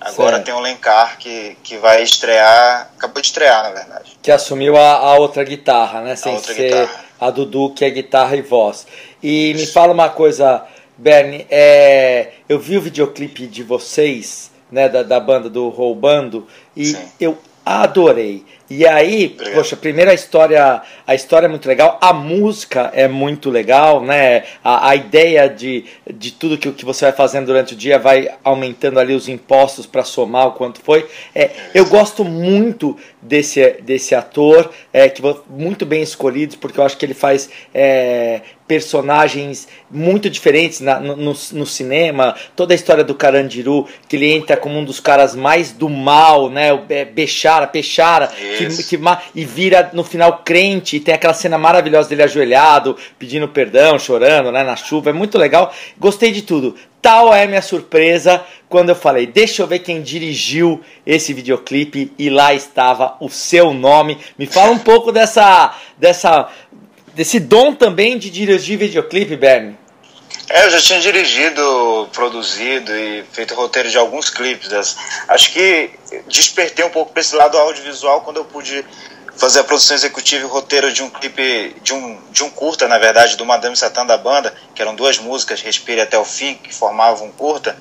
Agora 0.00 0.36
certo. 0.36 0.44
tem 0.44 0.54
o 0.54 0.60
Lencar 0.60 1.18
que, 1.18 1.56
que 1.62 1.76
vai 1.76 2.02
estrear, 2.02 2.90
acabou 2.96 3.20
de 3.20 3.28
estrear, 3.28 3.64
na 3.64 3.70
verdade. 3.70 4.18
Que 4.22 4.30
assumiu 4.30 4.76
a, 4.76 4.92
a 4.92 5.14
outra 5.18 5.42
guitarra, 5.42 6.00
né? 6.00 6.14
Sem 6.14 6.32
a 6.32 6.36
outra 6.36 6.54
ser 6.54 6.70
guitarra. 6.70 7.04
a 7.20 7.30
Dudu, 7.30 7.74
que 7.74 7.84
é 7.84 7.90
guitarra 7.90 8.36
e 8.36 8.42
voz. 8.42 8.86
E 9.22 9.54
me 9.54 9.66
fala 9.66 9.92
uma 9.92 10.08
coisa, 10.08 10.64
Bernie, 10.96 11.46
é, 11.50 12.32
eu 12.48 12.58
vi 12.58 12.76
o 12.76 12.80
videoclipe 12.80 13.46
de 13.46 13.62
vocês, 13.64 14.50
né, 14.70 14.88
da, 14.88 15.02
da 15.02 15.18
banda 15.18 15.50
do 15.50 15.68
Roubando, 15.68 16.46
e 16.76 16.86
Sim. 16.86 17.08
eu 17.18 17.38
adorei. 17.64 18.44
E 18.70 18.86
aí, 18.86 19.32
Obrigado. 19.34 19.54
poxa, 19.54 19.76
primeiro 19.76 20.10
a 20.10 20.14
história, 20.14 20.82
a 21.06 21.14
história 21.14 21.46
é 21.46 21.48
muito 21.48 21.66
legal, 21.66 21.96
a 22.02 22.12
música 22.12 22.90
é 22.94 23.08
muito 23.08 23.48
legal, 23.48 24.02
né? 24.02 24.44
A, 24.62 24.90
a 24.90 24.94
ideia 24.96 25.48
de, 25.48 25.86
de 26.12 26.32
tudo 26.32 26.58
que, 26.58 26.70
que 26.72 26.84
você 26.84 27.06
vai 27.06 27.12
fazendo 27.14 27.46
durante 27.46 27.72
o 27.72 27.76
dia 27.76 27.98
vai 27.98 28.28
aumentando 28.44 29.00
ali 29.00 29.14
os 29.14 29.26
impostos 29.26 29.86
para 29.86 30.04
somar 30.04 30.48
o 30.48 30.52
quanto 30.52 30.82
foi. 30.82 31.06
É, 31.34 31.50
eu 31.74 31.86
gosto 31.86 32.24
muito 32.24 32.94
desse, 33.22 33.76
desse 33.80 34.14
ator, 34.14 34.70
é, 34.92 35.08
que 35.08 35.22
muito 35.48 35.86
bem 35.86 36.02
escolhidos, 36.02 36.54
porque 36.56 36.78
eu 36.78 36.84
acho 36.84 36.96
que 36.98 37.06
ele 37.06 37.14
faz 37.14 37.48
é, 37.72 38.42
personagens 38.66 39.66
muito 39.90 40.28
diferentes 40.28 40.80
na- 40.80 41.00
no, 41.00 41.16
no, 41.16 41.34
no 41.52 41.66
cinema. 41.66 42.34
Toda 42.54 42.74
a 42.74 42.76
história 42.76 43.02
do 43.02 43.14
Carandiru, 43.14 43.86
que 44.06 44.16
ele 44.16 44.30
entra 44.30 44.56
como 44.58 44.78
um 44.78 44.84
dos 44.84 45.00
caras 45.00 45.34
mais 45.34 45.72
do 45.72 45.88
mal, 45.88 46.50
né? 46.50 46.72
O 46.72 46.78
Be- 46.82 47.06
Bechara, 47.06 47.66
Pechara, 47.66 48.30
Isso. 48.64 48.88
que 48.88 48.96
ma- 48.96 49.20
e 49.34 49.44
vira 49.44 49.90
no 49.92 50.02
final 50.04 50.42
crente. 50.44 50.96
E 50.96 51.00
tem 51.00 51.14
aquela 51.14 51.34
cena 51.34 51.56
maravilhosa 51.58 52.08
dele 52.08 52.22
ajoelhado, 52.22 52.96
pedindo 53.18 53.48
perdão, 53.48 53.98
chorando, 53.98 54.50
né? 54.52 54.62
Na 54.62 54.76
chuva. 54.76 55.10
É 55.10 55.12
muito 55.12 55.38
legal. 55.38 55.72
Gostei 55.98 56.32
de 56.32 56.42
tudo. 56.42 56.74
Tal 57.00 57.32
é 57.32 57.44
a 57.44 57.46
minha 57.46 57.62
surpresa 57.62 58.42
quando 58.68 58.88
eu 58.88 58.96
falei, 58.96 59.24
deixa 59.26 59.62
eu 59.62 59.66
ver 59.66 59.78
quem 59.78 60.02
dirigiu 60.02 60.80
esse 61.06 61.32
videoclipe 61.32 62.12
e 62.18 62.28
lá 62.28 62.52
estava 62.52 63.16
o 63.20 63.28
seu 63.30 63.72
nome. 63.72 64.18
Me 64.36 64.46
fala 64.46 64.72
um 64.72 64.78
pouco 64.78 65.12
dessa, 65.12 65.74
dessa, 65.96 66.48
desse 67.14 67.38
dom 67.38 67.72
também 67.72 68.18
de 68.18 68.28
dirigir 68.28 68.76
videoclipe, 68.78 69.36
Bernie. 69.36 69.76
É, 70.50 70.64
eu 70.64 70.70
já 70.70 70.80
tinha 70.80 70.98
dirigido, 70.98 72.08
produzido 72.12 72.96
e 72.96 73.22
feito 73.32 73.54
roteiro 73.54 73.90
de 73.90 73.98
alguns 73.98 74.30
clipes. 74.30 74.96
Acho 75.28 75.52
que 75.52 75.90
despertei 76.26 76.84
um 76.86 76.90
pouco 76.90 77.12
para 77.12 77.20
esse 77.20 77.36
lado 77.36 77.58
audiovisual 77.58 78.22
quando 78.22 78.38
eu 78.38 78.46
pude 78.46 78.82
fazer 79.36 79.60
a 79.60 79.64
produção 79.64 79.94
executiva 79.94 80.42
e 80.42 80.44
o 80.46 80.48
roteiro 80.48 80.90
de 80.90 81.02
um 81.02 81.10
clipe, 81.10 81.76
de 81.82 81.92
um, 81.92 82.18
de 82.30 82.42
um 82.42 82.50
curta, 82.50 82.88
na 82.88 82.96
verdade, 82.96 83.36
do 83.36 83.44
Madame 83.44 83.76
Satã 83.76 84.06
da 84.06 84.16
banda, 84.16 84.54
que 84.74 84.80
eram 84.80 84.94
duas 84.94 85.18
músicas, 85.18 85.60
Respire 85.60 86.00
até 86.00 86.18
o 86.18 86.24
Fim, 86.24 86.54
que 86.54 86.74
formavam 86.74 87.28
um 87.28 87.30
curta. 87.30 87.76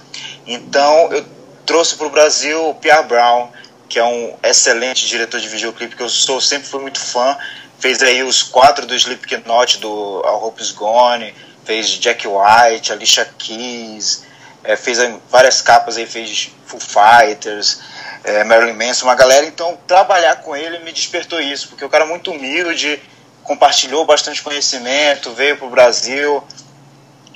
Então 0.45 1.11
eu 1.13 1.25
trouxe 1.65 1.95
para 1.95 2.07
o 2.07 2.09
Brasil 2.09 2.69
o 2.69 2.75
Pierre 2.75 3.03
Brown, 3.03 3.49
que 3.87 3.97
é 3.97 4.03
um 4.03 4.35
excelente 4.43 5.07
diretor 5.07 5.39
de 5.39 5.47
videoclipe, 5.47 5.95
que 5.95 6.03
eu 6.03 6.09
sou, 6.09 6.41
sempre 6.41 6.67
fui 6.67 6.81
muito 6.81 6.99
fã. 6.99 7.37
Fez 7.79 8.03
aí 8.03 8.23
os 8.23 8.43
quatro 8.43 8.85
do 8.85 8.93
Slipknot, 8.93 9.77
do 9.77 10.21
A 10.25 10.31
Hope 10.31 10.61
Is 10.61 10.71
Gone, 10.71 11.33
fez 11.67 11.89
Jack 11.89 12.25
White, 12.25 12.93
Alicia 12.93 13.25
Keys, 13.37 14.23
eh, 14.63 14.77
fez 14.77 14.97
várias 15.29 15.61
capas 15.61 15.97
aí, 15.97 16.05
fez 16.05 16.49
Foo 16.65 16.79
Fighters, 16.79 17.81
eh, 18.23 18.45
Marilyn 18.45 18.73
Manson, 18.73 19.05
uma 19.05 19.15
galera. 19.15 19.45
Então, 19.45 19.77
trabalhar 19.85 20.37
com 20.37 20.55
ele 20.55 20.79
me 20.79 20.93
despertou 20.93 21.41
isso, 21.41 21.67
porque 21.67 21.83
o 21.83 21.89
cara 21.89 22.05
é 22.05 22.07
muito 22.07 22.31
humilde, 22.31 23.01
compartilhou 23.43 24.05
bastante 24.05 24.41
conhecimento, 24.41 25.33
veio 25.33 25.57
pro 25.57 25.69
Brasil. 25.69 26.41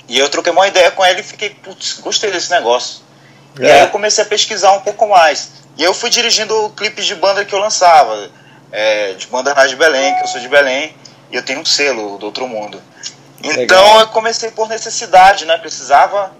E 0.08 0.18
eu 0.18 0.28
troquei 0.30 0.50
uma 0.50 0.66
ideia 0.66 0.90
com 0.90 1.04
ele 1.04 1.20
e 1.20 1.22
fiquei, 1.22 1.50
putz, 1.50 1.98
gostei 2.00 2.30
desse 2.30 2.50
negócio. 2.50 3.02
E 3.60 3.66
É. 3.66 3.72
aí 3.72 3.80
eu 3.80 3.88
comecei 3.88 4.24
a 4.24 4.26
pesquisar 4.26 4.72
um 4.72 4.80
pouco 4.80 5.06
mais. 5.06 5.50
E 5.76 5.82
eu 5.82 5.92
fui 5.92 6.08
dirigindo 6.08 6.70
clipes 6.74 7.04
de 7.04 7.14
banda 7.14 7.44
que 7.44 7.54
eu 7.54 7.58
lançava, 7.58 8.30
é, 8.70 9.12
de 9.12 9.26
banda 9.26 9.52
Rádio 9.52 9.70
de 9.70 9.76
Belém, 9.76 10.14
que 10.16 10.22
eu 10.22 10.26
sou 10.26 10.40
de 10.40 10.48
Belém, 10.48 10.96
e 11.30 11.36
eu 11.36 11.42
tenho 11.42 11.60
um 11.60 11.64
selo 11.64 12.16
do 12.18 12.26
Outro 12.26 12.48
Mundo. 12.48 12.82
Então 13.44 13.56
Legal. 13.60 14.00
eu 14.00 14.06
comecei 14.08 14.50
por 14.50 14.68
necessidade, 14.68 15.44
né? 15.44 15.56
Precisava 15.58 16.32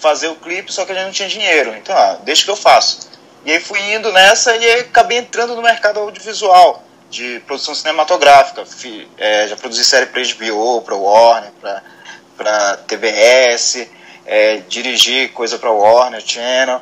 fazer 0.00 0.28
o 0.28 0.34
clipe, 0.36 0.72
só 0.72 0.84
que 0.84 0.92
a 0.92 0.94
gente 0.94 1.04
não 1.04 1.12
tinha 1.12 1.28
dinheiro. 1.28 1.74
Então, 1.76 1.96
ah, 1.96 2.18
deixa 2.22 2.44
que 2.44 2.50
eu 2.50 2.56
faço. 2.56 3.08
E 3.44 3.52
aí 3.52 3.60
fui 3.60 3.80
indo 3.94 4.12
nessa 4.12 4.54
e 4.56 4.70
acabei 4.80 5.18
entrando 5.18 5.54
no 5.54 5.62
mercado 5.62 6.00
audiovisual, 6.00 6.82
de 7.08 7.40
produção 7.46 7.74
cinematográfica. 7.74 8.64
Fi- 8.66 9.08
é, 9.18 9.46
já 9.48 9.56
produzi 9.56 9.84
série 9.84 10.06
para 10.06 10.22
HBO, 10.22 10.82
para 10.82 10.94
Warner, 10.94 11.50
para 12.36 12.76
TBS, 12.86 13.86
é, 14.26 14.56
dirigi 14.68 15.28
coisa 15.28 15.58
para 15.58 15.70
Warner 15.70 16.22
Channel. 16.24 16.80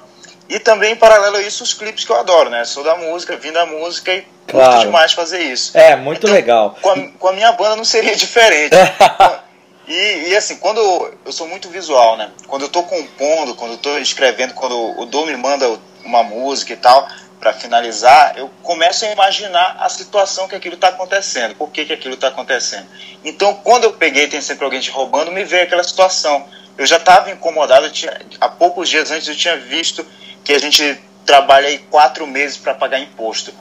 E 0.49 0.59
também, 0.59 0.93
em 0.93 0.97
paralelo 0.97 1.37
a 1.37 1.43
isso, 1.43 1.63
os 1.63 1.75
clipes 1.75 2.05
que 2.05 2.11
eu 2.11 2.19
adoro, 2.19 2.49
né? 2.51 2.65
Sou 2.65 2.83
da 2.83 2.97
música, 2.97 3.37
vim 3.37 3.53
da 3.53 3.67
música 3.67 4.13
e 4.15 4.27
Claro. 4.47 4.71
curto 4.71 4.87
demais 4.87 5.13
fazer 5.13 5.41
isso. 5.43 5.77
É, 5.77 5.95
muito 5.95 6.21
Então, 6.25 6.33
legal. 6.35 6.75
Com 6.81 6.89
a, 6.91 6.97
com 7.19 7.29
a 7.29 7.33
minha 7.35 7.53
banda 7.53 7.77
não 7.77 7.85
seria 7.85 8.15
diferente. 8.17 8.75
e, 9.89 10.29
e 10.29 10.37
assim, 10.37 10.57
quando 10.57 10.79
eu, 10.79 11.19
eu 11.25 11.33
sou 11.33 11.49
muito 11.49 11.69
visual, 11.69 12.17
né? 12.17 12.31
Quando 12.47 12.63
eu 12.63 12.69
tô 12.69 12.83
compondo, 12.83 13.55
quando 13.55 13.73
eu 13.73 13.79
tô 13.79 13.97
escrevendo, 13.99 14.55
quando 14.55 15.01
o 15.01 15.07
Dom 15.07 15.27
me 15.27 15.37
manda 15.37 15.67
uma 16.05 16.23
música 16.23 16.73
e 16.73 16.77
tal, 16.77 17.09
para 17.39 17.53
finalizar, 17.53 18.35
eu 18.37 18.51
começo 18.63 19.05
a 19.05 19.11
imaginar 19.11 19.77
a 19.81 19.89
situação 19.89 20.49
que 20.49 20.57
aquilo 20.57 20.77
tá 20.77 20.89
acontecendo, 20.89 21.55
por 21.55 21.71
que, 21.71 21.85
que 21.85 21.93
aquilo 21.93 22.17
tá 22.17 22.29
acontecendo. 22.29 22.87
Então, 23.25 23.55
quando 23.55 23.85
eu 23.85 23.93
peguei 23.93 24.27
Tem 24.27 24.41
Sempre 24.41 24.65
Alguém 24.65 24.81
Te 24.81 24.91
Roubando, 24.91 25.33
me 25.33 25.45
veio 25.45 25.65
aquela 25.65 25.85
situação. 25.85 26.47
Eu 26.77 26.87
já 26.87 26.97
estava 26.97 27.31
incomodado, 27.31 27.91
tinha, 27.91 28.21
há 28.41 28.49
poucos 28.49 28.89
dias 28.89 29.11
antes 29.11 29.29
eu 29.29 29.37
tinha 29.37 29.57
visto 29.57 30.05
que 30.45 30.53
a 30.53 30.59
gente 30.59 31.01
trabalha 31.25 31.69
aí 31.69 31.79
quatro 31.79 32.27
meses 32.27 32.57
para 32.57 32.75
pagar 32.75 32.99
imposto. 33.01 33.53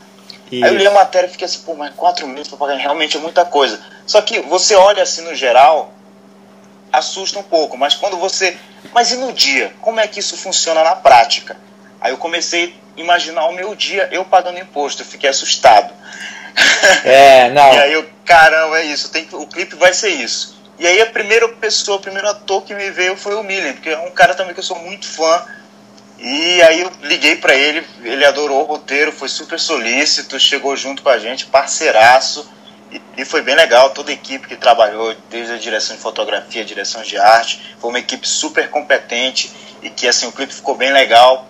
Aí 0.51 0.61
eu 0.61 0.78
li 0.78 0.88
a 0.88 0.91
matéria 0.91 1.28
e 1.28 1.30
fiquei 1.30 1.45
assim, 1.45 1.59
pô, 1.59 1.73
mas 1.73 1.93
quatro 1.95 2.28
meses 2.28 2.47
pra 2.47 2.57
pagar 2.57 2.75
realmente 2.75 3.17
é 3.17 3.19
muita 3.19 3.43
coisa. 3.43 3.84
Só 4.05 4.21
que 4.21 4.39
você 4.39 4.75
olha 4.75 5.03
assim 5.03 5.21
no 5.21 5.36
geral, 5.36 5.93
assusta 6.97 7.39
um 7.39 7.43
pouco, 7.43 7.77
mas 7.77 7.95
quando 7.95 8.17
você. 8.17 8.57
Mas 8.93 9.11
e 9.11 9.17
no 9.17 9.31
dia? 9.33 9.73
Como 9.81 9.99
é 9.99 10.07
que 10.07 10.19
isso 10.19 10.37
funciona 10.37 10.83
na 10.83 10.95
prática? 10.95 11.57
Aí 11.99 12.11
eu 12.11 12.17
comecei 12.17 12.75
a 12.97 13.01
imaginar 13.01 13.45
o 13.47 13.53
meu 13.53 13.75
dia 13.75 14.07
eu 14.11 14.23
pagando 14.25 14.59
imposto, 14.59 15.01
eu 15.01 15.05
fiquei 15.05 15.29
assustado. 15.29 15.93
É, 17.03 17.49
não. 17.49 17.73
E 17.73 17.79
aí 17.79 17.93
eu, 17.93 18.07
caramba, 18.25 18.79
é 18.79 18.85
isso, 18.85 19.09
tem, 19.09 19.27
o 19.31 19.47
clipe 19.47 19.75
vai 19.75 19.93
ser 19.93 20.09
isso. 20.09 20.57
E 20.79 20.85
aí 20.85 21.01
a 21.01 21.07
primeira 21.07 21.47
pessoa, 21.49 21.97
o 21.97 22.01
primeiro 22.01 22.27
ator 22.27 22.61
que 22.63 22.73
me 22.73 22.91
veio 22.91 23.17
foi 23.17 23.33
o 23.35 23.43
Millen, 23.43 23.73
porque 23.73 23.89
é 23.89 23.97
um 23.99 24.11
cara 24.11 24.35
também 24.35 24.53
que 24.53 24.59
eu 24.59 24.63
sou 24.63 24.77
muito 24.79 25.07
fã. 25.07 25.43
E 26.19 26.61
aí 26.63 26.81
eu 26.81 26.91
liguei 27.01 27.35
pra 27.35 27.55
ele, 27.55 27.85
ele 28.03 28.25
adorou 28.25 28.61
o 28.61 28.65
roteiro, 28.65 29.11
foi 29.11 29.27
super 29.27 29.59
solícito, 29.59 30.39
chegou 30.39 30.75
junto 30.75 31.01
com 31.01 31.09
a 31.09 31.17
gente, 31.17 31.45
parceiraço. 31.45 32.47
E, 32.91 33.01
e 33.17 33.25
foi 33.25 33.41
bem 33.41 33.55
legal, 33.55 33.89
toda 33.89 34.11
a 34.11 34.13
equipe 34.13 34.47
que 34.47 34.55
trabalhou, 34.55 35.13
desde 35.29 35.53
a 35.53 35.57
direção 35.57 35.95
de 35.95 36.01
fotografia, 36.01 36.63
direção 36.63 37.01
de 37.01 37.17
arte, 37.17 37.75
foi 37.79 37.89
uma 37.89 37.99
equipe 37.99 38.27
super 38.27 38.69
competente 38.69 39.51
e 39.81 39.89
que 39.89 40.07
assim 40.07 40.27
o 40.27 40.31
clipe 40.31 40.53
ficou 40.53 40.75
bem 40.75 40.91
legal, 40.93 41.47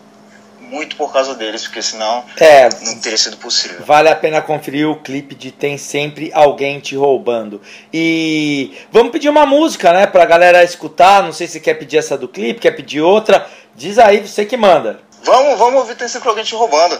muito 0.59 0.95
por 0.95 1.13
causa 1.13 1.33
deles, 1.33 1.63
porque 1.63 1.81
senão 1.81 2.25
É, 2.37 2.67
não 2.81 2.99
teria 2.99 3.17
sido 3.17 3.37
possível. 3.37 3.85
Vale 3.85 4.09
a 4.09 4.15
pena 4.15 4.41
conferir 4.41 4.89
o 4.89 4.97
clipe 4.97 5.33
de 5.33 5.51
Tem 5.51 5.77
Sempre 5.77 6.31
Alguém 6.33 6.79
Te 6.79 6.95
Roubando. 6.95 7.61
E 7.93 8.77
vamos 8.91 9.11
pedir 9.11 9.29
uma 9.29 9.45
música, 9.45 9.93
né, 9.93 10.05
pra 10.05 10.25
galera 10.25 10.63
escutar. 10.63 11.23
Não 11.23 11.31
sei 11.31 11.47
se 11.47 11.59
quer 11.59 11.75
pedir 11.75 11.97
essa 11.97 12.17
do 12.17 12.27
clipe, 12.27 12.59
quer 12.59 12.71
pedir 12.71 13.01
outra. 13.01 13.47
Diz 13.75 13.97
aí, 13.97 14.27
você 14.27 14.45
que 14.45 14.57
manda. 14.57 14.99
Vamos, 15.23 15.57
vamos 15.57 15.75
ouvir 15.75 15.95
Tem 15.95 16.07
Sempre 16.07 16.29
Alguém 16.29 16.43
Te 16.43 16.55
Roubando. 16.55 16.99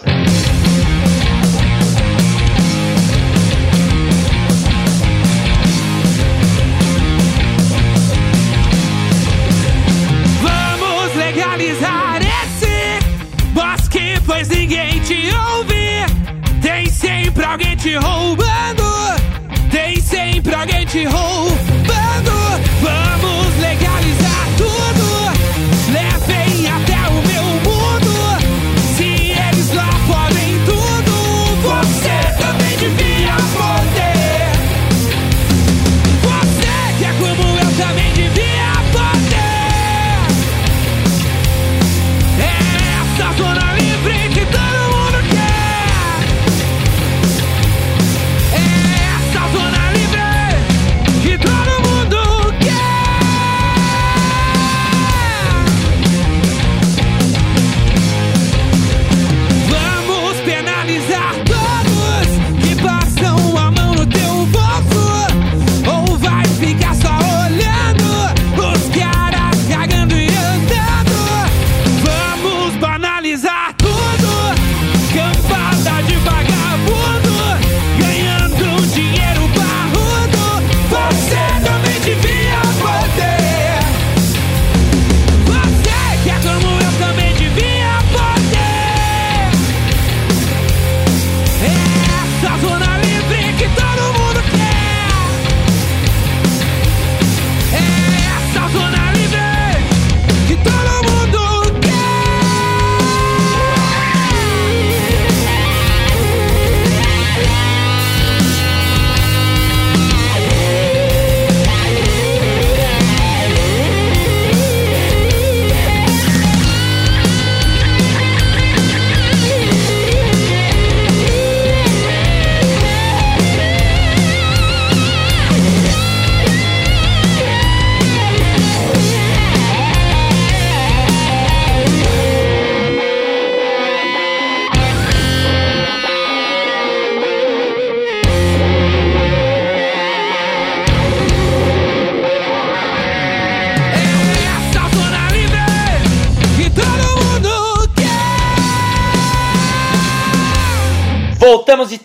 Tem 17.38 17.44
sempre 17.44 17.44
alguém 17.44 17.76
te 17.76 17.94
roubando. 17.94 18.37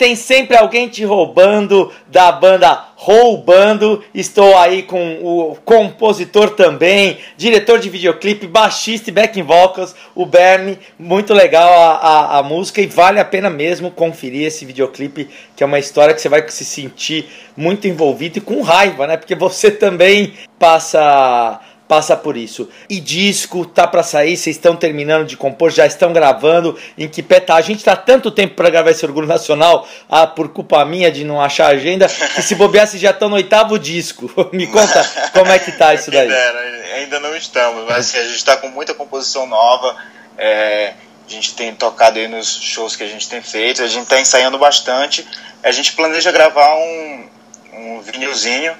Tem 0.03 0.17
sempre 0.17 0.57
alguém 0.57 0.89
te 0.89 1.05
roubando 1.05 1.89
da 2.09 2.29
banda 2.29 2.89
Roubando. 2.97 4.03
Estou 4.13 4.57
aí 4.57 4.83
com 4.83 5.19
o 5.21 5.55
compositor 5.63 6.49
também, 6.49 7.19
diretor 7.37 7.79
de 7.79 7.89
videoclipe, 7.89 8.45
baixista 8.45 9.09
e 9.09 9.13
backing 9.13 9.43
vocals, 9.43 9.95
o 10.13 10.25
Bernie. 10.25 10.77
Muito 10.99 11.33
legal 11.33 11.71
a, 11.71 11.95
a, 11.95 12.39
a 12.39 12.43
música 12.43 12.81
e 12.81 12.85
vale 12.85 13.17
a 13.17 13.23
pena 13.23 13.49
mesmo 13.49 13.91
conferir 13.91 14.45
esse 14.45 14.65
videoclipe, 14.65 15.29
que 15.55 15.63
é 15.63 15.65
uma 15.65 15.79
história 15.79 16.13
que 16.13 16.19
você 16.19 16.27
vai 16.27 16.45
se 16.49 16.65
sentir 16.65 17.29
muito 17.55 17.87
envolvido 17.87 18.39
e 18.39 18.41
com 18.41 18.61
raiva, 18.61 19.07
né? 19.07 19.15
Porque 19.15 19.35
você 19.35 19.71
também 19.71 20.33
passa 20.59 21.61
passa 21.93 22.17
por 22.17 22.35
isso. 22.35 22.67
E 22.89 22.99
disco 22.99 23.67
tá 23.67 23.85
para 23.85 24.01
sair, 24.01 24.35
vocês 24.35 24.55
estão 24.55 24.75
terminando 24.75 25.27
de 25.27 25.37
compor, 25.37 25.69
já 25.69 25.85
estão 25.85 26.11
gravando. 26.11 26.75
Em 26.97 27.07
que 27.07 27.21
pé 27.21 27.39
tá? 27.39 27.53
A 27.53 27.61
gente 27.61 27.83
tá 27.83 27.95
tanto 27.95 28.31
tempo 28.31 28.55
para 28.55 28.67
gravar 28.71 28.89
esse 28.89 29.05
Orgulho 29.05 29.27
Nacional, 29.27 29.87
ah, 30.09 30.25
por 30.25 30.49
culpa 30.49 30.83
minha 30.85 31.11
de 31.11 31.23
não 31.23 31.39
achar 31.39 31.67
agenda, 31.67 32.07
que 32.07 32.41
se 32.41 32.55
bobear, 32.55 32.87
já 32.87 33.11
estão 33.11 33.29
no 33.29 33.35
oitavo 33.35 33.77
disco. 33.77 34.27
Me 34.51 34.65
conta 34.65 35.03
como 35.33 35.51
é 35.51 35.59
que 35.59 35.71
tá 35.73 35.93
isso 35.93 36.09
daí. 36.09 36.27
Dera, 36.27 36.59
ainda 36.95 37.19
não 37.19 37.35
estamos, 37.35 37.85
mas 37.85 37.97
assim, 38.07 38.17
a 38.17 38.23
gente 38.23 38.37
está 38.37 38.57
com 38.57 38.69
muita 38.69 38.95
composição 38.95 39.45
nova. 39.45 39.95
É, 40.35 40.93
a 41.27 41.31
gente 41.31 41.53
tem 41.53 41.75
tocado 41.75 42.17
aí 42.17 42.27
nos 42.27 42.59
shows 42.59 42.95
que 42.95 43.03
a 43.03 43.07
gente 43.07 43.29
tem 43.29 43.41
feito, 43.43 43.83
a 43.83 43.87
gente 43.87 44.03
está 44.03 44.19
ensaiando 44.19 44.57
bastante. 44.57 45.27
A 45.61 45.71
gente 45.71 45.93
planeja 45.93 46.31
gravar 46.31 46.75
um, 46.75 47.29
um 47.71 48.01
vinilzinho 48.01 48.73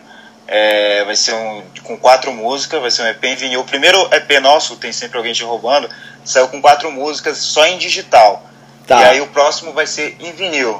é, 0.56 1.04
vai 1.04 1.16
ser 1.16 1.34
um 1.34 1.64
com 1.82 1.98
quatro 1.98 2.32
músicas, 2.32 2.80
vai 2.80 2.92
ser 2.92 3.02
um 3.02 3.08
EP 3.08 3.24
em 3.24 3.36
vinil. 3.36 3.62
O 3.62 3.66
primeiro 3.66 4.00
EP 4.14 4.40
nosso, 4.40 4.76
tem 4.76 4.94
sempre 4.94 5.18
alguém 5.18 5.34
te 5.34 5.44
roubando, 5.44 5.90
saiu 6.24 6.48
com 6.48 6.62
quatro 6.62 6.92
músicas 6.92 7.40
só 7.40 7.66
em 7.66 7.80
digital. 7.80 8.44
Tá. 8.86 9.02
E 9.02 9.04
aí 9.06 9.22
o 9.22 9.28
próximo 9.28 9.74
vai 9.74 9.88
ser 9.88 10.16
em 10.20 10.32
vinil. 10.32 10.80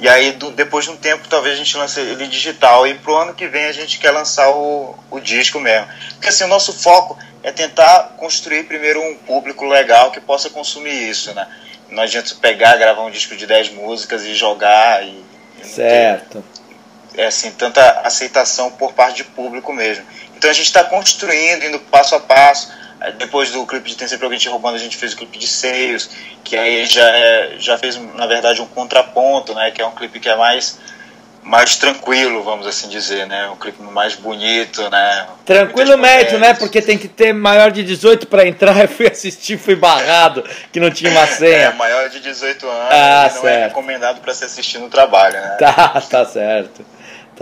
E 0.00 0.08
aí 0.08 0.32
do, 0.32 0.50
depois 0.50 0.86
de 0.86 0.90
um 0.90 0.96
tempo 0.96 1.28
talvez 1.28 1.54
a 1.54 1.56
gente 1.56 1.76
lance 1.76 2.00
ele 2.00 2.24
em 2.24 2.28
digital. 2.28 2.84
E 2.84 2.94
pro 2.94 3.16
ano 3.16 3.32
que 3.32 3.46
vem 3.46 3.66
a 3.66 3.72
gente 3.72 3.96
quer 4.00 4.10
lançar 4.10 4.50
o, 4.50 4.98
o 5.08 5.20
disco 5.20 5.60
mesmo. 5.60 5.86
Porque 6.14 6.28
assim, 6.28 6.42
o 6.42 6.48
nosso 6.48 6.72
foco 6.72 7.16
é 7.44 7.52
tentar 7.52 8.16
construir 8.16 8.64
primeiro 8.64 9.00
um 9.00 9.14
público 9.14 9.64
legal 9.66 10.10
que 10.10 10.20
possa 10.20 10.50
consumir 10.50 11.08
isso, 11.08 11.32
né? 11.32 11.46
Não 11.88 12.02
adianta 12.02 12.34
pegar, 12.40 12.76
gravar 12.76 13.02
um 13.02 13.10
disco 13.10 13.36
de 13.36 13.46
10 13.46 13.74
músicas 13.74 14.24
e 14.24 14.34
jogar 14.34 15.06
e. 15.06 15.24
certo. 15.62 16.42
Ter 16.42 16.61
assim, 17.18 17.50
tanta 17.52 18.00
aceitação 18.04 18.70
por 18.70 18.92
parte 18.92 19.16
de 19.16 19.24
público 19.24 19.72
mesmo. 19.72 20.04
Então 20.36 20.50
a 20.50 20.54
gente 20.54 20.66
está 20.66 20.82
construindo, 20.82 21.64
indo 21.64 21.78
passo 21.78 22.14
a 22.14 22.20
passo. 22.20 22.72
Depois 23.16 23.50
do 23.50 23.66
clipe 23.66 23.90
de 23.90 23.96
Tem 23.96 24.06
Sempre 24.06 24.24
Alguém 24.24 24.38
Te 24.38 24.48
Roubando, 24.48 24.76
a 24.76 24.78
gente 24.78 24.96
fez 24.96 25.12
o 25.12 25.16
clipe 25.16 25.38
de 25.38 25.46
Seios, 25.46 26.10
que 26.44 26.56
aí 26.56 26.86
já, 26.86 27.08
é, 27.08 27.54
já 27.58 27.76
fez, 27.76 27.96
na 28.14 28.26
verdade, 28.26 28.62
um 28.62 28.66
contraponto, 28.66 29.54
né? 29.54 29.70
Que 29.72 29.82
é 29.82 29.86
um 29.86 29.90
clipe 29.90 30.20
que 30.20 30.28
é 30.28 30.36
mais, 30.36 30.78
mais 31.42 31.76
tranquilo, 31.76 32.44
vamos 32.44 32.66
assim 32.66 32.88
dizer, 32.88 33.26
né? 33.26 33.48
Um 33.48 33.56
clipe 33.56 33.82
mais 33.82 34.14
bonito, 34.14 34.88
né? 34.88 35.26
Tranquilo 35.44 35.98
médio, 35.98 36.38
né? 36.38 36.54
Porque 36.54 36.80
tem 36.80 36.96
que 36.96 37.08
ter 37.08 37.32
maior 37.32 37.72
de 37.72 37.82
18 37.82 38.26
para 38.28 38.46
entrar. 38.46 38.78
Eu 38.82 38.88
fui 38.88 39.08
assistir, 39.08 39.58
fui 39.58 39.74
barrado, 39.74 40.44
que 40.72 40.78
não 40.78 40.90
tinha 40.90 41.10
uma 41.10 41.26
senha. 41.26 41.56
É, 41.56 41.72
maior 41.72 42.08
de 42.08 42.20
18 42.20 42.68
anos 42.68 42.88
ah, 42.90 43.20
não 43.20 43.26
é 43.26 43.30
certo. 43.30 43.46
é 43.46 43.64
recomendado 43.66 44.20
para 44.20 44.32
se 44.32 44.44
assistir 44.44 44.78
no 44.78 44.88
trabalho, 44.88 45.40
né? 45.40 45.56
Tá, 45.58 46.00
tá 46.08 46.24
certo. 46.24 46.84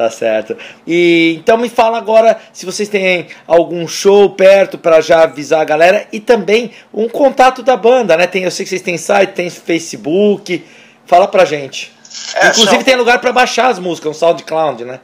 Tá 0.01 0.09
certo. 0.09 0.57
E 0.87 1.37
então 1.39 1.59
me 1.59 1.69
fala 1.69 1.99
agora 1.99 2.41
se 2.55 2.65
vocês 2.65 2.89
têm 2.89 3.29
algum 3.47 3.87
show 3.87 4.31
perto 4.31 4.79
para 4.79 5.03
já 5.03 5.25
avisar 5.25 5.61
a 5.61 5.65
galera 5.65 6.09
e 6.11 6.19
também 6.19 6.73
um 6.91 7.07
contato 7.07 7.63
da 7.63 7.77
banda, 7.77 8.17
né? 8.17 8.27
Tem, 8.27 8.45
eu 8.45 8.51
sei 8.51 8.65
que 8.65 8.71
vocês 8.71 8.81
têm 8.81 8.97
site, 8.97 9.35
tem 9.35 9.51
Facebook. 9.51 10.65
Fala 11.05 11.29
pra 11.29 11.45
gente. 11.45 11.93
É, 12.35 12.47
Inclusive 12.47 12.77
achar... 12.77 12.85
tem 12.85 12.97
lugar 12.97 13.21
para 13.21 13.31
baixar 13.31 13.69
as 13.69 13.79
músicas, 13.79 14.17
um 14.17 14.19
SoundCloud, 14.19 14.87
né? 14.87 15.01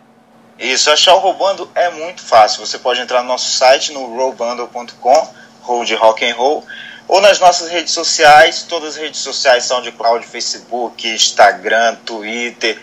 Isso, 0.59 0.91
achar 0.91 1.15
o 1.15 1.19
Roubando 1.19 1.71
é 1.75 1.91
muito 1.91 2.23
fácil. 2.23 2.65
Você 2.65 2.79
pode 2.79 2.99
entrar 2.99 3.21
no 3.21 3.29
nosso 3.29 3.51
site 3.51 3.93
no 3.93 4.17
rollbando.com, 4.17 5.29
roll 5.61 5.85
de 5.85 5.95
rock 5.95 6.25
and 6.25 6.35
roll, 6.35 6.65
ou 7.07 7.21
nas 7.21 7.39
nossas 7.39 7.69
redes 7.69 7.93
sociais, 7.93 8.63
todas 8.63 8.95
as 8.95 8.97
redes 8.97 9.21
sociais 9.21 9.65
SoundCloud, 9.65 10.27
Facebook, 10.27 11.07
Instagram, 11.07 11.97
Twitter, 11.97 12.79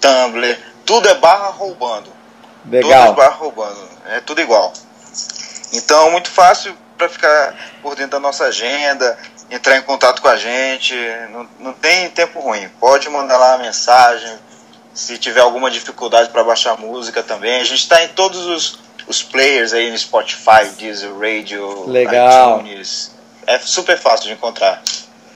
Tumblr, 0.00 0.56
tudo 0.88 1.06
é 1.06 1.14
barra 1.16 1.48
roubando. 1.48 2.10
Legal. 2.64 3.08
Tudo 3.08 3.12
é 3.12 3.24
barra 3.24 3.36
roubando. 3.36 3.88
É 4.06 4.20
tudo 4.20 4.40
igual. 4.40 4.72
Então, 5.74 6.10
muito 6.10 6.30
fácil 6.30 6.74
para 6.96 7.10
ficar 7.10 7.54
por 7.82 7.94
dentro 7.94 8.12
da 8.12 8.20
nossa 8.20 8.46
agenda, 8.46 9.18
entrar 9.50 9.76
em 9.76 9.82
contato 9.82 10.22
com 10.22 10.28
a 10.28 10.38
gente. 10.38 10.94
Não, 11.30 11.46
não 11.60 11.72
tem 11.74 12.08
tempo 12.08 12.40
ruim. 12.40 12.66
Pode 12.80 13.06
mandar 13.10 13.36
lá 13.36 13.54
a 13.56 13.58
mensagem. 13.58 14.38
Se 14.94 15.18
tiver 15.18 15.40
alguma 15.40 15.70
dificuldade 15.70 16.30
para 16.30 16.42
baixar 16.42 16.78
música 16.78 17.22
também. 17.22 17.60
A 17.60 17.64
gente 17.64 17.80
está 17.80 18.02
em 18.02 18.08
todos 18.08 18.46
os, 18.46 18.78
os 19.06 19.22
players 19.22 19.74
aí 19.74 19.90
no 19.90 19.98
Spotify, 19.98 20.70
Deezer, 20.78 21.12
Radio, 21.18 21.86
Legal. 21.86 22.60
iTunes. 22.60 23.14
É 23.46 23.58
super 23.58 23.98
fácil 23.98 24.28
de 24.28 24.32
encontrar. 24.32 24.82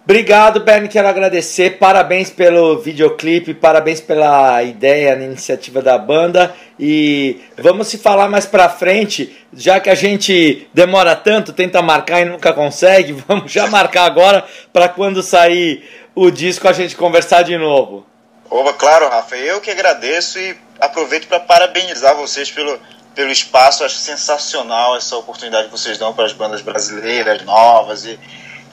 Obrigado, 0.04 0.58
Bernie. 0.60 0.88
Quero 0.88 1.06
agradecer. 1.06 1.78
Parabéns 1.78 2.28
pelo 2.28 2.80
videoclipe, 2.80 3.54
parabéns 3.54 4.00
pela 4.00 4.60
ideia, 4.62 5.14
na 5.14 5.24
iniciativa 5.24 5.80
da 5.80 5.96
banda. 5.96 6.52
E 6.78 7.40
vamos 7.56 7.86
se 7.86 7.98
falar 7.98 8.28
mais 8.28 8.44
pra 8.44 8.68
frente, 8.68 9.36
já 9.52 9.78
que 9.78 9.88
a 9.88 9.94
gente 9.94 10.68
demora 10.74 11.14
tanto, 11.14 11.52
tenta 11.52 11.80
marcar 11.80 12.20
e 12.20 12.24
nunca 12.24 12.52
consegue. 12.52 13.12
Vamos 13.28 13.52
já 13.52 13.68
marcar 13.68 14.04
agora 14.04 14.44
para 14.72 14.88
quando 14.88 15.22
sair 15.22 15.88
o 16.16 16.30
disco 16.30 16.66
a 16.66 16.72
gente 16.72 16.96
conversar 16.96 17.42
de 17.42 17.56
novo. 17.56 18.04
Opa, 18.50 18.72
claro, 18.72 19.08
Rafa. 19.08 19.36
Eu 19.36 19.60
que 19.60 19.70
agradeço 19.70 20.38
e 20.38 20.56
aproveito 20.80 21.28
para 21.28 21.38
parabenizar 21.38 22.16
vocês 22.16 22.50
pelo, 22.50 22.76
pelo 23.14 23.30
espaço. 23.30 23.84
Acho 23.84 23.96
sensacional 23.96 24.96
essa 24.96 25.16
oportunidade 25.16 25.66
que 25.66 25.70
vocês 25.70 25.96
dão 25.96 26.12
para 26.12 26.24
as 26.24 26.32
bandas 26.32 26.60
brasileiras 26.60 27.42
novas 27.44 28.04
e 28.04 28.18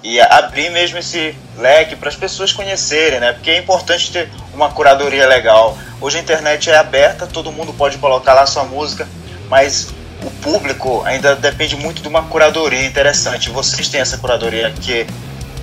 e 0.03 0.19
abrir 0.19 0.69
mesmo 0.69 0.97
esse 0.97 1.35
leque 1.57 1.95
para 1.95 2.09
as 2.09 2.15
pessoas 2.15 2.53
conhecerem, 2.53 3.19
né? 3.19 3.33
Porque 3.33 3.51
é 3.51 3.57
importante 3.57 4.11
ter 4.11 4.29
uma 4.53 4.69
curadoria 4.69 5.27
legal. 5.27 5.77
Hoje 5.99 6.17
a 6.17 6.21
internet 6.21 6.69
é 6.69 6.77
aberta, 6.77 7.27
todo 7.27 7.51
mundo 7.51 7.73
pode 7.73 7.97
colocar 7.97 8.33
lá 8.33 8.45
sua 8.45 8.63
música, 8.63 9.07
mas 9.49 9.89
o 10.23 10.31
público 10.41 11.03
ainda 11.05 11.35
depende 11.35 11.75
muito 11.75 12.01
de 12.01 12.07
uma 12.07 12.23
curadoria 12.23 12.85
interessante. 12.85 13.49
Vocês 13.49 13.89
têm 13.89 13.99
essa 13.99 14.17
curadoria 14.17 14.71
que, 14.81 15.05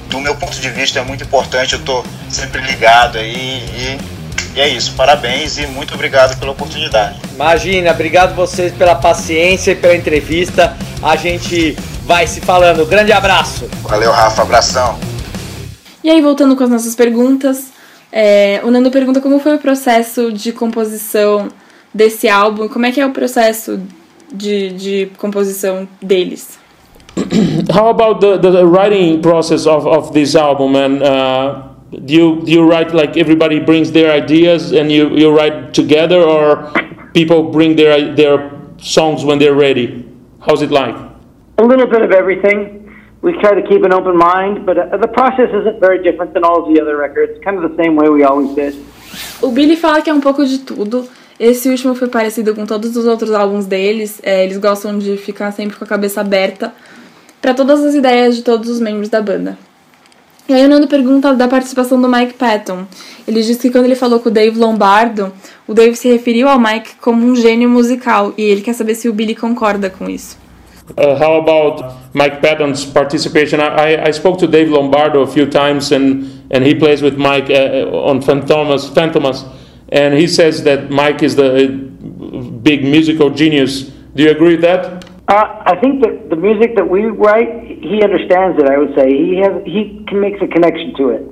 do 0.09 0.21
meu 0.21 0.35
ponto 0.35 0.59
de 0.59 0.69
vista, 0.69 0.99
é 0.99 1.03
muito 1.03 1.25
importante. 1.25 1.73
Eu 1.73 1.81
estou 1.81 2.05
sempre 2.29 2.61
ligado 2.61 3.17
aí 3.17 3.33
e, 3.35 3.99
e 4.55 4.61
é 4.61 4.69
isso. 4.69 4.93
Parabéns 4.93 5.57
e 5.57 5.67
muito 5.67 5.95
obrigado 5.95 6.39
pela 6.39 6.53
oportunidade. 6.53 7.19
Imagina, 7.35 7.91
obrigado 7.91 8.35
vocês 8.35 8.73
pela 8.73 8.95
paciência 8.95 9.73
e 9.73 9.75
pela 9.75 9.97
entrevista. 9.97 10.77
A 11.03 11.17
gente 11.17 11.77
vai 12.07 12.27
se 12.27 12.41
falando. 12.41 12.87
Grande 12.87 13.13
abraço. 13.13 13.69
Valeu, 13.83 14.13
Rafa. 14.13 14.43
Abração. 14.43 14.97
E 16.03 16.09
aí, 16.09 16.23
voltando 16.23 16.55
com 16.57 16.63
as 16.63 16.71
nossas 16.71 16.95
perguntas, 16.95 17.73
é, 18.13 18.61
o 18.65 18.71
Nando 18.71 18.91
pergunta 18.91 19.21
como 19.21 19.41
foi 19.41 19.57
o 19.57 19.59
processo 19.59 20.33
de 20.33 20.53
composição 20.53 21.49
desse 21.93 22.29
álbum, 22.29 22.69
como 22.69 22.87
é 22.87 22.93
que 22.93 23.01
é 23.01 23.07
o 23.07 23.11
processo 23.11 23.81
de, 24.33 24.71
de 24.71 25.11
composição 25.19 25.89
deles. 26.01 26.59
How 27.75 27.89
about 27.89 28.21
the, 28.21 28.39
the 28.39 28.65
writing 28.65 29.21
process 29.21 29.67
of, 29.67 29.87
of 29.87 30.13
this 30.13 30.37
album 30.37 30.77
and 30.77 31.03
uh, 31.03 31.63
do 32.05 32.13
you 32.13 32.43
do 32.43 32.51
you 32.51 32.69
write 32.69 32.95
like 32.95 33.19
everybody 33.19 33.59
brings 33.59 33.91
their 33.91 34.13
ideas 34.13 34.73
and 34.73 34.93
you, 34.93 35.17
you 35.17 35.35
write 35.35 35.73
together 35.73 36.21
or 36.23 36.71
people 37.15 37.45
bring 37.51 37.75
their 37.75 38.15
their 38.15 38.51
songs 38.79 39.25
when 39.25 39.39
they're 39.39 39.55
ready? 39.55 40.05
How's 40.41 40.63
it 40.63 40.71
like? 40.71 41.06
A 41.59 41.63
little 41.63 41.87
bit 41.87 42.03
of 42.03 42.13
everything. 42.13 42.85
We 43.23 43.33
try 43.41 43.55
to 43.61 43.67
keep 43.67 43.83
an 43.83 43.93
open 43.93 44.17
mind, 44.17 44.67
but 44.67 44.77
uh, 44.79 44.99
the 44.99 45.09
process 45.09 45.49
isn't 45.49 45.81
very 45.81 46.03
different 46.03 46.35
than 46.35 46.45
all 46.45 46.63
of 46.63 46.73
the 46.73 46.81
other 46.81 46.97
records. 46.99 47.43
Kind 47.43 47.57
of 47.59 47.71
the 47.71 47.77
same 47.83 47.97
way 47.97 48.09
we 48.09 48.25
always 48.25 48.55
did. 48.55 48.75
O 49.41 49.51
Billy 49.51 49.77
fala 49.77 50.03
que 50.03 50.11
é 50.11 50.15
um 50.15 50.21
pouco 50.21 50.45
de 50.45 50.59
tudo. 50.59 51.09
Esse 51.41 51.69
último 51.69 51.95
foi 51.95 52.09
parecido 52.09 52.55
com 52.55 52.67
todos 52.67 52.95
os 52.97 53.07
outros 53.07 53.33
álbuns 53.33 53.67
deles. 53.67 54.21
É, 54.23 54.45
eles 54.45 54.59
gostam 54.59 54.99
de 54.99 55.17
ficar 55.17 55.51
sempre 55.51 55.77
com 55.77 55.85
a 55.85 55.87
cabeça 55.87 56.21
aberta 56.21 56.73
para 57.41 57.55
todas 57.55 57.83
as 57.83 57.95
ideias 57.95 58.37
de 58.37 58.43
todos 58.43 58.69
os 58.69 58.81
membros 58.81 59.09
da 59.09 59.23
banda. 59.23 59.59
E 60.49 60.55
aí 60.55 60.65
o 60.65 60.69
Nando 60.69 60.87
pergunta 60.87 61.35
da 61.35 61.49
participação 61.49 62.01
do 62.01 62.09
Mike 62.09 62.35
Patton. 62.35 62.87
Ele 63.27 63.43
diz 63.43 63.57
que 63.57 63.71
quando 63.71 63.87
ele 63.87 63.97
falou 63.97 64.21
com 64.21 64.29
o 64.29 64.33
Dave 64.33 64.59
Lombardo, 64.59 65.33
o 65.67 65.75
Dave 65.75 65.97
se 65.97 66.09
referiu 66.09 66.49
ao 66.49 66.61
Mike 66.61 66.97
como 67.01 67.27
um 67.27 67.35
gênio 67.35 67.69
musical 67.69 68.33
e 68.37 68.43
ele 68.43 68.61
quer 68.61 68.75
saber 68.75 68.95
se 68.95 69.09
o 69.09 69.13
Billy 69.13 69.35
concorda 69.35 69.91
com 69.91 70.09
isso. 70.09 70.39
Uh, 70.97 71.17
how 71.17 71.41
about 71.41 72.15
Mike 72.15 72.41
Patton's 72.41 72.85
participation? 72.85 73.61
I, 73.61 74.05
I 74.05 74.11
spoke 74.13 74.39
to 74.39 74.47
Dave 74.47 74.69
Lombardo 74.69 75.23
a 75.23 75.27
few 75.27 75.47
times, 75.47 75.91
and, 75.91 76.47
and 76.51 76.65
he 76.65 76.75
plays 76.75 77.03
with 77.03 77.17
Mike 77.19 77.51
uh, 77.51 77.55
uh 77.55 78.11
on 78.11 78.23
Phantomas, 78.23 78.89
Phantomas, 78.89 79.45
and 79.89 80.15
he 80.15 80.29
says 80.29 80.63
that 80.63 80.91
Mike 80.91 81.23
is 81.23 81.35
the 81.35 81.69
big 82.63 82.85
musical 82.85 83.31
genius. 83.31 83.91
Do 84.15 84.23
you 84.23 84.31
agree 84.31 84.57
with 84.57 84.63
that? 84.63 85.05
Uh, 85.29 85.63
I 85.67 85.75
think 85.81 86.03
that 86.03 86.31
the 86.31 86.37
music 86.37 86.77
that 86.77 86.89
we 86.89 87.07
write, 87.07 87.51
he 87.83 88.03
understands 88.03 88.57
it. 88.63 88.71
I 88.71 88.79
would 88.79 88.95
say 88.95 89.11
he 89.11 89.37
has 89.43 89.53
he 89.65 90.05
can 90.07 90.21
makes 90.21 90.41
a 90.41 90.47
connection 90.47 90.95
to 90.99 91.11
it. 91.11 91.23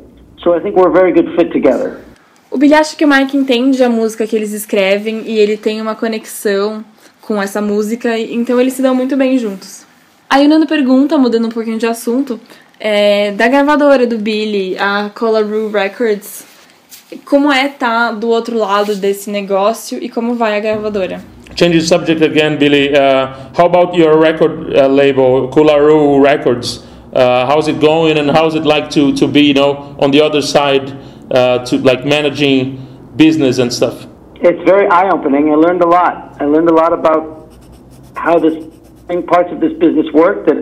So 0.42 0.52
I 0.52 0.60
think 0.60 0.74
we're 0.74 0.90
a 0.90 0.92
very 0.92 1.12
good 1.12 1.28
fit 1.36 1.52
together. 1.52 2.02
O 2.50 2.58
Billy 2.58 2.74
acha 2.74 2.96
que 2.96 3.04
o 3.04 3.08
Mike 3.08 3.36
entende 3.36 3.82
a 3.82 3.88
música 3.88 4.26
que 4.26 4.36
eles 4.36 4.52
escrevem 4.52 5.22
e 5.26 5.38
ele 5.38 5.56
tem 5.56 5.80
uma 5.80 5.94
conexão 5.94 6.84
com 7.26 7.42
essa 7.42 7.60
música, 7.60 8.18
então 8.18 8.60
eles 8.60 8.74
se 8.74 8.82
dão 8.82 8.94
muito 8.94 9.16
bem 9.16 9.38
juntos. 9.38 9.86
Aí 10.28 10.46
o 10.46 10.48
Nando 10.48 10.66
pergunta, 10.66 11.16
mudando 11.16 11.46
um 11.46 11.50
pouquinho 11.50 11.78
de 11.78 11.86
assunto, 11.86 12.40
é, 12.78 13.32
da 13.32 13.48
gravadora 13.48 14.06
do 14.06 14.18
Billy, 14.18 14.76
a 14.78 15.10
Colorado 15.14 15.70
Records, 15.70 16.44
como 17.24 17.52
é 17.52 17.66
estar 17.66 18.08
tá 18.08 18.12
do 18.12 18.28
outro 18.28 18.58
lado 18.58 18.94
desse 18.96 19.30
negócio 19.30 19.98
e 20.02 20.08
como 20.08 20.34
vai 20.34 20.56
a 20.56 20.60
gravadora? 20.60 21.20
Change 21.56 21.78
the 21.78 21.84
subject 21.84 22.24
again, 22.24 22.56
Billy. 22.56 22.90
Uh, 22.90 23.28
how 23.56 23.66
about 23.66 23.96
your 23.96 24.18
record 24.18 24.76
uh, 24.76 24.88
label, 24.88 25.48
Kularu 25.50 26.20
Records? 26.20 26.82
Uh, 27.12 27.46
how's 27.46 27.68
it 27.68 27.78
going, 27.78 28.18
and 28.18 28.28
how's 28.28 28.56
it 28.56 28.64
like 28.64 28.90
to, 28.90 29.14
to 29.14 29.28
be, 29.28 29.42
you 29.42 29.54
know, 29.54 29.94
on 30.00 30.10
the 30.10 30.20
other 30.20 30.42
side, 30.42 30.92
uh, 31.30 31.64
to 31.64 31.78
like 31.78 32.04
managing 32.04 32.76
business 33.14 33.58
and 33.58 33.72
stuff? 33.72 34.04
It's 34.44 34.62
very 34.68 34.86
eye-opening. 34.88 35.50
I 35.50 35.54
learned 35.54 35.80
a 35.80 35.88
lot. 35.88 36.36
I 36.38 36.44
learned 36.44 36.68
a 36.68 36.74
lot 36.74 36.92
about 36.92 37.50
how 38.14 38.38
this 38.38 38.62
parts 39.26 39.50
of 39.50 39.58
this 39.58 39.72
business 39.78 40.04
work 40.12 40.44
that, 40.44 40.58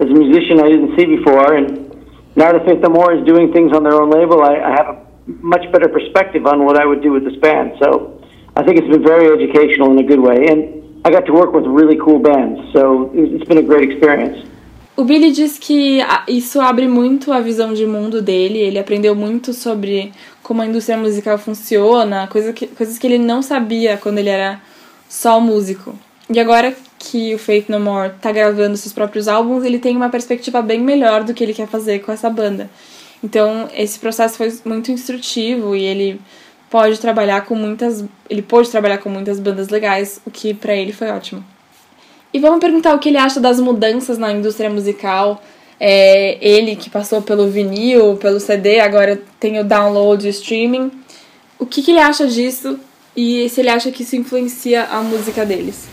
as 0.00 0.08
a 0.10 0.12
musician, 0.12 0.58
I 0.58 0.68
didn't 0.68 0.98
see 0.98 1.06
before, 1.06 1.54
and 1.54 1.94
now 2.34 2.50
that 2.50 2.66
Faith 2.66 2.80
No 2.80 2.88
More 2.88 3.14
is 3.14 3.24
doing 3.24 3.52
things 3.52 3.72
on 3.72 3.84
their 3.84 3.94
own 3.94 4.10
label, 4.10 4.42
I, 4.42 4.56
I 4.58 4.70
have 4.70 4.86
a 4.88 5.06
much 5.26 5.70
better 5.70 5.88
perspective 5.88 6.44
on 6.44 6.64
what 6.64 6.76
I 6.76 6.84
would 6.84 7.02
do 7.02 7.12
with 7.12 7.22
this 7.22 7.36
band. 7.36 7.78
So 7.78 8.20
I 8.56 8.64
think 8.64 8.78
it's 8.78 8.88
been 8.88 9.04
very 9.04 9.30
educational 9.30 9.92
in 9.92 9.98
a 10.00 10.06
good 10.08 10.18
way. 10.18 10.48
And 10.48 11.06
I 11.06 11.10
got 11.10 11.24
to 11.26 11.32
work 11.32 11.52
with 11.52 11.66
really 11.66 11.98
cool 12.02 12.18
bands. 12.18 12.72
So 12.72 13.12
it's 13.14 13.44
been 13.44 13.58
a 13.58 13.62
great 13.62 13.88
experience. 13.88 14.49
O 15.00 15.04
Billy 15.04 15.32
diz 15.32 15.58
que 15.58 16.00
isso 16.28 16.60
abre 16.60 16.86
muito 16.86 17.32
a 17.32 17.40
visão 17.40 17.72
de 17.72 17.86
mundo 17.86 18.20
dele. 18.20 18.58
Ele 18.58 18.78
aprendeu 18.78 19.14
muito 19.14 19.54
sobre 19.54 20.12
como 20.42 20.60
a 20.60 20.66
indústria 20.66 20.98
musical 20.98 21.38
funciona, 21.38 22.26
coisa 22.26 22.52
que, 22.52 22.66
coisas 22.66 22.98
que 22.98 23.06
ele 23.06 23.16
não 23.16 23.40
sabia 23.40 23.96
quando 23.96 24.18
ele 24.18 24.28
era 24.28 24.60
só 25.08 25.40
músico. 25.40 25.98
E 26.28 26.38
agora 26.38 26.76
que 26.98 27.34
o 27.34 27.38
Faith 27.38 27.70
No 27.70 27.80
More 27.80 28.12
tá 28.20 28.30
gravando 28.30 28.76
seus 28.76 28.92
próprios 28.92 29.26
álbuns, 29.26 29.64
ele 29.64 29.78
tem 29.78 29.96
uma 29.96 30.10
perspectiva 30.10 30.60
bem 30.60 30.80
melhor 30.82 31.24
do 31.24 31.32
que 31.32 31.42
ele 31.42 31.54
quer 31.54 31.66
fazer 31.66 32.00
com 32.00 32.12
essa 32.12 32.28
banda. 32.28 32.68
Então, 33.24 33.70
esse 33.74 33.98
processo 33.98 34.36
foi 34.36 34.52
muito 34.66 34.92
instrutivo 34.92 35.74
e 35.74 35.82
ele 35.82 36.20
pode 36.68 37.00
trabalhar 37.00 37.46
com 37.46 37.54
muitas, 37.54 38.04
ele 38.28 38.42
pôde 38.42 38.70
trabalhar 38.70 38.98
com 38.98 39.08
muitas 39.08 39.40
bandas 39.40 39.70
legais, 39.70 40.20
o 40.26 40.30
que 40.30 40.52
para 40.52 40.74
ele 40.74 40.92
foi 40.92 41.08
ótimo. 41.08 41.42
E 42.32 42.38
vamos 42.38 42.60
perguntar 42.60 42.94
o 42.94 42.98
que 42.98 43.08
ele 43.08 43.18
acha 43.18 43.40
das 43.40 43.58
mudanças 43.58 44.16
na 44.16 44.32
indústria 44.32 44.70
musical. 44.70 45.42
É, 45.78 46.36
ele 46.40 46.76
que 46.76 46.90
passou 46.90 47.22
pelo 47.22 47.48
vinil, 47.48 48.16
pelo 48.16 48.38
CD, 48.38 48.80
agora 48.80 49.20
tem 49.40 49.58
o 49.58 49.64
download 49.64 50.26
e 50.26 50.30
streaming. 50.30 50.90
O 51.58 51.66
que, 51.66 51.82
que 51.82 51.90
ele 51.90 52.00
acha 52.00 52.26
disso 52.26 52.78
e 53.16 53.48
se 53.48 53.60
ele 53.60 53.70
acha 53.70 53.90
que 53.90 54.02
isso 54.02 54.14
influencia 54.14 54.84
a 54.84 55.02
música 55.02 55.44
deles? 55.44 55.88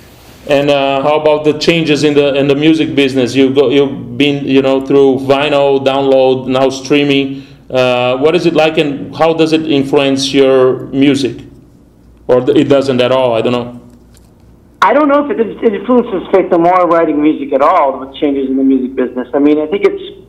And 0.50 0.70
uh, 0.70 1.02
how 1.02 1.20
about 1.20 1.44
the 1.44 1.60
changes 1.60 2.04
in 2.04 2.14
the 2.14 2.40
in 2.40 2.48
the 2.48 2.56
music 2.56 2.96
business? 2.96 3.36
You 3.36 3.54
go, 3.54 3.70
you've 3.70 4.18
been, 4.18 4.46
you 4.46 4.62
know, 4.62 4.80
through 4.80 5.20
vinyl, 5.26 5.84
download, 5.84 6.48
now 6.48 6.70
streaming. 6.70 7.44
Uh, 7.70 8.18
what 8.18 8.34
is 8.34 8.46
it 8.46 8.54
like, 8.54 8.78
and 8.78 9.14
how 9.14 9.34
does 9.34 9.52
it 9.52 9.70
influence 9.70 10.34
your 10.34 10.88
music, 10.94 11.44
or 12.28 12.50
it 12.56 12.70
doesn't 12.70 13.02
at 13.02 13.12
all? 13.12 13.34
I 13.34 13.42
don't 13.42 13.52
know. 13.52 13.77
I 14.82 14.94
don't 14.94 15.08
know 15.08 15.30
if 15.30 15.32
it, 15.32 15.74
influences 15.74 16.28
Faith 16.32 16.52
No 16.52 16.60
More 16.60 16.88
writing 16.88 17.22
music 17.22 17.54
at 17.54 17.62
all 17.62 18.00
with 18.00 18.16
changes 18.18 18.50
in 18.50 18.58
the 18.58 18.64
music 18.64 18.96
business. 18.96 19.28
I 19.34 19.40
mean, 19.40 19.60
I 19.60 19.68
think 19.68 19.86
it's, 19.86 20.28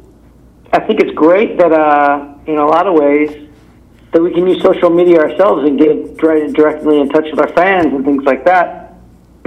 I 0.72 0.80
think 0.80 1.01
it's 1.01 1.14
great 1.14 1.59
that 1.59 1.72
uh, 1.72 2.34
in 2.46 2.57
a 2.57 2.66
lot 2.66 2.86
of 2.86 2.94
ways 2.94 3.49
that 4.12 4.22
we 4.22 4.32
can 4.32 4.46
use 4.46 4.62
social 4.62 4.90
media 4.90 5.20
ourselves 5.20 5.68
and 5.68 5.78
get 5.78 6.16
directly 6.16 7.01
in 7.01 7.09
touch 7.11 7.26
with 7.30 7.40
our 7.40 7.53
fans 7.53 7.92
and 7.92 8.05
things 8.05 8.24
like 8.24 8.44
that 8.46 8.88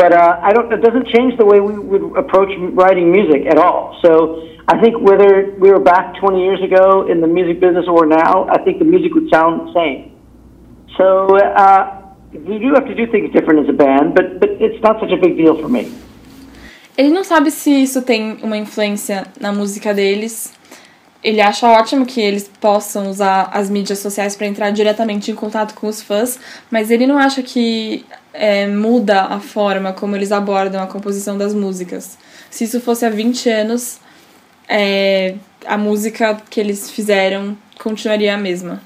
but 0.01 0.13
uh, 0.13 0.39
I 0.41 0.51
don't. 0.51 0.73
It 0.73 0.81
doesn't 0.81 1.09
change 1.09 1.37
the 1.37 1.45
way 1.45 1.59
we 1.59 1.77
would 1.77 2.17
approach 2.17 2.49
writing 2.73 3.11
music 3.11 3.45
at 3.45 3.59
all. 3.59 3.99
So 4.01 4.41
I 4.67 4.81
think 4.81 4.99
whether 4.99 5.51
we 5.59 5.69
were 5.69 5.79
back 5.79 6.15
20 6.19 6.41
years 6.41 6.59
ago 6.63 7.07
in 7.07 7.21
the 7.21 7.27
music 7.27 7.59
business 7.59 7.85
or 7.87 8.07
now, 8.07 8.47
I 8.49 8.63
think 8.63 8.79
the 8.79 8.85
music 8.85 9.13
would 9.13 9.29
sound 9.29 9.67
the 9.67 9.73
same. 9.73 10.19
So 10.97 11.37
uh, 11.37 12.00
band. 15.67 15.89
Ele 16.97 17.09
não 17.09 17.23
sabe 17.23 17.51
se 17.51 17.69
isso 17.69 18.01
tem 18.01 18.37
uma 18.41 18.57
influência 18.57 19.25
na 19.39 19.51
música 19.51 19.93
deles. 19.93 20.53
Ele 21.23 21.41
acha 21.41 21.67
ótimo 21.67 22.05
que 22.05 22.19
eles 22.19 22.49
possam 22.59 23.09
usar 23.09 23.49
as 23.53 23.69
mídias 23.69 23.99
sociais 23.99 24.35
para 24.35 24.47
entrar 24.47 24.71
diretamente 24.71 25.29
em 25.29 25.35
contato 25.35 25.75
com 25.75 25.87
os 25.87 26.01
fãs, 26.01 26.39
mas 26.69 26.89
ele 26.89 27.05
não 27.05 27.17
acha 27.17 27.43
que 27.43 28.05
é, 28.33 28.65
muda 28.65 29.21
a 29.23 29.39
forma 29.39 29.93
como 29.93 30.15
eles 30.15 30.31
abordam 30.31 30.81
a 30.81 30.87
composição 30.87 31.37
das 31.37 31.53
músicas. 31.53 32.17
Se 32.49 32.63
isso 32.63 32.79
fosse 32.81 33.05
há 33.05 33.09
20 33.09 33.49
anos, 33.49 33.99
é, 34.67 35.35
a 35.65 35.77
música 35.77 36.41
que 36.49 36.59
eles 36.59 36.89
fizeram 36.89 37.57
continuaria 37.77 38.33
a 38.33 38.37
mesma. 38.37 38.81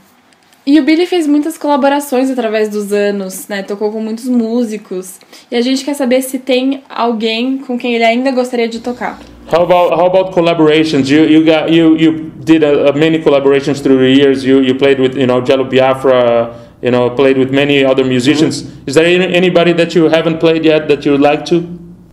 E 0.68 0.80
o 0.80 0.84
Billy 0.84 1.05
fez 1.05 1.28
muitas 1.28 1.57
colaborações 1.59 2.32
através 2.32 2.70
dos 2.70 2.91
anos, 2.91 3.47
né? 3.47 3.61
Tocou 3.61 3.91
com 3.91 3.99
muitos 3.99 4.28
músicos. 4.28 5.20
E 5.51 5.55
a 5.55 5.61
gente 5.61 5.86
quer 5.86 5.93
saber 5.93 6.22
se 6.22 6.39
tem 6.39 6.82
alguém 6.89 7.59
com 7.59 7.78
quem 7.78 7.93
ele 7.93 8.03
ainda 8.03 8.32
gostaria 8.32 8.68
de 8.68 8.80
tocar. 8.80 9.20
How 9.51 9.61
about 9.61 9.93
how 9.93 10.07
about 10.07 10.32
collaborations? 10.34 11.07
You 11.07 11.26
you 11.26 11.45
got 11.45 11.72
you 11.72 11.95
you 11.95 12.32
did 12.43 12.63
a, 12.63 12.89
a 12.89 12.93
many 12.93 13.20
collaborations 13.20 13.80
through 13.80 13.99
the 13.99 14.09
years. 14.09 14.43
You 14.43 14.63
you 14.63 14.76
played 14.76 14.99
with 14.99 15.16
you 15.16 15.28
know 15.28 15.39
Jello 15.41 15.66
Biafra. 15.66 16.66
You 16.82 16.91
know, 16.91 17.09
played 17.09 17.38
with 17.38 17.51
many 17.51 17.84
other 17.84 18.03
musicians. 18.03 18.61
Mm-hmm. 18.61 18.89
Is 18.89 18.95
there 18.95 19.05
any, 19.05 19.34
anybody 19.34 19.74
that 19.74 19.95
you 19.95 20.07
haven't 20.09 20.39
played 20.39 20.66
yet 20.66 20.88
that 20.89 21.03
you 21.03 21.13
would 21.13 21.22
like 21.22 21.43
to? 21.45 21.63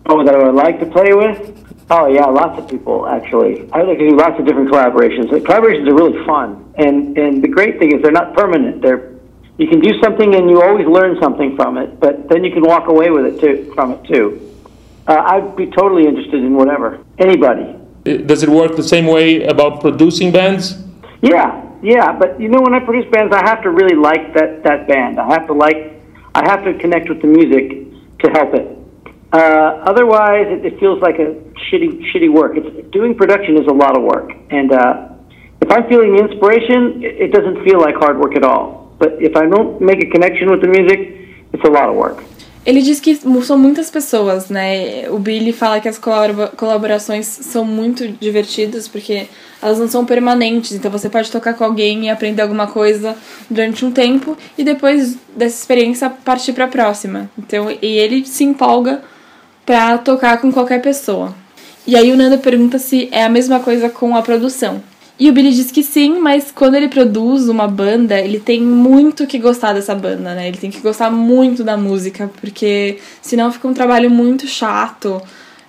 Oh, 0.06 0.24
that 0.24 0.34
I 0.34 0.38
would 0.38 0.54
like 0.54 0.78
to 0.80 0.86
play 0.86 1.12
with? 1.12 1.38
Oh 1.90 2.06
yeah, 2.06 2.24
lots 2.26 2.58
of 2.58 2.68
people 2.70 3.06
actually. 3.06 3.68
I 3.72 3.82
like 3.82 3.98
to 3.98 4.08
do 4.08 4.16
lots 4.16 4.38
of 4.38 4.46
different 4.46 4.70
collaborations. 4.70 5.28
Collaborations 5.28 5.88
are 5.90 5.94
really 5.94 6.24
fun, 6.24 6.61
and 6.76 7.16
and 7.18 7.42
the 7.42 7.48
great 7.48 7.78
thing 7.78 7.94
is 7.94 8.02
they're 8.02 8.12
not 8.12 8.34
permanent. 8.34 8.82
They're 8.82 9.12
you 9.58 9.68
can 9.68 9.80
do 9.80 9.92
something 10.02 10.34
and 10.34 10.48
you 10.50 10.62
always 10.62 10.86
learn 10.86 11.20
something 11.20 11.56
from 11.56 11.76
it, 11.76 12.00
but 12.00 12.28
then 12.28 12.42
you 12.42 12.52
can 12.52 12.62
walk 12.62 12.88
away 12.88 13.10
with 13.10 13.26
it 13.26 13.40
too 13.40 13.72
from 13.74 13.92
it 13.92 14.04
too. 14.04 14.50
Uh, 15.06 15.22
I'd 15.26 15.56
be 15.56 15.66
totally 15.66 16.06
interested 16.06 16.42
in 16.42 16.54
whatever 16.54 17.04
anybody. 17.18 17.76
Does 18.04 18.42
it 18.42 18.48
work 18.48 18.76
the 18.76 18.82
same 18.82 19.06
way 19.06 19.44
about 19.44 19.80
producing 19.80 20.32
bands? 20.32 20.82
Yeah, 21.20 21.62
yeah, 21.82 22.12
but 22.12 22.40
you 22.40 22.48
know, 22.48 22.60
when 22.60 22.74
I 22.74 22.80
produce 22.80 23.10
bands, 23.10 23.34
I 23.34 23.44
have 23.44 23.62
to 23.62 23.70
really 23.70 23.96
like 23.96 24.34
that 24.34 24.62
that 24.64 24.88
band. 24.88 25.18
I 25.18 25.32
have 25.32 25.46
to 25.48 25.52
like, 25.52 26.00
I 26.34 26.48
have 26.48 26.64
to 26.64 26.74
connect 26.78 27.08
with 27.08 27.20
the 27.20 27.28
music 27.28 28.18
to 28.20 28.30
help 28.30 28.54
it. 28.54 28.78
Uh, 29.32 29.82
otherwise, 29.86 30.46
it, 30.48 30.64
it 30.64 30.78
feels 30.78 31.00
like 31.00 31.18
a 31.18 31.34
shitty 31.66 32.12
shitty 32.12 32.32
work. 32.32 32.56
It's 32.56 32.90
doing 32.90 33.14
production 33.14 33.56
is 33.56 33.66
a 33.66 33.72
lot 33.72 33.96
of 33.96 34.02
work, 34.02 34.30
and 34.50 34.72
uh, 34.72 35.08
if 35.62 35.70
I'm 35.70 35.84
feeling 35.88 36.18
inspiration, 36.18 37.02
it, 37.04 37.30
doesn't 37.32 37.62
feel 37.64 37.80
like 37.80 37.94
hard 37.96 38.18
work 38.18 38.34
at 38.36 38.44
all. 38.44 38.90
But 38.98 39.10
if 39.20 39.36
I 39.36 39.46
don't 39.46 39.80
make 39.80 40.00
a 40.02 40.10
connection 40.10 40.50
with 40.50 40.60
the 40.60 40.68
music, 40.68 41.00
it's 41.52 41.64
a 41.64 41.70
lot 41.70 41.88
of 41.88 41.96
work. 41.96 42.22
Ele 42.64 42.80
diz 42.80 43.00
que 43.00 43.16
são 43.42 43.58
muitas 43.58 43.90
pessoas, 43.90 44.48
né? 44.48 45.10
O 45.10 45.18
Billy 45.18 45.52
fala 45.52 45.80
que 45.80 45.88
as 45.88 45.98
colaborações 45.98 47.26
são 47.26 47.64
muito 47.64 48.06
divertidas 48.20 48.86
porque 48.86 49.26
elas 49.60 49.80
não 49.80 49.88
são 49.88 50.04
permanentes, 50.04 50.72
então 50.72 50.88
você 50.88 51.08
pode 51.08 51.30
tocar 51.30 51.54
com 51.54 51.64
alguém 51.64 52.04
e 52.04 52.10
aprender 52.10 52.40
alguma 52.40 52.68
coisa 52.68 53.16
durante 53.50 53.84
um 53.84 53.90
tempo 53.90 54.36
e 54.56 54.62
depois 54.62 55.18
dessa 55.36 55.58
experiência 55.58 56.08
partir 56.08 56.52
para 56.52 56.66
a 56.66 56.68
próxima. 56.68 57.28
Então, 57.36 57.68
e 57.68 57.98
ele 57.98 58.24
se 58.24 58.44
empolga 58.44 59.02
para 59.66 59.98
tocar 59.98 60.40
com 60.40 60.52
qualquer 60.52 60.80
pessoa. 60.80 61.34
E 61.84 61.96
aí 61.96 62.12
o 62.12 62.16
Nando 62.16 62.38
pergunta 62.38 62.78
se 62.78 63.08
é 63.10 63.24
a 63.24 63.28
mesma 63.28 63.58
coisa 63.58 63.88
com 63.88 64.14
a 64.16 64.22
produção. 64.22 64.80
E 65.22 65.30
o 65.30 65.32
Billy 65.32 65.52
diz 65.52 65.70
que 65.70 65.84
sim, 65.84 66.18
mas 66.18 66.50
quando 66.50 66.74
ele 66.74 66.88
produz 66.88 67.48
uma 67.48 67.68
banda, 67.68 68.18
ele 68.18 68.40
tem 68.40 68.60
muito 68.60 69.24
que 69.24 69.38
gostar 69.38 69.72
dessa 69.72 69.94
banda, 69.94 70.34
né? 70.34 70.48
Ele 70.48 70.56
tem 70.56 70.68
que 70.68 70.80
gostar 70.80 71.12
muito 71.12 71.62
da 71.62 71.76
música, 71.76 72.28
porque 72.40 72.98
senão 73.20 73.52
fica 73.52 73.68
um 73.68 73.72
trabalho 73.72 74.10
muito 74.10 74.48
chato. 74.48 75.22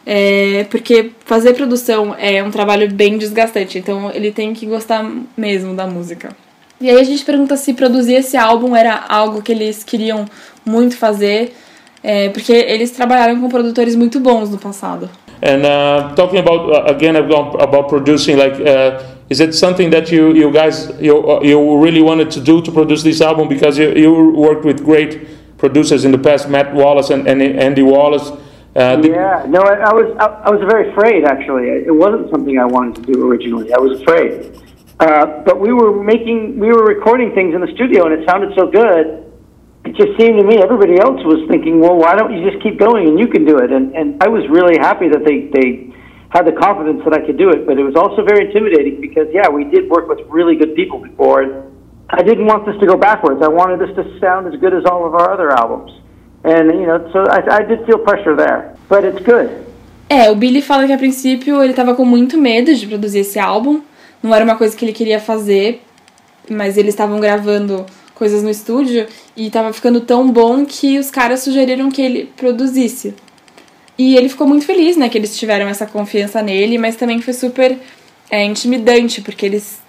É, 0.08 0.66
porque 0.72 1.12
fazer 1.24 1.54
produção 1.54 2.16
é 2.18 2.43
um 2.43 2.49
trabalho 2.49 2.91
bem 2.91 3.16
desgastante, 3.16 3.78
então 3.78 4.10
ele 4.12 4.32
tem 4.32 4.56
que 4.56 4.66
gostar 4.66 5.08
mesmo 5.38 5.76
da 5.76 5.86
música. 5.86 6.36
E 6.82 6.89
aí 6.89 6.99
a 6.99 7.04
gente 7.04 7.24
pergunta 7.24 7.56
se 7.56 7.76
produzir 7.76 8.16
esse 8.16 8.36
álbum 8.36 8.76
era 8.76 9.06
algo 9.08 9.43
que 9.43 9.51
eles 9.51 9.84
queriam 9.84 10.26
muito 10.66 10.97
fazer, 10.97 11.56
é, 12.04 12.28
porque 12.30 12.54
eles 12.54 12.89
trabalharam 12.89 13.39
com 13.39 13.47
produtores 13.49 13.95
muito 13.95 14.20
bons 14.20 14.49
no 14.49 14.58
passado. 14.58 15.08
And 15.43 15.66
uh, 15.66 16.16
talking 16.16 16.39
about 16.39 16.72
uh, 16.72 16.89
again 16.89 17.18
about, 17.18 17.89
producing, 17.89 18.38
like 18.38 18.56
uh, 18.62 18.97
Is 19.34 19.40
it 19.40 19.56
something 19.56 19.90
that 19.90 20.12
you, 20.12 20.32
you 20.36 20.52
guys 20.52 20.92
you, 21.02 21.16
you 21.44 21.58
really 21.86 22.04
wanted 22.04 22.30
to 22.38 22.40
do 22.40 22.62
to 22.62 22.72
produce 22.72 23.02
this 23.02 23.20
album 23.20 23.48
because 23.48 23.80
you, 23.80 23.90
you 24.04 24.12
worked 24.30 24.64
with 24.64 24.86
great 24.86 25.12
producers 25.58 26.06
in 26.06 26.12
the 26.12 26.20
past, 26.20 26.48
Matt 26.50 26.72
Wallace 26.72 27.10
and, 27.10 27.28
and 27.28 27.42
Andy 27.42 27.82
Wallace. 27.82 28.30
Uh, 28.76 29.02
yeah, 29.02 29.44
no, 29.48 29.62
I, 29.62 29.90
I 29.90 29.94
was 30.00 30.16
I, 30.20 30.26
I, 30.48 30.50
was 30.52 30.62
very 30.70 30.92
afraid 30.92 31.26
actually. 31.26 31.66
It 31.70 31.96
wasn't 32.04 32.30
something 32.30 32.60
I 32.60 32.66
wanted 32.66 32.94
to 32.98 33.12
do 33.12 33.28
originally. 33.28 33.74
I 33.74 33.80
was 33.80 34.02
afraid, 34.02 34.62
Uh, 35.00 35.42
but 35.48 35.60
we 35.60 35.74
were 35.74 36.04
making, 36.04 36.60
we 36.60 36.68
were 36.68 36.86
recording 36.86 37.34
things 37.34 37.56
in 37.56 37.62
the 37.62 37.72
studio, 37.74 38.06
and 38.06 38.14
it 38.14 38.30
sounded 38.30 38.54
so 38.56 38.68
good. 38.70 39.06
It 39.86 39.96
just 39.96 40.14
seemed 40.20 40.38
to 40.42 40.46
me 40.46 40.62
everybody 40.62 41.00
else 41.00 41.22
was 41.26 41.42
thinking, 41.50 41.80
well, 41.80 41.98
why 41.98 42.14
don't 42.14 42.32
you 42.36 42.48
just 42.48 42.62
keep 42.62 42.78
going 42.78 43.08
and 43.08 43.18
you 43.18 43.28
can 43.28 43.46
do 43.46 43.58
it? 43.58 43.72
And 43.72 43.96
and 43.96 44.22
I 44.22 44.28
was 44.28 44.44
really 44.58 44.78
happy 44.78 45.08
that 45.10 45.26
they 45.26 45.50
they 45.58 45.93
had 46.34 46.44
the 46.46 46.52
confidence 46.52 47.02
that 47.06 47.14
I 47.14 47.22
could 47.26 47.38
do 47.38 47.50
it. 47.56 47.66
But 47.68 47.78
it 47.78 47.84
was 47.84 47.96
also 47.96 48.24
very 48.24 48.48
intimidating 48.48 49.00
because 49.00 49.28
yeah, 49.32 49.48
we 49.50 49.64
did 49.76 49.90
work 49.90 50.06
with 50.10 50.20
really 50.38 50.56
good 50.56 50.74
people 50.76 51.00
before. 51.00 51.44
And 51.44 51.54
I 52.10 52.22
didn't 52.24 52.48
want 52.52 52.66
this 52.66 52.78
to 52.82 52.88
go 52.88 52.98
backwards. 52.98 53.40
I 53.42 53.48
wanted 53.48 53.78
this 53.84 53.94
to 53.96 54.04
sound 54.20 54.44
as 54.52 54.60
good 54.60 54.74
as 54.74 54.84
all 54.90 55.06
of 55.06 55.14
our 55.14 55.28
other 55.32 55.50
albums. 55.52 55.92
And 56.44 56.66
you 56.80 56.88
know, 56.88 57.00
so 57.14 57.20
I, 57.38 57.40
I 57.60 57.64
did 57.64 57.86
feel 57.86 58.00
pressure 58.00 58.36
there, 58.36 58.76
but 58.90 59.06
it's 59.06 59.24
good. 59.24 59.50
É, 60.10 60.30
o 60.30 60.36
Billy 60.36 60.62
fala 60.62 60.86
que 60.86 60.94
a 60.94 60.98
princípio 60.98 61.64
ele 61.64 61.74
tava 61.74 61.96
com 61.96 62.04
muito 62.04 62.38
medo 62.38 62.74
de 62.76 62.86
produzir 62.86 63.20
esse 63.20 63.40
álbum. 63.40 63.82
Não 64.22 64.34
era 64.34 64.44
uma 64.44 64.56
coisa 64.56 64.76
que 64.76 64.84
ele 64.84 64.94
queria 64.94 65.20
fazer, 65.20 65.82
mas 66.50 66.78
eles 66.78 66.94
estavam 66.94 67.20
gravando 67.20 67.86
coisas 68.14 68.44
no 68.44 68.50
estúdio 68.50 69.08
e 69.36 69.50
tava 69.50 69.74
ficando 69.74 70.02
tão 70.02 70.30
bom 70.30 70.66
que 70.66 71.00
os 71.00 71.10
caras 71.10 71.42
sugeriram 71.42 71.90
que 71.90 72.02
ele 72.02 72.32
produzisse. 72.38 73.16
E 73.98 74.16
ele 74.16 74.30
ficou 74.30 74.48
muito 74.48 74.66
feliz, 74.66 74.98
né, 74.98 75.08
que 75.08 75.18
eles 75.18 75.38
tiveram 75.38 75.68
essa 75.68 75.86
confiança 75.86 76.41
nele, 76.41 76.78
mas 76.78 76.96
também 76.96 77.22
foi 77.22 77.34
super 77.34 77.78
é, 78.30 78.44
intimidante, 78.44 79.22
porque 79.22 79.46
eles 79.46 79.82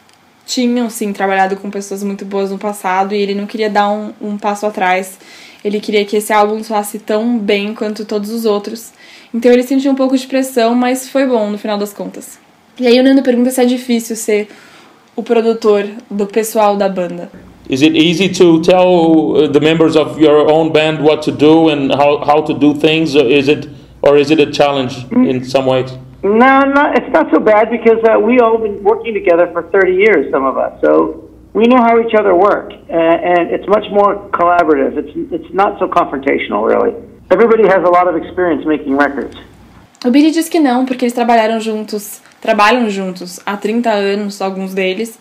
tinham, 0.46 0.90
sim, 0.90 1.12
trabalhado 1.12 1.56
com 1.56 1.70
pessoas 1.70 2.02
muito 2.02 2.24
boas 2.24 2.50
no 2.50 2.58
passado 2.58 3.14
e 3.14 3.18
ele 3.18 3.34
não 3.34 3.46
queria 3.46 3.70
dar 3.70 3.90
um, 3.90 4.12
um 4.20 4.36
passo 4.36 4.66
atrás. 4.66 5.18
Ele 5.64 5.80
queria 5.80 6.04
que 6.04 6.16
esse 6.16 6.32
álbum 6.32 6.62
soasse 6.62 6.98
tão 6.98 7.38
bem 7.38 7.74
quanto 7.74 8.04
todos 8.04 8.30
os 8.30 8.44
outros. 8.44 8.92
Então 9.32 9.50
ele 9.50 9.62
sentiu 9.62 9.90
um 9.90 9.94
pouco 9.94 10.16
de 10.16 10.26
pressão, 10.26 10.74
mas 10.74 11.08
foi 11.08 11.26
bom 11.26 11.50
no 11.50 11.56
final 11.56 11.78
das 11.78 11.92
contas. 11.92 12.38
E 12.78 12.86
aí 12.86 13.00
o 13.00 13.02
Nando 13.02 13.22
pergunta 13.22 13.50
se 13.50 13.62
é 13.62 13.64
difícil 13.64 14.16
ser 14.16 14.48
o 15.16 15.22
produtor 15.22 15.88
do 16.10 16.26
pessoal 16.26 16.76
da 16.76 16.88
banda. 16.88 17.30
Is 17.70 17.80
it 17.80 17.96
easy 17.96 18.28
to 18.28 18.60
tell 18.60 19.36
uh, 19.36 19.48
the 19.50 19.60
members 19.60 19.96
of 19.96 20.20
your 20.20 20.50
own 20.50 20.70
band 20.70 21.02
what 21.02 21.22
to 21.24 21.32
do 21.32 21.70
and 21.70 21.90
how, 21.94 22.18
how 22.22 22.42
to 22.42 22.52
do 22.52 22.74
things? 22.74 23.14
Is 23.14 23.48
it 23.48 23.68
or 24.06 24.16
is 24.16 24.30
it 24.30 24.40
a 24.40 24.50
challenge 24.50 25.04
in 25.12 25.44
some 25.44 25.66
ways? 25.66 25.90
No, 26.22 26.60
no, 26.60 26.92
it's 26.94 27.12
not 27.12 27.30
so 27.30 27.38
bad 27.38 27.70
because 27.70 28.00
uh, 28.08 28.18
we 28.18 28.40
all 28.40 28.58
been 28.58 28.82
working 28.82 29.12
together 29.12 29.50
for 29.52 29.62
30 29.64 29.92
years, 29.92 30.32
some 30.32 30.44
of 30.44 30.56
us. 30.56 30.80
So 30.80 31.30
we 31.52 31.64
know 31.64 31.76
how 31.76 32.00
each 32.00 32.14
other 32.14 32.34
work, 32.34 32.72
uh, 32.72 32.94
and 32.94 33.50
it's 33.50 33.68
much 33.68 33.84
more 33.90 34.16
collaborative. 34.30 34.96
It's 34.96 35.12
it's 35.32 35.54
not 35.54 35.78
so 35.78 35.86
confrontational, 35.86 36.66
really. 36.66 36.94
Everybody 37.30 37.66
has 37.68 37.82
a 37.84 37.90
lot 37.90 38.08
of 38.08 38.16
experience 38.16 38.64
making 38.66 38.96
records. 38.96 39.36
O 40.04 40.10
Billy 40.10 40.30
diz 40.30 40.48
que 40.48 40.60
não, 40.60 40.84
porque 40.84 41.04
eles 41.04 41.14
trabalharam 41.14 41.58
juntos, 41.60 42.20
trabalham 42.40 42.90
juntos 42.90 43.40
há 43.46 43.56
30 43.56 43.90
anos, 43.90 44.42
alguns 44.42 44.74
deles. 44.74 45.18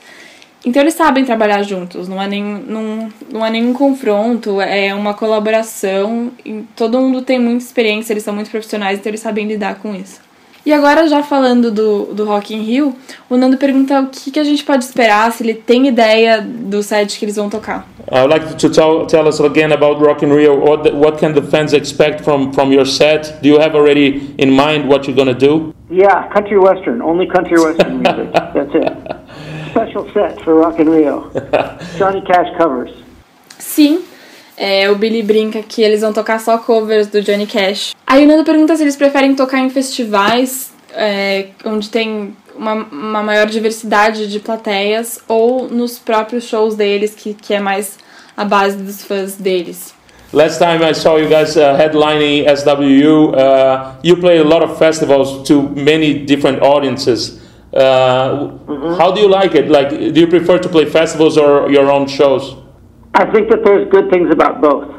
Então 0.65 0.81
eles 0.81 0.93
sabem 0.93 1.25
trabalhar 1.25 1.61
juntos, 1.61 2.07
não 2.07 2.21
há, 2.21 2.27
nenhum, 2.27 2.63
não, 2.65 3.09
não 3.31 3.43
há 3.43 3.49
nenhum 3.49 3.73
confronto, 3.73 4.61
é 4.61 4.95
uma 4.95 5.13
colaboração. 5.13 6.31
todo 6.73 6.99
mundo 7.01 7.21
tem 7.21 7.37
muita 7.37 7.65
experiência, 7.65 8.13
eles 8.13 8.23
são 8.23 8.33
muito 8.33 8.49
profissionais, 8.49 8.97
então 8.97 9.09
eles 9.09 9.19
sabem 9.19 9.45
lidar 9.45 9.75
com 9.75 9.93
isso. 9.93 10.21
E 10.65 10.71
agora, 10.71 11.05
já 11.09 11.21
falando 11.21 11.69
do, 11.69 12.13
do 12.13 12.23
Rock 12.23 12.55
in 12.55 12.61
Rio, 12.61 12.95
o 13.29 13.35
Nando 13.35 13.57
pergunta 13.57 13.99
o 13.99 14.07
que, 14.07 14.31
que 14.31 14.39
a 14.39 14.45
gente 14.45 14.63
pode 14.63 14.85
esperar, 14.85 15.29
se 15.33 15.43
ele 15.43 15.53
tem 15.53 15.87
ideia 15.87 16.39
do 16.41 16.81
set 16.81 17.19
que 17.19 17.25
eles 17.25 17.35
vão 17.35 17.49
tocar. 17.49 17.85
I 18.09 18.21
would 18.21 18.29
like 18.29 18.55
to 18.55 18.69
tell, 18.69 19.05
tell 19.05 19.27
us 19.27 19.41
again 19.41 19.73
about 19.73 20.01
Rock 20.01 20.23
in 20.23 20.31
Rio. 20.31 20.57
What, 20.57 20.83
the, 20.83 20.95
what 20.95 21.19
can 21.19 21.33
the 21.33 21.41
fans 21.41 21.73
expect 21.73 22.23
from, 22.23 22.53
from 22.53 22.71
your 22.71 22.85
set? 22.85 23.41
Do 23.41 23.49
you 23.49 23.59
have 23.59 23.75
already 23.75 24.33
in 24.37 24.51
mind 24.51 24.87
what 24.87 25.05
you're 25.05 25.15
going 25.15 25.27
to 25.27 25.37
do? 25.37 25.73
Yeah, 25.89 26.29
country 26.31 26.57
western, 26.57 27.01
only 27.01 27.27
country 27.27 27.59
western 27.59 28.01
music. 28.01 28.31
That's 28.33 28.73
it. 28.73 29.22
Special 29.73 30.05
set 30.13 30.39
for 30.43 30.53
Rock 30.53 30.79
in 30.79 30.87
Rio. 30.87 31.31
Johnny 31.97 32.21
Cash 32.21 32.55
covers. 32.57 32.91
Sim, 33.57 34.03
é, 34.55 34.87
o 34.91 34.95
Billy 34.95 35.23
brinca 35.23 35.63
que 35.63 35.81
eles 35.81 36.01
vão 36.01 36.13
tocar 36.13 36.39
só 36.39 36.59
covers 36.59 37.07
do 37.07 37.23
Johnny 37.23 37.47
Cash. 37.47 37.95
Aí 38.05 38.23
o 38.23 38.27
Nando 38.27 38.43
pergunta 38.43 38.75
se 38.75 38.83
eles 38.83 38.95
preferem 38.95 39.33
tocar 39.33 39.59
em 39.59 39.71
festivais 39.71 40.71
é, 40.93 41.47
onde 41.65 41.89
tem 41.89 42.35
uma, 42.55 42.73
uma 42.73 43.23
maior 43.23 43.47
diversidade 43.47 44.27
de 44.27 44.39
plateias 44.39 45.19
ou 45.27 45.67
nos 45.67 45.97
próprios 45.97 46.43
shows 46.43 46.75
deles, 46.75 47.15
que, 47.15 47.33
que 47.33 47.55
é 47.55 47.59
mais 47.59 47.97
a 48.37 48.45
base 48.45 48.77
dos 48.77 49.03
fãs 49.03 49.35
deles. 49.35 49.91
Last 50.31 50.59
time 50.59 50.83
I 50.83 50.93
saw 50.93 51.17
you 51.17 51.29
guys 51.29 51.55
uh, 51.55 51.75
headlining 51.75 52.45
SWU, 52.45 53.33
uh, 53.35 53.95
you 54.03 54.17
play 54.17 54.39
a 54.39 54.43
lot 54.43 54.63
of 54.63 54.77
festivals 54.77 55.47
to 55.47 55.63
many 55.75 56.25
different 56.25 56.61
audiences. 56.61 57.42
Uh, 57.73 58.95
How 58.97 59.11
do 59.11 59.21
you 59.21 59.27
like 59.27 59.55
it? 59.55 59.67
Like, 59.69 59.89
do 59.89 60.19
you 60.19 60.27
prefer 60.27 60.59
to 60.59 60.69
play 60.69 60.85
festivals 60.85 61.37
or 61.37 61.71
your 61.71 61.91
own 61.91 62.07
shows? 62.07 62.55
I 63.15 63.25
think 63.31 63.49
that 63.49 63.63
there's 63.63 63.89
good 63.89 64.11
things 64.11 64.31
about 64.31 64.61
both. 64.61 64.89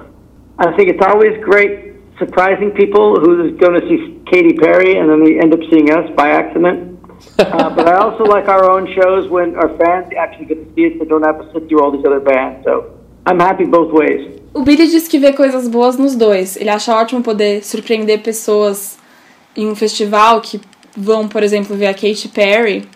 I 0.58 0.72
think 0.76 0.88
it's 0.88 1.04
always 1.04 1.42
great 1.42 1.94
surprising 2.18 2.70
people 2.70 3.18
who's 3.20 3.58
going 3.58 3.80
to 3.80 3.86
see 3.88 4.20
Katy 4.30 4.54
Perry 4.54 4.98
and 4.98 5.10
then 5.10 5.24
they 5.24 5.38
end 5.38 5.52
up 5.52 5.60
seeing 5.70 5.90
us 5.90 6.08
by 6.16 6.30
accident. 6.30 6.98
uh, 7.38 7.70
but 7.70 7.88
I 7.88 7.94
also 7.96 8.24
like 8.24 8.48
our 8.48 8.70
own 8.70 8.92
shows 8.94 9.28
when 9.28 9.56
our 9.56 9.76
fans 9.78 10.12
actually 10.16 10.46
get 10.46 10.58
to 10.64 10.74
see 10.74 10.86
us. 10.86 10.98
They 10.98 11.06
don't 11.06 11.24
have 11.24 11.38
to 11.38 11.52
sit 11.52 11.68
through 11.68 11.82
all 11.82 11.90
these 11.90 12.04
other 12.04 12.20
bands. 12.20 12.64
So 12.64 12.98
I'm 13.26 13.40
happy 13.40 13.64
both 13.64 13.92
ways. 13.92 14.40
O 14.52 14.62
Billy 14.62 14.86
diz 14.86 15.08
que 15.08 15.18
vê 15.18 15.32
coisas 15.32 15.66
boas 15.66 15.96
nos 15.96 16.14
dois. 16.14 16.56
Ele 16.56 16.70
acha 16.70 16.94
ótimo 16.94 17.22
poder 17.22 17.64
surpreender 17.64 18.22
pessoas 18.22 18.98
em 19.56 19.68
um 19.68 19.74
festival 19.74 20.40
que 20.40 20.60
vão, 20.96 21.28
por 21.28 21.42
exemplo, 21.42 21.76
ver 21.76 21.86
a 21.86 21.94
Katy 21.94 22.28
Perry 22.28 22.88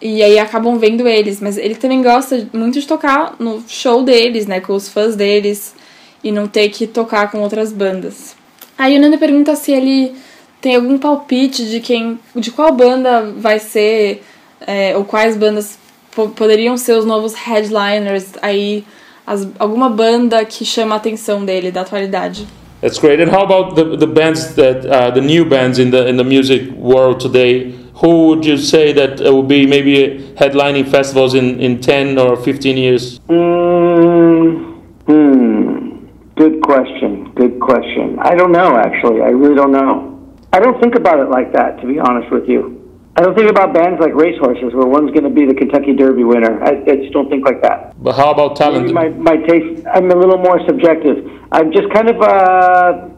e 0.00 0.22
aí 0.22 0.38
acabam 0.38 0.78
vendo 0.78 1.06
eles. 1.06 1.40
Mas 1.40 1.56
ele 1.56 1.74
também 1.74 2.02
gosta 2.02 2.48
muito 2.52 2.80
de 2.80 2.86
tocar 2.86 3.36
no 3.38 3.62
show 3.68 4.02
deles, 4.02 4.46
né, 4.46 4.60
com 4.60 4.74
os 4.74 4.88
fãs 4.88 5.16
deles 5.16 5.74
e 6.22 6.32
não 6.32 6.46
ter 6.46 6.68
que 6.68 6.86
tocar 6.86 7.30
com 7.30 7.38
outras 7.40 7.72
bandas. 7.72 8.36
Aí 8.78 8.96
o 8.96 9.00
Nando 9.00 9.18
pergunta 9.18 9.54
se 9.56 9.72
ele 9.72 10.14
tem 10.60 10.76
algum 10.76 10.98
palpite 10.98 11.64
de 11.68 11.80
quem, 11.80 12.18
de 12.34 12.50
qual 12.50 12.72
banda 12.72 13.32
vai 13.36 13.58
ser 13.58 14.22
é, 14.66 14.96
ou 14.96 15.04
quais 15.04 15.36
bandas 15.36 15.78
po 16.14 16.28
poderiam 16.30 16.76
ser 16.76 16.94
os 16.96 17.04
novos 17.04 17.34
headliners 17.34 18.26
aí 18.42 18.84
as, 19.26 19.46
alguma 19.58 19.88
banda 19.88 20.44
que 20.44 20.64
chama 20.64 20.94
a 20.94 20.98
atenção 20.98 21.44
dele 21.44 21.70
da 21.70 21.82
atualidade. 21.82 22.46
That's 22.86 23.00
great. 23.00 23.18
And 23.18 23.28
how 23.28 23.42
about 23.42 23.74
the, 23.74 23.96
the 23.96 24.06
bands 24.06 24.54
that 24.54 24.86
uh, 24.86 25.10
the 25.10 25.20
new 25.20 25.44
bands 25.44 25.80
in 25.80 25.90
the 25.90 26.06
in 26.06 26.16
the 26.16 26.22
music 26.22 26.70
world 26.70 27.18
today? 27.18 27.72
Who 27.94 28.28
would 28.28 28.46
you 28.46 28.56
say 28.56 28.92
that 28.92 29.18
will 29.18 29.42
be 29.42 29.66
maybe 29.66 30.32
headlining 30.38 30.88
festivals 30.88 31.34
in, 31.34 31.58
in 31.58 31.80
10 31.80 32.16
or 32.16 32.36
15 32.36 32.76
years? 32.76 33.18
Mm, 33.28 34.80
hmm. 35.04 36.06
Good 36.36 36.62
question. 36.62 37.32
Good 37.32 37.58
question. 37.58 38.20
I 38.20 38.36
don't 38.36 38.52
know, 38.52 38.76
actually. 38.76 39.20
I 39.20 39.30
really 39.30 39.56
don't 39.56 39.72
know. 39.72 40.22
I 40.52 40.60
don't 40.60 40.80
think 40.80 40.94
about 40.94 41.18
it 41.18 41.28
like 41.28 41.52
that, 41.54 41.80
to 41.80 41.88
be 41.88 41.98
honest 41.98 42.30
with 42.30 42.48
you. 42.48 42.75
I 43.18 43.22
don't 43.22 43.34
think 43.34 43.48
about 43.48 43.72
bands 43.72 43.98
like 43.98 44.14
racehorses, 44.14 44.74
where 44.74 44.86
one's 44.86 45.10
going 45.10 45.24
to 45.24 45.30
be 45.30 45.46
the 45.46 45.54
Kentucky 45.54 45.94
Derby 45.94 46.22
winner. 46.22 46.62
I, 46.62 46.72
I 46.92 46.96
just 46.96 47.12
don't 47.14 47.30
think 47.30 47.46
like 47.46 47.62
that. 47.62 47.94
But 47.96 48.14
how 48.14 48.30
about 48.30 48.56
talent? 48.56 48.92
My, 48.92 49.08
my 49.08 49.38
taste, 49.38 49.86
I'm 49.86 50.10
a 50.10 50.14
little 50.14 50.36
more 50.36 50.60
subjective. 50.66 51.24
I'm 51.50 51.72
just 51.72 51.88
kind 51.94 52.10
of, 52.10 52.20
uh, 52.20 53.08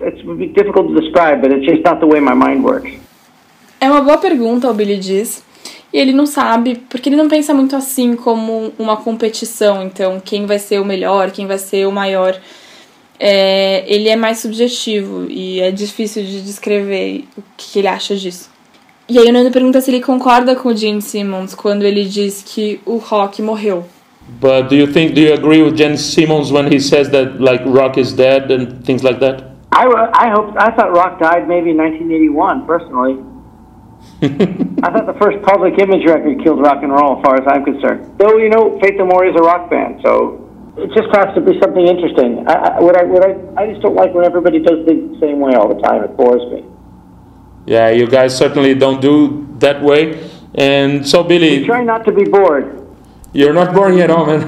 it's 0.00 0.24
would 0.24 0.38
be 0.38 0.46
difficult 0.46 0.88
to 0.88 0.98
describe, 0.98 1.42
but 1.42 1.52
it's 1.52 1.66
just 1.66 1.84
not 1.84 2.00
the 2.00 2.06
way 2.06 2.20
my 2.20 2.32
mind 2.32 2.64
works. 2.64 2.90
É 3.78 3.90
uma 3.90 4.00
boa 4.00 4.16
pergunta, 4.16 4.70
o 4.70 4.72
Billy 4.72 4.96
diz. 4.96 5.44
E 5.92 5.98
ele 5.98 6.14
não 6.14 6.24
sabe, 6.24 6.76
porque 6.88 7.10
ele 7.10 7.16
não 7.16 7.28
pensa 7.28 7.52
muito 7.52 7.76
assim 7.76 8.16
como 8.16 8.72
uma 8.78 8.96
competição. 8.96 9.82
Então, 9.82 10.22
quem 10.24 10.46
vai 10.46 10.58
ser 10.58 10.80
o 10.80 10.86
melhor, 10.86 11.30
quem 11.32 11.46
vai 11.46 11.58
ser 11.58 11.86
o 11.86 11.92
maior. 11.92 12.34
É, 13.20 13.84
ele 13.86 14.08
é 14.08 14.16
mais 14.16 14.38
subjetivo 14.38 15.26
e 15.28 15.60
é 15.60 15.70
difícil 15.70 16.22
de 16.22 16.40
descrever 16.40 17.24
o 17.36 17.42
que 17.58 17.78
ele 17.78 17.88
acha 17.88 18.16
disso. 18.16 18.51
E 19.08 19.18
aí 19.18 19.28
o 19.28 19.32
Nando 19.32 19.50
pergunta 19.50 19.80
se 19.80 19.90
ele 19.90 20.00
concorda 20.00 20.54
com 20.54 20.68
o 20.68 20.76
Gene 20.76 21.02
Simmons 21.02 21.54
quando 21.54 21.82
ele 21.82 22.04
diz 22.04 22.42
que 22.42 22.80
o 22.86 22.96
rock 22.98 23.42
morreu. 23.42 23.84
But 24.40 24.68
do 24.68 24.74
you 24.76 24.86
think 24.86 25.14
do 25.14 25.20
you 25.20 25.34
agree 25.34 25.62
with 25.62 25.76
Jen 25.76 25.96
Simmons 25.96 26.52
when 26.52 26.72
he 26.72 26.78
says 26.78 27.10
that 27.10 27.40
like 27.40 27.64
rock 27.66 27.98
is 27.98 28.14
dead 28.14 28.50
and 28.52 28.82
things 28.84 29.02
like 29.02 29.18
that? 29.20 29.44
I, 29.72 29.86
I 29.86 30.30
hope 30.30 30.54
I 30.56 30.70
thought 30.70 30.92
rock 30.94 31.18
died 31.18 31.48
maybe 31.48 31.70
in 31.70 31.76
1981. 31.76 32.66
Personally, 32.66 33.18
I 34.82 34.90
thought 34.92 35.06
the 35.06 35.18
first 35.20 35.42
Public 35.42 35.78
Image 35.78 36.06
record 36.06 36.42
killed 36.42 36.60
rock 36.60 36.82
and 36.82 36.92
roll, 36.92 37.18
as 37.18 37.22
far 37.24 37.34
as 37.34 37.46
I'm 37.46 37.64
concerned. 37.64 38.18
Though 38.18 38.38
you 38.38 38.48
know, 38.48 38.78
Faith 38.80 38.94
No 38.96 39.06
More 39.06 39.26
is 39.26 39.34
a 39.34 39.42
rock 39.42 39.68
band, 39.68 40.00
so 40.04 40.38
it 40.78 40.88
just 40.94 41.10
has 41.16 41.34
to 41.34 41.40
be 41.40 41.58
something 41.60 41.86
interesting. 41.86 42.46
I, 42.46 42.78
I, 42.78 42.80
what 42.80 42.96
I, 42.96 43.04
what 43.04 43.26
I, 43.26 43.34
I 43.60 43.66
just 43.66 43.82
don't 43.82 43.96
like 43.96 44.14
when 44.14 44.24
everybody 44.24 44.60
does 44.60 44.86
things 44.86 45.12
the 45.12 45.20
same 45.20 45.40
way 45.40 45.54
all 45.54 45.68
the 45.68 45.80
time. 45.82 46.04
It 46.04 46.16
bores 46.16 46.42
me. 46.52 46.64
Yeah, 47.66 47.90
you 47.90 48.06
guys 48.06 48.36
certainly 48.36 48.74
don't 48.74 49.00
do 49.00 49.46
that 49.58 49.82
way. 49.82 50.28
And 50.54 51.06
so 51.06 51.22
Billy, 51.22 51.64
Try 51.64 51.84
not 51.84 52.04
to 52.04 52.12
be 52.12 52.24
bored. 52.24 52.78
you're 53.32 53.54
not 53.54 53.72
boring 53.72 54.00
at 54.00 54.10
all, 54.10 54.26
man. 54.26 54.42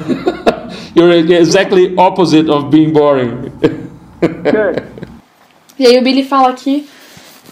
you're 0.95 1.13
exactly 1.13 1.95
opposite 1.97 2.49
of 2.51 2.71
being 2.71 2.93
boring. 2.93 3.51
Good. 4.21 4.83
E 5.77 5.87
aí 5.89 5.99
o 5.99 6.03
Billy 6.03 6.23
fala 6.23 6.53
que 6.53 6.87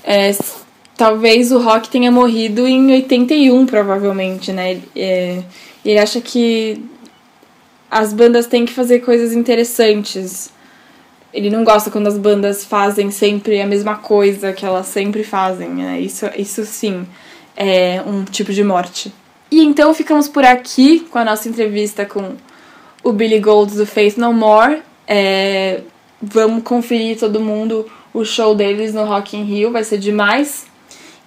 é, 0.04 0.30
talvez 0.96 1.50
o 1.50 1.58
rock 1.58 1.90
tenha 1.90 2.08
morrido 2.08 2.68
em 2.68 2.92
81, 2.92 3.66
provavelmente, 3.66 4.52
né? 4.52 4.80
É, 4.94 5.42
ele 5.84 5.98
acha 5.98 6.20
que 6.20 6.84
as 7.90 8.12
bandas 8.12 8.46
têm 8.46 8.64
que 8.64 8.72
fazer 8.72 9.00
coisas 9.00 9.32
interessantes. 9.32 10.52
Ele 11.32 11.48
não 11.48 11.64
gosta 11.64 11.90
quando 11.90 12.06
as 12.06 12.18
bandas 12.18 12.64
fazem 12.64 13.10
sempre 13.10 13.60
a 13.60 13.66
mesma 13.66 13.96
coisa 13.96 14.52
que 14.52 14.66
elas 14.66 14.86
sempre 14.86 15.24
fazem, 15.24 15.68
né? 15.68 16.00
Isso, 16.00 16.26
isso 16.36 16.64
sim 16.64 17.06
é 17.56 18.02
um 18.06 18.24
tipo 18.24 18.52
de 18.52 18.62
morte. 18.62 19.12
E 19.50 19.62
então 19.62 19.92
ficamos 19.94 20.28
por 20.28 20.44
aqui 20.44 21.00
com 21.00 21.18
a 21.18 21.24
nossa 21.24 21.48
entrevista 21.48 22.04
com 22.04 22.36
o 23.02 23.12
Billy 23.12 23.38
Gold 23.38 23.74
do 23.74 23.86
Faith 23.86 24.16
No 24.16 24.32
More. 24.32 24.82
É, 25.06 25.80
vamos 26.20 26.62
conferir 26.62 27.18
todo 27.18 27.40
mundo 27.40 27.86
o 28.14 28.24
show 28.24 28.54
deles 28.54 28.94
no 28.94 29.04
Rock 29.04 29.36
in 29.36 29.44
Rio, 29.44 29.72
vai 29.72 29.84
ser 29.84 29.98
demais. 29.98 30.66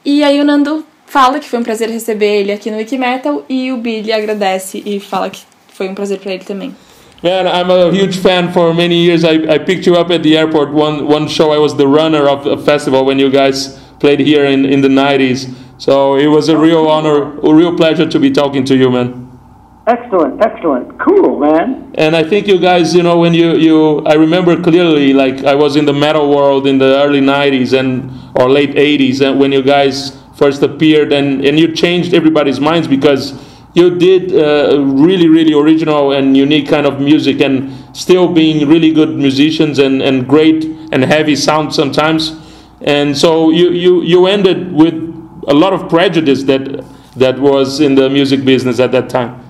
E 0.03 0.23
aí 0.23 0.39
o 0.39 0.45
Nando 0.45 0.85
fala 1.05 1.39
que 1.39 1.49
foi 1.49 1.59
um 1.59 1.63
prazer 1.63 1.89
receber 1.89 2.41
ele 2.41 2.51
aqui 2.51 2.69
no 2.69 2.77
Wikimetal 2.77 3.43
e 3.49 3.71
o 3.71 3.77
Billy 3.77 4.11
agradece 4.11 4.81
e 4.85 4.99
fala 4.99 5.29
que 5.29 5.41
foi 5.73 5.89
um 5.89 5.95
prazer 5.95 6.19
para 6.19 6.33
ele 6.33 6.43
também. 6.43 6.75
Man, 7.23 7.47
I'm 7.47 7.69
a 7.69 7.91
huge 7.91 8.17
fan 8.17 8.51
for 8.51 8.73
many 8.73 9.01
years. 9.03 9.23
I, 9.23 9.53
I 9.53 9.57
picked 9.57 9.85
you 9.85 9.95
up 9.95 10.11
at 10.11 10.21
the 10.21 10.37
airport. 10.37 10.71
One 10.71 11.07
one 11.07 11.27
show, 11.27 11.51
I 11.51 11.57
was 11.57 11.75
the 11.75 11.87
runner 11.87 12.27
of 12.27 12.45
a 12.45 12.57
festival 12.61 13.05
when 13.05 13.19
you 13.19 13.29
guys 13.31 13.79
played 13.99 14.19
here 14.19 14.45
in, 14.45 14.65
in 14.65 14.81
the 14.81 14.89
90s. 14.89 15.53
So 15.77 16.15
it 16.15 16.27
was 16.27 16.49
a 16.49 16.57
real 16.57 16.87
honor, 16.87 17.37
a 17.39 17.53
real 17.53 17.75
pleasure 17.75 18.07
to 18.07 18.19
be 18.19 18.31
talking 18.31 18.63
to 18.65 18.75
you, 18.75 18.91
man. 18.91 19.25
Excellent, 19.87 20.41
excellent, 20.41 20.99
cool, 20.99 21.39
man. 21.39 21.93
And 21.95 22.15
I 22.15 22.23
think 22.23 22.47
you 22.47 22.59
guys, 22.59 22.95
you 22.95 23.03
know, 23.03 23.19
when 23.19 23.33
you, 23.33 23.55
you 23.55 23.99
I 24.05 24.13
remember 24.15 24.61
clearly, 24.61 25.13
like 25.13 25.43
I 25.43 25.53
was 25.53 25.75
in 25.75 25.85
the 25.85 25.93
metal 25.93 26.29
world 26.29 26.65
in 26.65 26.79
the 26.79 27.01
early 27.03 27.21
90s 27.21 27.77
and 27.77 28.11
or 28.39 28.49
late 28.49 28.71
80s, 28.71 29.21
and 29.21 29.39
when 29.39 29.51
you 29.51 29.61
guys 29.61 30.17
first 30.35 30.63
appeared, 30.63 31.13
and, 31.13 31.45
and 31.45 31.59
you 31.59 31.71
changed 31.71 32.13
everybody's 32.13 32.59
minds 32.59 32.87
because 32.87 33.39
you 33.75 33.97
did 33.99 34.33
uh, 34.33 34.81
really, 34.81 35.27
really 35.27 35.53
original 35.53 36.13
and 36.13 36.35
unique 36.35 36.67
kind 36.67 36.85
of 36.87 36.99
music, 36.99 37.41
and 37.41 37.71
still 37.95 38.27
being 38.27 38.67
really 38.67 38.91
good 38.91 39.15
musicians 39.15 39.79
and, 39.79 40.01
and 40.01 40.27
great 40.27 40.63
and 40.91 41.03
heavy 41.03 41.35
sound 41.35 41.73
sometimes. 41.75 42.41
And 42.81 43.15
so 43.15 43.51
you, 43.51 43.69
you, 43.71 44.01
you 44.01 44.27
ended 44.27 44.71
with 44.71 44.93
a 45.47 45.53
lot 45.53 45.73
of 45.73 45.89
prejudice 45.89 46.43
that 46.43 46.83
that 47.15 47.39
was 47.39 47.79
in 47.79 47.95
the 47.95 48.09
music 48.09 48.43
business 48.43 48.79
at 48.79 48.91
that 48.91 49.09
time. 49.09 49.41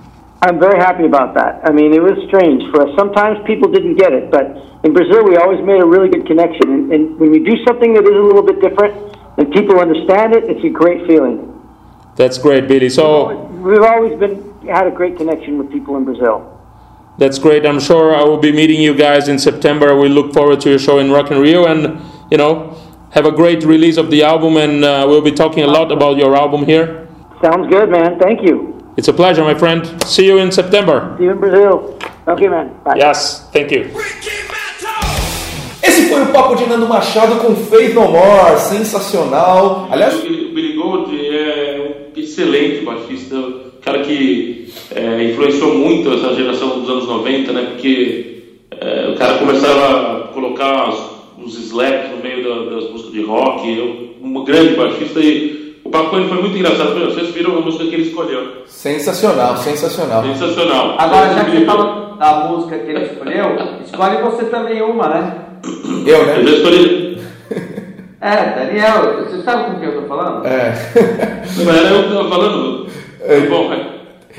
I'm 0.42 0.60
very 0.60 0.78
happy 0.78 1.04
about 1.04 1.34
that. 1.34 1.60
I 1.64 1.72
mean, 1.72 1.92
it 1.92 2.02
was 2.02 2.14
strange 2.28 2.62
for 2.70 2.86
us. 2.86 2.94
Sometimes 2.96 3.38
people 3.46 3.70
didn't 3.70 3.96
get 3.96 4.12
it, 4.12 4.30
but 4.30 4.44
in 4.84 4.92
Brazil, 4.92 5.24
we 5.24 5.36
always 5.36 5.64
made 5.64 5.80
a 5.80 5.86
really 5.86 6.08
good 6.08 6.26
connection. 6.26 6.70
And, 6.70 6.92
and 6.92 7.18
when 7.18 7.34
you 7.34 7.44
do 7.44 7.64
something 7.64 7.94
that 7.94 8.04
is 8.04 8.10
a 8.14 8.22
little 8.22 8.42
bit 8.42 8.60
different 8.60 8.94
and 9.38 9.50
people 9.52 9.80
understand 9.80 10.34
it, 10.34 10.44
it's 10.44 10.64
a 10.64 10.68
great 10.68 11.06
feeling. 11.06 11.52
That's 12.14 12.38
great, 12.38 12.68
Billy. 12.68 12.88
So 12.88 13.48
We've 13.62 13.82
always 13.82 14.18
been 14.18 14.36
had 14.68 14.86
a 14.86 14.90
great 14.90 15.16
connection 15.16 15.58
with 15.58 15.70
people 15.70 15.96
in 15.96 16.04
Brazil. 16.04 16.52
that's 17.18 17.38
great. 17.38 17.64
I'm 17.64 17.80
sure 17.80 18.14
I 18.14 18.22
will 18.24 18.36
be 18.48 18.52
meeting 18.52 18.80
you 18.80 18.94
guys 18.94 19.28
in 19.28 19.38
September. 19.38 19.96
We 19.98 20.08
look 20.08 20.34
forward 20.34 20.60
to 20.62 20.68
your 20.70 20.78
show 20.78 20.98
in 20.98 21.10
Rock 21.10 21.30
and 21.30 21.40
Rio, 21.40 21.64
and 21.66 21.98
you 22.30 22.36
know, 22.36 22.76
have 23.12 23.24
a 23.26 23.32
great 23.32 23.64
release 23.64 23.96
of 23.96 24.10
the 24.10 24.22
album. 24.22 24.56
And 24.58 24.84
uh, 24.84 25.06
we'll 25.08 25.22
be 25.22 25.32
talking 25.32 25.62
a 25.64 25.66
lot 25.78 25.90
about 25.92 26.18
your 26.18 26.36
album 26.36 26.64
here. 26.66 27.08
Sounds 27.42 27.66
good, 27.68 27.88
man. 27.90 28.18
Thank 28.18 28.42
you. 28.42 28.74
It's 28.98 29.08
a 29.08 29.12
pleasure, 29.12 29.42
my 29.44 29.54
friend. 29.54 29.80
See 30.04 30.26
you 30.26 30.38
in 30.38 30.50
September. 30.52 31.14
See 31.18 31.24
you 31.24 31.32
in 31.32 31.38
Brazil. 31.40 31.98
Okay, 32.28 32.48
man. 32.48 32.66
Bye. 32.84 32.96
Yes, 32.96 33.48
thank 33.52 33.70
you. 33.70 33.82
Esse 35.82 36.08
foi 36.10 36.22
o 36.22 36.26
papo 36.32 36.54
de 36.56 36.66
Nando 36.68 36.86
Machado 36.88 37.36
com 37.36 37.54
Faith 37.54 37.94
No 37.94 38.08
More, 38.10 38.58
sensacional. 38.58 39.88
Aliás, 39.90 40.14
O 40.14 40.22
Billy 40.22 40.74
Gold 40.74 41.10
é 41.14 41.85
um 41.85 41.85
excelente 42.16 42.84
baixista, 42.84 43.36
um 43.36 43.80
cara 43.82 44.00
que 44.00 44.72
é, 44.94 45.24
influenciou 45.30 45.74
muito 45.74 46.12
essa 46.12 46.34
geração 46.34 46.80
dos 46.80 46.88
anos 46.90 47.06
90, 47.06 47.52
né? 47.52 47.62
Porque 47.72 48.42
é, 48.80 49.10
o 49.12 49.16
cara 49.16 49.38
começava 49.38 49.86
a 49.86 50.20
colocar 50.28 50.88
os, 50.90 51.00
os 51.44 51.58
slaps 51.66 52.10
no 52.10 52.22
meio 52.22 52.42
da- 52.42 52.74
das 52.76 52.90
músicas 52.90 53.12
de 53.12 53.22
rock, 53.22 54.16
um 54.22 54.44
grande 54.44 54.74
baixista 54.74 55.20
e 55.20 55.76
o 55.84 55.88
papo 55.90 56.10
com 56.10 56.16
ele 56.18 56.28
foi 56.28 56.40
muito 56.40 56.56
engraçado. 56.58 56.94
Meu, 56.96 57.10
Vocês 57.10 57.28
viram 57.30 57.58
a 57.58 57.60
música 57.60 57.84
que 57.86 57.94
ele 57.94 58.02
escolheu? 58.08 58.42
sensacional, 58.66 59.56
sensacional. 59.58 60.22
Sensacional. 60.24 60.96
Agora, 60.98 61.32
já 61.34 61.44
que 61.44 61.52
você 61.58 61.64
falou 61.64 62.16
da 62.16 62.48
música 62.48 62.78
que 62.78 62.90
ele 62.90 63.04
escolheu, 63.04 63.56
escolhe 63.84 64.22
você 64.22 64.44
também 64.46 64.82
uma, 64.82 65.08
né? 65.08 65.36
Eu, 66.06 66.18
Eu 66.18 66.26
né? 66.26 66.42
já 66.44 66.56
escolhi. 66.56 67.15
É, 68.20 68.64
Daniel, 68.64 69.24
você 69.24 69.42
sabe 69.42 69.64
com 69.64 69.74
quem 69.80 69.88
eu 69.88 70.00
tô 70.02 70.08
falando? 70.08 70.46
É. 70.46 70.72
Mas 71.64 71.76
era 71.76 71.88
eu 71.88 72.02
que 72.04 72.08
tava 72.14 72.28
falando. 72.28 72.86
Tá 72.86 73.50
bom, 73.50 73.68
né? 73.68 73.86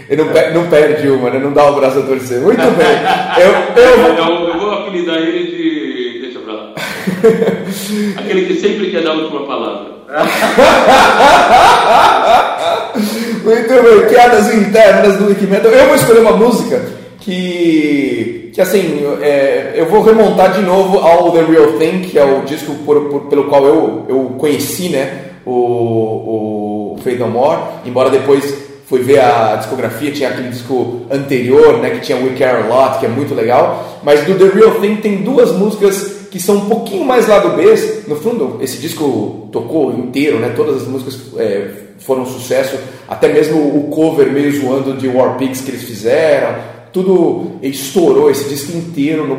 Ele 0.10 0.24
não, 0.24 0.32
pe- 0.34 0.50
não 0.52 0.68
perde 0.70 1.10
uma, 1.10 1.30
né? 1.30 1.40
Não 1.40 1.52
dá 1.54 1.70
o 1.70 1.76
braço 1.76 2.00
a 2.00 2.04
torcer. 2.04 2.40
Muito 2.42 2.58
bem. 2.78 2.98
Eu, 3.38 3.52
eu, 3.84 4.16
Eu, 4.16 4.50
eu 4.50 4.60
vou 4.60 4.72
apelidar 4.72 5.18
ele 5.18 5.46
de. 5.52 6.20
Deixa 6.22 6.40
pra 6.40 6.54
lá. 6.54 6.74
Aquele 8.20 8.46
que 8.46 8.56
sempre 8.60 8.90
quer 8.92 9.04
dar 9.04 9.12
a 9.12 9.16
última 9.16 9.46
palavra. 9.46 9.98
Muito 13.44 13.84
bem, 13.84 14.08
piadas 14.10 14.54
internas 14.54 15.18
do 15.18 15.28
Wikimetal. 15.28 15.72
Eu 15.72 15.86
vou 15.88 15.96
escolher 15.96 16.20
uma 16.22 16.32
música 16.38 16.82
que, 17.20 18.37
que 18.58 18.62
assim, 18.62 19.06
é, 19.22 19.74
eu 19.76 19.86
vou 19.86 20.02
remontar 20.02 20.52
de 20.52 20.64
novo 20.64 20.98
ao 20.98 21.30
The 21.32 21.44
Real 21.44 21.74
Thing, 21.74 22.00
que 22.10 22.18
é 22.18 22.26
o 22.26 22.42
disco 22.42 22.74
por- 22.84 23.02
por- 23.02 23.22
pelo 23.28 23.44
qual 23.44 23.64
eu, 23.68 24.06
eu 24.10 24.20
conheci, 24.40 24.90
né, 24.90 25.26
o, 25.46 26.96
o 26.96 26.98
Faith 27.04 27.20
No 27.20 27.28
More, 27.28 27.62
embora 27.86 28.10
depois 28.10 28.52
fui 28.88 29.04
ver 29.04 29.20
a 29.20 29.58
discografia, 29.58 30.12
tinha 30.12 30.30
aquele 30.30 30.50
disco 30.50 31.02
anterior, 31.12 31.78
né, 31.78 31.92
que 31.92 32.00
tinha 32.00 32.18
We 32.18 32.32
Care 32.36 32.64
A 32.64 32.68
Lot, 32.68 33.00
que 33.00 33.06
é 33.06 33.10
muito 33.10 33.36
legal, 33.36 34.00
mas 34.02 34.22
do 34.24 34.34
The 34.34 34.46
Real 34.58 34.72
Thing 34.82 34.96
tem 34.96 35.18
duas 35.18 35.52
músicas 35.52 36.26
que 36.32 36.40
são 36.42 36.56
um 36.56 36.66
pouquinho 36.68 37.06
mais 37.06 37.28
lado 37.28 37.50
B, 37.56 37.64
no 38.08 38.16
fundo, 38.16 38.58
esse 38.60 38.78
disco 38.80 39.50
tocou 39.52 39.92
inteiro, 39.92 40.40
né, 40.40 40.52
todas 40.56 40.78
as 40.82 40.88
músicas 40.88 41.16
é, 41.38 41.68
foram 42.00 42.24
um 42.24 42.26
sucesso, 42.26 42.76
até 43.08 43.28
mesmo 43.28 43.60
o 43.60 43.84
cover 43.92 44.32
meio 44.32 44.52
zoando 44.52 44.94
de 44.94 45.08
War 45.08 45.38
Pigs 45.38 45.62
que 45.62 45.70
eles 45.70 45.84
fizeram, 45.84 46.56
tudo 46.98 47.60
estourou 47.62 48.32
esse 48.32 48.50
disco 48.50 48.76
inteiro, 48.76 49.38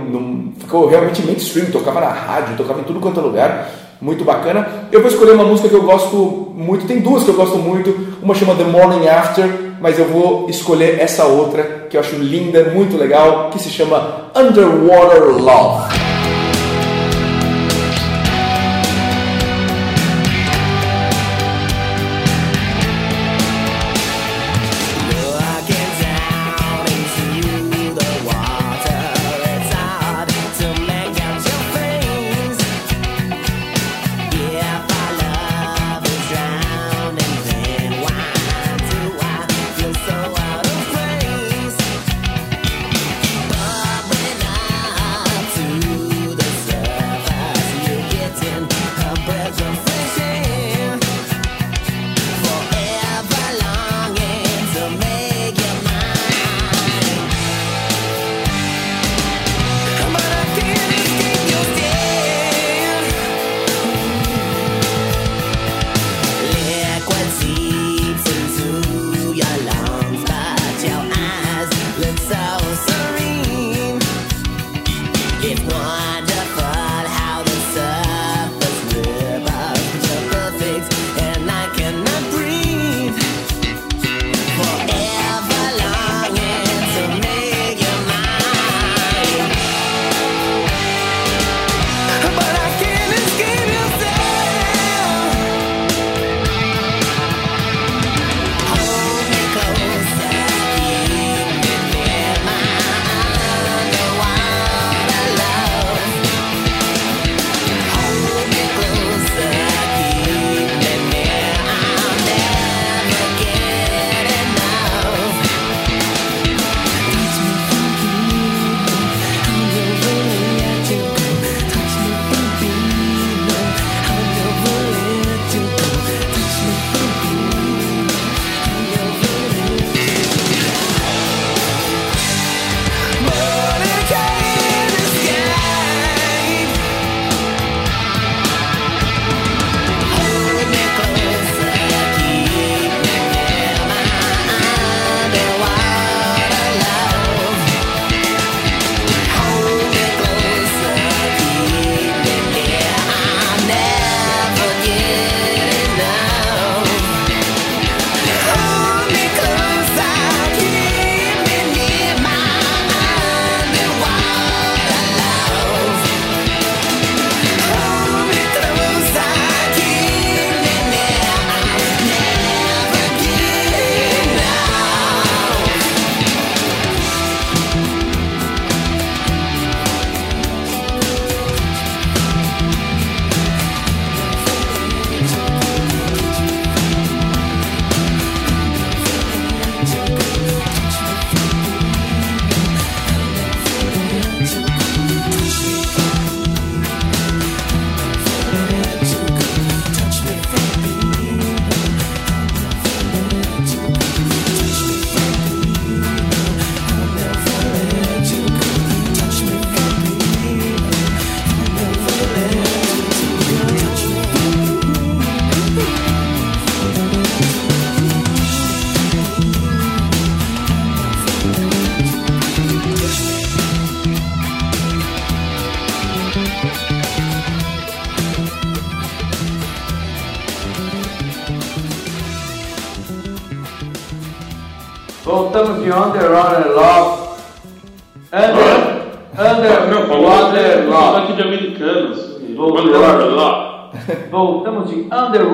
ficou 0.61 0.87
realmente 0.87 1.23
mainstream, 1.23 1.67
tocava 1.67 2.01
na 2.01 2.09
rádio, 2.09 2.57
tocava 2.57 2.81
em 2.81 2.85
tudo 2.85 3.01
quanto 3.01 3.19
é 3.19 3.23
lugar, 3.23 3.71
muito 4.01 4.25
bacana. 4.25 4.87
Eu 4.93 5.01
vou 5.01 5.11
escolher 5.11 5.33
uma 5.33 5.43
música 5.43 5.69
que 5.69 5.75
eu 5.75 5.83
gosto 5.83 6.53
muito, 6.55 6.87
tem 6.87 7.01
duas 7.01 7.25
que 7.25 7.31
eu 7.31 7.35
gosto 7.35 7.59
muito, 7.59 8.17
uma 8.23 8.35
chama 8.35 8.55
The 8.55 8.63
Morning 8.63 9.09
After, 9.09 9.49
mas 9.81 9.99
eu 9.99 10.05
vou 10.05 10.49
escolher 10.49 11.01
essa 11.01 11.25
outra 11.25 11.87
que 11.91 11.97
eu 11.97 12.01
acho 12.01 12.15
linda, 12.15 12.71
muito 12.73 12.97
legal, 12.97 13.51
que 13.51 13.59
se 13.59 13.71
chama 13.71 14.31
Underwater 14.37 15.43
Love. 15.43 16.18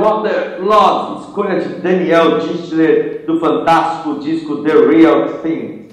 De 0.05 0.28
Underwater 0.28 0.60
Love, 0.60 1.26
escolha 1.26 1.60
de 1.60 1.68
Daniel 1.81 2.39
Dischler 2.40 3.24
do 3.26 3.40
fantástico 3.40 4.20
disco 4.20 4.56
The 4.59 4.72
Real 4.72 5.28
Thing. 5.43 5.85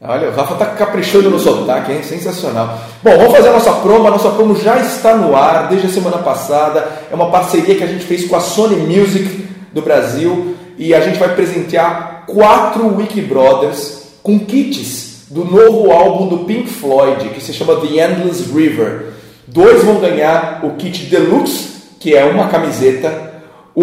Olha, 0.00 0.28
o 0.28 0.32
Rafa 0.32 0.54
tá 0.54 0.66
caprichando 0.66 1.28
no 1.28 1.40
sotaque, 1.40 1.92
hein? 1.92 2.02
Sensacional. 2.04 2.78
Bom, 3.02 3.16
vamos 3.16 3.32
fazer 3.32 3.48
a 3.48 3.52
nossa 3.52 3.72
promo. 3.72 4.06
A 4.06 4.12
nossa 4.12 4.30
promo 4.30 4.54
já 4.54 4.78
está 4.78 5.16
no 5.16 5.36
ar 5.36 5.68
desde 5.68 5.88
a 5.88 5.90
semana 5.90 6.18
passada. 6.18 6.86
É 7.10 7.14
uma 7.14 7.30
parceria 7.30 7.74
que 7.74 7.82
a 7.82 7.86
gente 7.86 8.04
fez 8.04 8.24
com 8.26 8.36
a 8.36 8.40
Sony 8.40 8.76
Music 8.76 9.48
do 9.72 9.82
Brasil 9.82 10.54
e 10.78 10.94
a 10.94 11.00
gente 11.00 11.18
vai 11.18 11.34
presentear 11.34 12.24
quatro 12.28 12.96
Wiki 12.96 13.20
Brothers 13.20 14.20
com 14.22 14.38
kits 14.38 15.26
do 15.30 15.44
novo 15.44 15.90
álbum 15.90 16.28
do 16.28 16.44
Pink 16.44 16.68
Floyd, 16.68 17.30
que 17.30 17.40
se 17.40 17.52
chama 17.52 17.76
The 17.76 18.00
Endless 18.00 18.44
River. 18.54 19.14
Dois 19.48 19.82
vão 19.82 19.98
ganhar 19.98 20.60
o 20.62 20.76
kit 20.76 21.06
Deluxe, 21.06 21.78
que 21.98 22.14
é 22.14 22.24
uma 22.24 22.48
camiseta, 22.48 23.27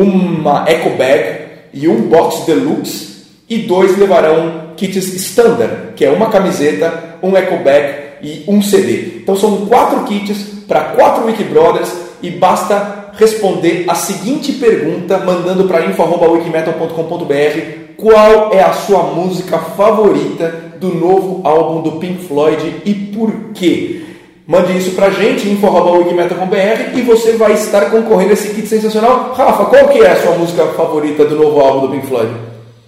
uma 0.02 0.66
eco 0.68 0.98
bag 0.98 1.46
e 1.74 1.88
um 1.88 2.10
box 2.10 2.46
Deluxe, 2.46 3.16
e 3.50 3.60
dois 3.60 3.98
levarão 3.98 4.74
kits 4.76 5.14
Standard, 5.14 5.94
que 5.96 6.04
é 6.04 6.12
uma 6.12 6.30
camiseta, 6.30 7.18
um 7.22 7.36
eco 7.36 7.64
bag 7.64 8.06
e 8.22 8.44
um 8.48 8.62
CD. 8.62 9.20
Então 9.22 9.36
são 9.36 9.66
quatro 9.68 10.04
kits 10.04 10.56
para 10.68 10.82
quatro 10.96 11.26
Wiki 11.26 11.44
Brothers 11.44 11.92
e 12.22 12.32
basta 12.32 13.12
responder 13.14 13.86
a 13.88 13.96
seguinte 13.96 14.52
pergunta 14.54 15.20
mandando 15.20 15.66
para 15.66 15.86
info@wikimetal.com.br 15.86 17.86
qual 17.96 18.54
é 18.54 18.62
a 18.62 18.74
sua 18.74 19.04
música 19.04 19.58
favorita 19.58 20.74
do 20.80 20.94
novo 20.94 21.48
álbum 21.48 21.82
do 21.82 21.94
Pink 21.94 22.26
Floyd 22.26 22.82
e 22.84 22.94
por 22.94 23.32
quê? 23.54 24.05
Mande 24.48 24.78
isso 24.78 24.92
pra 24.92 25.10
gente, 25.10 25.50
info.wikimetal.com.br 25.50 26.98
e 26.98 27.02
você 27.02 27.32
vai 27.32 27.54
estar 27.54 27.90
concorrendo 27.90 28.30
a 28.30 28.34
esse 28.34 28.54
kit 28.54 28.68
sensacional. 28.68 29.34
Rafa, 29.36 29.66
qual 29.66 29.88
que 29.90 30.00
é 30.00 30.12
a 30.12 30.16
sua 30.18 30.38
música 30.38 30.68
favorita 30.68 31.26
do 31.26 31.36
novo 31.36 31.60
álbum 31.60 31.88
do 31.88 31.94
Pink 31.94 32.06
Floyd? 32.06 32.32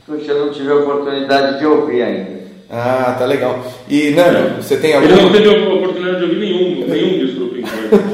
Puxa, 0.05 0.33
eu 0.33 0.45
não 0.45 0.53
tive 0.53 0.71
a 0.71 0.75
oportunidade 0.75 1.57
de 1.57 1.65
ouvir 1.65 2.03
ainda. 2.03 2.37
Ah, 2.69 3.15
tá 3.17 3.25
legal. 3.25 3.59
E 3.89 4.11
Nando, 4.11 4.61
você 4.61 4.77
tem 4.77 4.93
algum? 4.93 5.07
Ele 5.07 5.21
não 5.21 5.31
teve 5.31 5.49
a 5.49 5.73
oportunidade 5.73 6.17
de 6.17 6.23
ouvir 6.25 6.39
nenhum, 6.39 6.87
nenhum 6.87 7.25
disco 7.25 7.39
do 7.39 7.47
Pink 7.47 7.67
Floyd. 7.67 8.05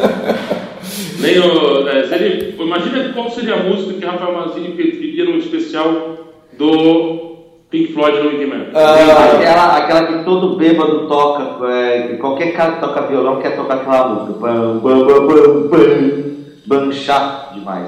Nem 1.20 1.40
o, 1.40 1.88
é, 1.88 2.08
se 2.08 2.16
ele, 2.16 2.56
imagina 2.60 3.14
qual 3.14 3.30
seria 3.30 3.56
a 3.56 3.64
música 3.64 3.94
que 3.94 4.06
Rafael 4.06 4.34
Mazzini 4.34 4.72
pediria 4.72 5.26
num 5.26 5.38
especial 5.38 6.18
do 6.58 7.33
Pink 7.74 7.92
Floyd 7.92 8.20
no 8.20 8.30
Wikimedia. 8.30 8.70
Ah, 8.76 9.34
Aquela, 9.34 9.78
aquela 9.78 10.06
que 10.06 10.24
todo 10.24 10.56
bêbado 10.58 11.08
toca, 11.08 11.68
é, 11.72 12.08
que 12.10 12.18
qualquer 12.18 12.54
cara 12.54 12.74
que 12.74 12.82
toca 12.82 13.08
violão 13.08 13.42
quer 13.42 13.56
tocar 13.56 13.78
aquela 13.78 14.10
música. 14.10 14.40
Pam, 14.40 14.80
pam, 14.80 15.08
pam, 15.08 15.70
pam. 15.70 16.24
Bando 16.68 16.94
chato 16.94 17.56
demais. 17.56 17.88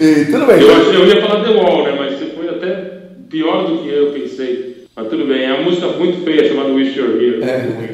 e, 0.00 0.24
tudo 0.26 0.46
bem. 0.46 0.60
Eu, 0.60 0.76
achei- 0.76 0.96
eu 0.96 1.06
ia 1.06 1.20
falar 1.22 1.44
The 1.44 1.50
Wall, 1.54 1.84
né? 1.84 1.94
Mas 1.98 2.18
você 2.18 2.26
foi 2.26 2.48
até 2.48 3.00
pior 3.30 3.64
do 3.66 3.78
que 3.78 3.88
eu 3.88 4.10
pensei. 4.12 4.84
Mas 4.96 5.06
tudo 5.08 5.24
bem, 5.24 5.44
é 5.44 5.54
uma 5.54 5.62
música 5.62 5.86
muito 5.86 6.22
feia 6.24 6.48
chamada 6.48 6.70
Wish 6.70 6.98
You're 6.98 7.24
Here. 7.24 7.42
É. 7.44 7.92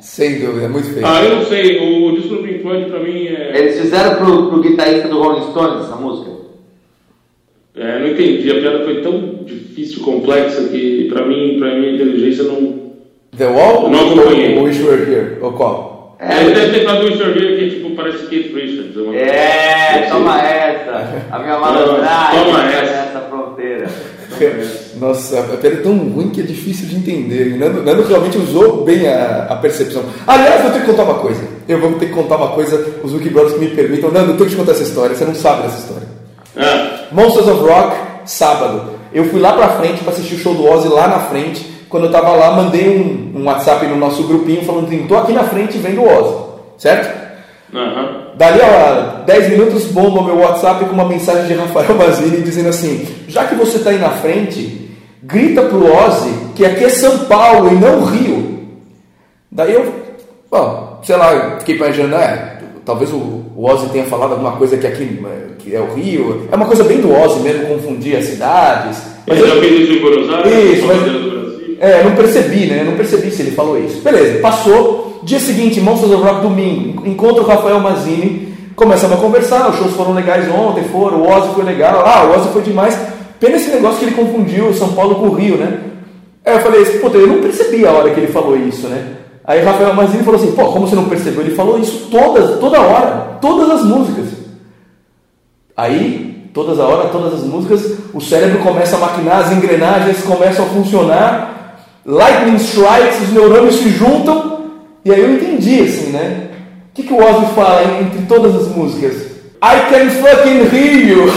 Sem 0.00 0.40
dúvida, 0.40 0.64
é 0.64 0.68
muito 0.68 0.88
feio. 0.88 1.06
Ah, 1.06 1.22
eu 1.22 1.36
não 1.36 1.44
sei, 1.44 1.78
o 2.08 2.12
disco 2.16 2.36
do 2.36 2.42
Pink 2.42 2.60
Floyd 2.62 2.86
pra 2.90 3.00
mim 3.00 3.26
é. 3.26 3.52
Eles 3.58 3.78
fizeram 3.78 4.14
pro, 4.16 4.48
pro 4.48 4.60
guitarrista 4.62 5.08
do 5.08 5.18
Rolling 5.22 5.50
Stones 5.50 5.84
essa 5.84 5.96
música? 5.96 6.35
É, 7.76 7.98
não 8.00 8.08
entendi, 8.08 8.50
a 8.50 8.54
piada 8.54 8.84
foi 8.84 9.00
tão 9.02 9.40
difícil, 9.44 10.02
complexa, 10.02 10.62
que 10.68 11.08
pra 11.12 11.24
mim, 11.26 11.56
pra 11.58 11.74
minha 11.74 11.92
inteligência 11.92 12.44
não. 12.44 12.86
The 13.36 13.46
Wall 13.48 13.90
Não 13.90 14.12
acompanhei. 14.12 14.56
ou 14.56 14.64
Wish 14.64 14.82
Were 14.82 15.02
Here? 15.12 15.36
Ou 15.42 15.52
qual? 15.52 16.16
É, 16.18 16.40
ele 16.40 16.54
deve 16.54 16.78
ter 16.78 16.84
falado 16.86 17.04
Wish 17.04 17.18
You're 17.18 17.38
Here 17.38 17.56
que 17.58 17.76
tipo, 17.76 17.90
parece 17.94 18.22
Kate 18.22 18.52
Richards. 18.54 18.96
uma 18.96 19.04
coisa 19.12 19.18
É, 19.20 19.98
assim. 20.00 20.10
toma 20.10 20.40
essa. 20.42 21.24
A 21.30 21.38
minha 21.40 21.58
malandragem 21.58 22.44
Toma 22.44 22.58
tá 22.60 22.70
essa. 22.72 22.92
nessa 22.92 23.20
fronteira. 23.28 23.86
Nossa, 24.98 25.40
a 25.40 25.56
piada 25.58 25.76
é 25.76 25.80
tão 25.80 25.96
ruim 25.98 26.30
que 26.30 26.40
é 26.40 26.44
difícil 26.44 26.86
de 26.88 26.96
entender. 26.96 27.52
O 27.54 27.58
Nando, 27.58 27.82
Nando 27.82 28.02
realmente 28.04 28.38
usou 28.38 28.82
bem 28.84 29.06
a, 29.06 29.48
a 29.50 29.56
percepção. 29.56 30.02
Aliás, 30.26 30.64
eu 30.64 30.70
tenho 30.70 30.84
que 30.86 30.90
contar 30.90 31.02
uma 31.04 31.18
coisa. 31.18 31.40
Eu 31.68 31.78
vou 31.80 31.92
ter 31.98 32.06
que 32.06 32.12
contar 32.12 32.36
uma 32.36 32.48
coisa, 32.48 32.82
os 33.04 33.12
Wiki 33.12 33.28
Brothers 33.28 33.58
me 33.60 33.68
permitam. 33.68 34.10
Nando, 34.10 34.30
eu 34.32 34.36
tenho 34.38 34.48
que 34.48 34.54
te 34.54 34.58
contar 34.58 34.72
essa 34.72 34.82
história. 34.84 35.14
Você 35.14 35.24
não 35.26 35.34
sabe 35.34 35.64
dessa 35.64 35.78
história. 35.80 36.15
Ah, 36.56 37.06
Monsters 37.12 37.48
of 37.48 37.60
Rock, 37.60 37.96
sábado. 38.24 38.96
Eu 39.12 39.24
fui 39.26 39.40
lá 39.40 39.52
pra 39.52 39.68
frente 39.70 40.02
pra 40.02 40.12
assistir 40.12 40.34
o 40.34 40.38
show 40.38 40.54
do 40.54 40.64
Ozzy 40.68 40.88
lá 40.88 41.08
na 41.08 41.20
frente. 41.20 41.74
Quando 41.88 42.06
eu 42.06 42.12
tava 42.12 42.32
lá, 42.32 42.50
mandei 42.50 42.88
um, 42.88 43.38
um 43.38 43.44
WhatsApp 43.44 43.86
no 43.86 43.96
nosso 43.96 44.24
grupinho 44.24 44.64
falando 44.64 44.86
assim: 44.86 45.06
tô 45.06 45.16
aqui 45.16 45.32
na 45.32 45.44
frente 45.44 45.78
vendo 45.78 46.02
o 46.02 46.08
Ozzy, 46.08 46.34
certo? 46.78 47.26
aham. 47.74 48.26
Dali 48.36 48.60
a 48.60 49.22
10 49.24 49.50
minutos 49.50 49.86
bomba 49.86 50.22
meu 50.22 50.38
WhatsApp 50.38 50.84
com 50.84 50.92
uma 50.92 51.06
mensagem 51.06 51.46
de 51.46 51.54
Rafael 51.54 51.94
Basini 51.94 52.42
dizendo 52.42 52.68
assim: 52.68 53.06
já 53.28 53.44
que 53.44 53.54
você 53.54 53.78
está 53.78 53.90
aí 53.90 53.98
na 53.98 54.10
frente, 54.10 54.90
grita 55.22 55.62
pro 55.62 55.90
Ozzy 55.90 56.32
que 56.54 56.64
aqui 56.64 56.84
é 56.84 56.88
São 56.88 57.20
Paulo 57.20 57.72
e 57.72 57.74
não 57.76 58.04
Rio. 58.04 58.68
Daí 59.50 59.72
eu, 59.72 59.90
bom, 60.50 61.00
sei 61.02 61.16
lá, 61.16 61.56
fiquei 61.58 61.76
imaginando, 61.76 62.16
é, 62.16 62.58
talvez 62.84 63.10
o, 63.12 63.35
o 63.56 63.64
Ozzy 63.70 63.88
tenha 63.88 64.04
falado 64.04 64.32
alguma 64.32 64.52
coisa 64.52 64.76
que 64.76 64.86
aqui 64.86 65.18
é, 65.24 65.46
que 65.58 65.74
é 65.74 65.80
o 65.80 65.94
Rio. 65.94 66.46
É 66.52 66.56
uma 66.56 66.66
coisa 66.66 66.84
bem 66.84 67.00
do 67.00 67.12
Ozzy 67.12 67.40
mesmo, 67.40 67.66
confundir 67.66 68.16
as 68.16 68.24
cidades. 68.26 68.98
Mas 69.26 69.38
Ele 69.38 69.48
eu- 69.50 69.54
já 69.54 69.60
fez 69.60 69.80
isso 69.80 69.92
em 69.94 70.00
Buenos 70.00 70.32
Aires, 70.34 70.78
Isso, 70.78 70.86
mas- 70.86 71.80
é, 71.80 72.00
eu 72.00 72.04
não 72.04 72.16
percebi, 72.16 72.66
né? 72.66 72.80
Eu 72.82 72.84
não 72.86 72.96
percebi 72.96 73.30
se 73.30 73.42
ele 73.42 73.50
falou 73.52 73.78
isso. 73.82 74.00
Beleza, 74.02 74.38
passou. 74.40 75.20
Dia 75.24 75.40
seguinte, 75.40 75.80
Monsters 75.80 76.12
of 76.12 76.22
Rock 76.22 76.40
domingo. 76.42 77.06
Encontro 77.06 77.42
o 77.42 77.46
Rafael 77.46 77.80
Mazini. 77.80 78.54
Começamos 78.76 79.16
a 79.16 79.20
conversar. 79.20 79.70
Os 79.70 79.76
shows 79.76 79.92
foram 79.94 80.12
legais 80.14 80.48
ontem, 80.50 80.84
foram. 80.84 81.22
O 81.22 81.28
Ozzy 81.28 81.48
foi 81.54 81.64
legal. 81.64 82.02
Ah, 82.06 82.24
o 82.26 82.36
Ozzy 82.38 82.48
foi 82.52 82.62
demais. 82.62 82.96
Pena 83.40 83.56
esse 83.56 83.70
negócio 83.70 83.98
que 83.98 84.04
ele 84.04 84.14
confundiu 84.14 84.72
São 84.74 84.88
Paulo 84.92 85.16
com 85.16 85.26
o 85.28 85.34
Rio, 85.34 85.56
né? 85.56 85.78
Aí 86.44 86.54
eu 86.54 86.60
falei, 86.60 86.84
puta, 86.84 87.16
eu 87.18 87.26
não 87.26 87.40
percebi 87.40 87.84
a 87.84 87.90
hora 87.90 88.10
que 88.10 88.20
ele 88.20 88.28
falou 88.32 88.56
isso, 88.56 88.86
né? 88.86 89.02
Aí 89.46 89.62
Rafael 89.62 89.94
Mazini 89.94 90.24
falou 90.24 90.40
assim, 90.40 90.52
pô, 90.52 90.64
como 90.72 90.88
você 90.88 90.96
não 90.96 91.08
percebeu? 91.08 91.42
Ele 91.42 91.54
falou 91.54 91.78
isso 91.78 92.08
todas, 92.10 92.58
toda 92.58 92.80
hora, 92.80 93.38
todas 93.40 93.70
as 93.70 93.84
músicas. 93.84 94.26
Aí, 95.76 96.50
todas 96.52 96.80
a 96.80 96.84
hora, 96.84 97.08
todas 97.10 97.34
as 97.34 97.42
músicas, 97.42 97.92
o 98.12 98.20
cérebro 98.20 98.58
começa 98.58 98.96
a 98.96 98.98
maquinar, 98.98 99.40
as 99.40 99.52
engrenagens 99.52 100.22
começam 100.24 100.64
a 100.64 100.68
funcionar, 100.68 101.76
lightning 102.04 102.56
strikes, 102.56 103.20
os 103.22 103.32
neurônios 103.32 103.76
se 103.76 103.90
juntam, 103.90 104.62
e 105.04 105.12
aí 105.12 105.20
eu 105.20 105.34
entendi, 105.34 105.82
assim, 105.82 106.10
né? 106.10 106.48
O 106.90 106.94
que, 106.94 107.02
que 107.04 107.12
o 107.12 107.18
Ozzy 107.18 107.54
fala 107.54 108.00
entre 108.00 108.22
todas 108.26 108.54
as 108.56 108.68
músicas? 108.74 109.14
I 109.62 109.90
can 109.90 110.10
fucking 110.10 110.74
hear 110.74 111.08
you! 111.08 111.28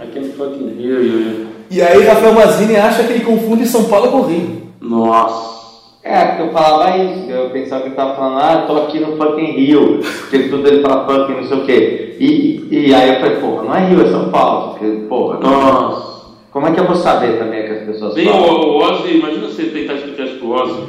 I 0.00 0.06
can't 0.12 0.32
fucking 0.36 0.76
hear 0.78 1.02
you. 1.02 1.48
E 1.70 1.82
aí 1.82 2.06
Rafael 2.06 2.34
Mazini 2.34 2.76
acha 2.76 3.02
que 3.02 3.14
ele 3.14 3.24
confunde 3.24 3.66
São 3.66 3.84
Paulo 3.84 4.10
com 4.10 4.22
Rio. 4.22 4.62
Nossa. 4.80 5.57
É, 6.02 6.24
porque 6.24 6.42
eu 6.42 6.52
falava 6.52 6.96
isso, 6.96 7.30
eu 7.30 7.50
pensava 7.50 7.82
que 7.82 7.88
ele 7.88 7.96
tava 7.96 8.14
falando, 8.14 8.38
ah, 8.40 8.64
tô 8.66 8.76
aqui 8.78 8.98
no 9.00 9.16
fucking 9.16 9.52
Rio, 9.52 10.00
porque 10.20 10.48
tudo 10.48 10.66
ele 10.66 10.80
fala 10.80 11.06
fucking 11.06 11.34
não 11.34 11.44
sei 11.44 11.56
o 11.58 11.64
quê. 11.64 12.16
E, 12.20 12.66
e 12.70 12.94
aí 12.94 13.08
eu 13.10 13.20
falei, 13.20 13.36
porra, 13.36 13.62
não 13.64 13.74
é 13.74 13.84
Rio, 13.86 14.02
é 14.06 14.10
São 14.10 14.30
Paulo, 14.30 14.70
porque, 14.74 14.86
porra, 15.08 15.38
Nossa. 15.40 16.26
como 16.50 16.66
é 16.66 16.72
que 16.72 16.80
eu 16.80 16.86
vou 16.86 16.96
saber 16.96 17.38
também 17.38 17.64
que 17.64 17.72
as 17.72 17.82
pessoas 17.84 18.14
Bem, 18.14 18.26
falam? 18.26 18.42
o, 18.48 18.68
o 18.70 18.76
Ozzy, 18.78 19.18
imagina 19.18 19.48
você 19.48 19.64
tentar 19.64 19.94
explicar 19.94 20.24
isso 20.24 20.36
pro 20.38 20.50
Ozzy. 20.52 20.82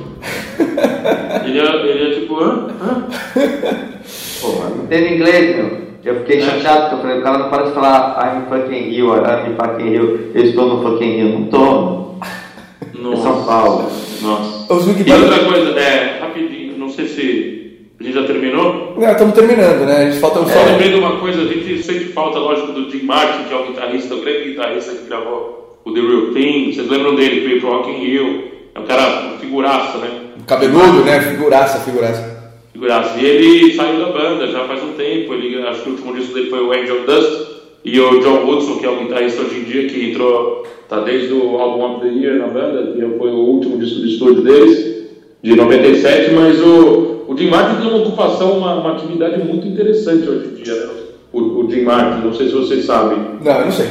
ele, 1.45 1.60
é, 1.60 1.76
ele 1.86 2.11
é 2.11 2.19
tipo, 2.19 2.40
hã? 2.40 2.68
hã? 2.81 3.07
Porra, 4.41 4.69
não 4.69 4.84
entendo 4.86 5.14
inglês, 5.15 5.56
meu. 5.57 5.90
Eu 6.06 6.15
É. 6.15 6.19
fiquei 6.19 6.40
chateado, 6.41 6.81
porque 6.81 6.95
eu 6.95 6.99
falei, 7.02 7.19
o 7.19 7.23
cara 7.23 7.38
não 7.40 7.49
para 7.49 7.64
de 7.64 7.72
falar 7.72 8.18
I'm 8.23 8.45
fucking 8.49 8.90
Rio, 8.90 9.15
I'm 9.15 9.56
fucking 9.57 9.90
Rio, 9.90 10.31
eu 10.34 10.44
estou 10.45 10.65
no 10.68 10.81
fucking 10.81 11.11
Rio, 11.18 11.40
não 11.40 11.45
tô. 11.48 12.15
Nossa. 12.98 13.22
São 13.23 13.44
Paulo. 13.44 13.91
Nossa. 14.22 14.59
Os 14.69 14.87
Wiki 14.87 15.09
E 15.09 15.13
outra 15.13 15.39
coisa, 15.39 15.79
é, 15.79 16.19
rapidinho, 16.19 16.77
não 16.77 16.89
sei 16.89 17.07
se 17.07 17.87
a 17.99 18.03
gente 18.03 18.13
já 18.13 18.23
terminou. 18.23 18.95
Não, 18.97 19.11
estamos 19.11 19.33
terminando, 19.33 19.85
né? 19.85 19.97
A 19.97 20.05
gente 20.05 20.19
falta 20.19 20.39
Só 20.39 20.45
só. 20.47 20.65
lembrei 20.65 20.89
de 20.89 20.95
uma 20.95 21.17
coisa, 21.19 21.41
a 21.41 21.45
gente 21.45 21.83
sente 21.83 22.05
falta, 22.05 22.39
lógico, 22.39 22.71
do 22.71 22.89
Jim 22.89 23.03
Martin, 23.03 23.45
que 23.45 23.53
é 23.53 23.57
o 23.57 23.65
guitarrista, 23.67 24.15
o 24.15 24.21
grande 24.21 24.49
guitarrista 24.49 24.91
que 24.93 25.07
gravou 25.07 25.79
o 25.83 25.93
The 25.93 25.99
Real 25.99 26.33
Thing. 26.33 26.73
Vocês 26.73 26.89
lembram 26.89 27.15
dele, 27.15 27.41
que 27.41 27.47
veio 27.47 27.59
pro 27.61 27.71
Rock 27.71 27.89
in 27.91 28.05
Rio. 28.05 28.43
É 28.75 28.79
um 28.79 28.85
cara, 28.85 29.33
um 29.33 29.39
figuraça, 29.39 29.97
né? 29.97 30.09
Cabeludo, 30.47 31.03
né? 31.03 31.19
Figuraça, 31.21 31.79
figuraça. 31.79 32.53
Figuraça. 32.71 33.19
E 33.19 33.25
ele 33.25 33.73
saiu 33.75 33.99
da 33.99 34.11
banda 34.11 34.47
já 34.47 34.63
faz 34.65 34.81
um 34.83 34.93
tempo. 34.93 35.33
Ele, 35.33 35.61
acho 35.67 35.81
que 35.81 35.89
o 35.89 35.91
último 35.93 36.15
disco 36.15 36.33
dele 36.33 36.49
foi 36.49 36.63
o 36.63 36.71
Angel 36.71 37.05
Dust. 37.05 37.59
E 37.91 37.99
o 37.99 38.19
John 38.19 38.45
Woodson, 38.45 38.77
que 38.77 38.85
é 38.85 38.89
o 38.89 38.99
guitarrista 38.99 39.41
hoje 39.41 39.61
em 39.61 39.63
dia, 39.63 39.89
que 39.89 40.11
entrou, 40.11 40.63
tá 40.87 40.99
desde 40.99 41.33
o 41.33 41.57
álbum 41.57 41.95
of 41.95 42.01
the 42.01 42.13
Year 42.13 42.37
na 42.37 42.45
banda, 42.45 42.93
que 42.93 43.01
foi 43.17 43.31
o 43.31 43.37
último 43.37 43.79
disco 43.79 44.01
de 44.01 44.13
estúdio 44.13 44.43
deles, 44.43 45.07
de 45.41 45.55
97. 45.55 46.31
Mas 46.33 46.61
o, 46.61 47.25
o 47.27 47.35
Jim 47.35 47.49
Martin 47.49 47.81
tem 47.81 47.89
uma 47.89 48.03
ocupação, 48.03 48.59
uma, 48.59 48.75
uma 48.75 48.91
atividade 48.93 49.43
muito 49.43 49.67
interessante 49.67 50.29
hoje 50.29 50.49
em 50.49 50.63
dia, 50.63 50.75
né? 50.75 50.89
O, 51.33 51.39
o 51.39 51.71
Jim 51.71 51.81
Martin, 51.81 52.27
não 52.27 52.33
sei 52.33 52.49
se 52.49 52.53
vocês 52.53 52.85
sabem. 52.85 53.17
Não, 53.43 53.59
eu 53.59 53.65
não 53.65 53.71
sei. 53.71 53.87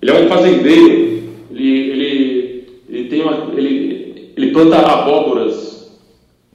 Ele 0.00 0.10
é 0.12 0.14
um 0.14 0.28
fazendeiro. 0.28 1.16
Ele, 1.50 1.90
ele, 1.90 2.68
ele, 2.88 3.04
tem 3.08 3.22
uma, 3.22 3.48
ele, 3.56 4.30
ele 4.36 4.52
planta 4.52 4.76
abóboras 4.76 5.65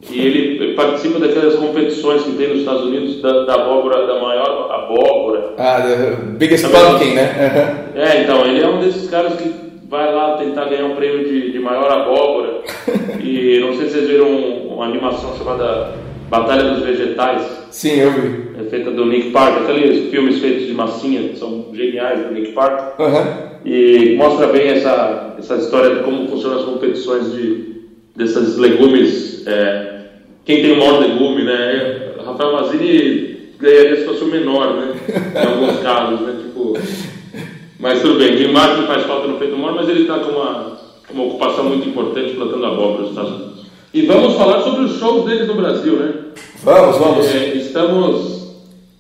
e 0.10 0.20
ele 0.20 0.74
participa 0.74 1.20
daquelas 1.20 1.56
competições 1.56 2.24
que 2.24 2.32
tem 2.32 2.50
nos 2.50 2.60
Estados 2.60 2.84
Unidos 2.86 3.22
da, 3.22 3.44
da 3.46 3.54
abóbora, 3.56 4.08
da 4.08 4.20
maior 4.20 4.72
abóbora. 4.72 5.54
Ah, 5.58 5.82
the 5.82 6.16
biggest 6.38 6.66
pumpkin, 6.66 7.14
né? 7.16 7.86
É, 7.96 8.24
então, 8.24 8.46
ele 8.46 8.62
é 8.64 8.68
um 8.68 8.80
desses 8.80 9.10
caras 9.10 9.34
que 9.36 9.52
vai 9.88 10.12
lá 10.14 10.38
tentar 10.38 10.66
ganhar 10.66 10.86
um 10.86 10.96
prêmio 10.96 11.26
de, 11.28 11.52
de 11.52 11.60
maior 11.60 11.92
abóbora. 11.92 12.62
e 13.24 13.60
não 13.60 13.74
sei 13.76 13.88
se 13.88 13.94
vocês 13.94 14.08
viram 14.10 14.28
um- 14.28 14.74
uma 14.76 14.86
animação 14.86 15.38
chamada 15.38 15.94
Batalha 16.30 16.64
dos 16.64 16.84
Vegetais. 16.84 17.44
Sim, 17.70 18.00
eu 18.00 18.12
vi. 18.12 18.52
É 18.60 18.70
feita 18.70 18.90
do 18.90 19.06
Nick 19.06 19.30
Park, 19.32 19.62
aqueles 19.64 20.10
filmes 20.10 20.40
feitos 20.40 20.66
de 20.66 20.74
massinha 20.74 21.30
que 21.30 21.38
são 21.38 21.66
geniais 21.74 22.22
do 22.26 22.34
Nick 22.34 22.54
Park. 22.54 23.00
Aham. 23.00 23.52
E 23.66 24.16
mostra 24.18 24.48
bem 24.48 24.70
essa, 24.70 25.36
essa 25.38 25.56
história 25.58 25.96
de 25.96 26.04
como 26.04 26.28
funcionam 26.28 26.58
as 26.60 26.66
competições 26.66 27.32
de, 27.34 27.82
desses 28.16 28.58
legumes. 28.58 29.46
é, 29.46 29.91
quem 30.46 30.62
tem 30.62 30.74
o 30.74 30.78
maior 30.78 31.00
legume, 31.00 31.44
né? 31.44 32.14
Rafael 32.26 32.54
Mazini 32.54 33.52
ganharia 33.60 33.98
se 33.98 34.06
fosse 34.06 34.24
o 34.24 34.28
menor, 34.28 34.76
né? 34.76 34.94
Em 35.36 35.48
alguns 35.48 35.80
casos, 35.80 36.22
né? 36.22 36.36
Tipo, 36.44 36.74
mas 37.80 38.02
tudo 38.02 38.20
bem, 38.20 38.38
Jim 38.38 38.52
Martin 38.52 38.84
faz 38.84 39.04
falta 39.06 39.28
no 39.28 39.38
feito 39.38 39.56
humor, 39.56 39.74
mas 39.74 39.90
ele 39.90 40.02
está 40.02 40.20
com 40.20 40.32
uma, 40.32 40.78
uma 41.12 41.24
ocupação 41.24 41.66
muito 41.66 41.90
importante 41.90 42.36
plantando 42.36 42.66
abóbora 42.66 43.02
nos 43.02 43.10
Estados 43.10 43.32
Unidos. 43.32 43.66
E 43.94 44.04
vamos 44.04 44.36
falar 44.36 44.62
sobre 44.62 44.86
os 44.86 45.00
shows 45.00 45.26
deles 45.26 45.48
no 45.48 45.56
Brasil, 45.56 45.98
né? 45.98 46.14
Vamos, 46.64 46.98
vamos. 46.98 47.26
É, 47.34 47.56
estamos 47.56 48.42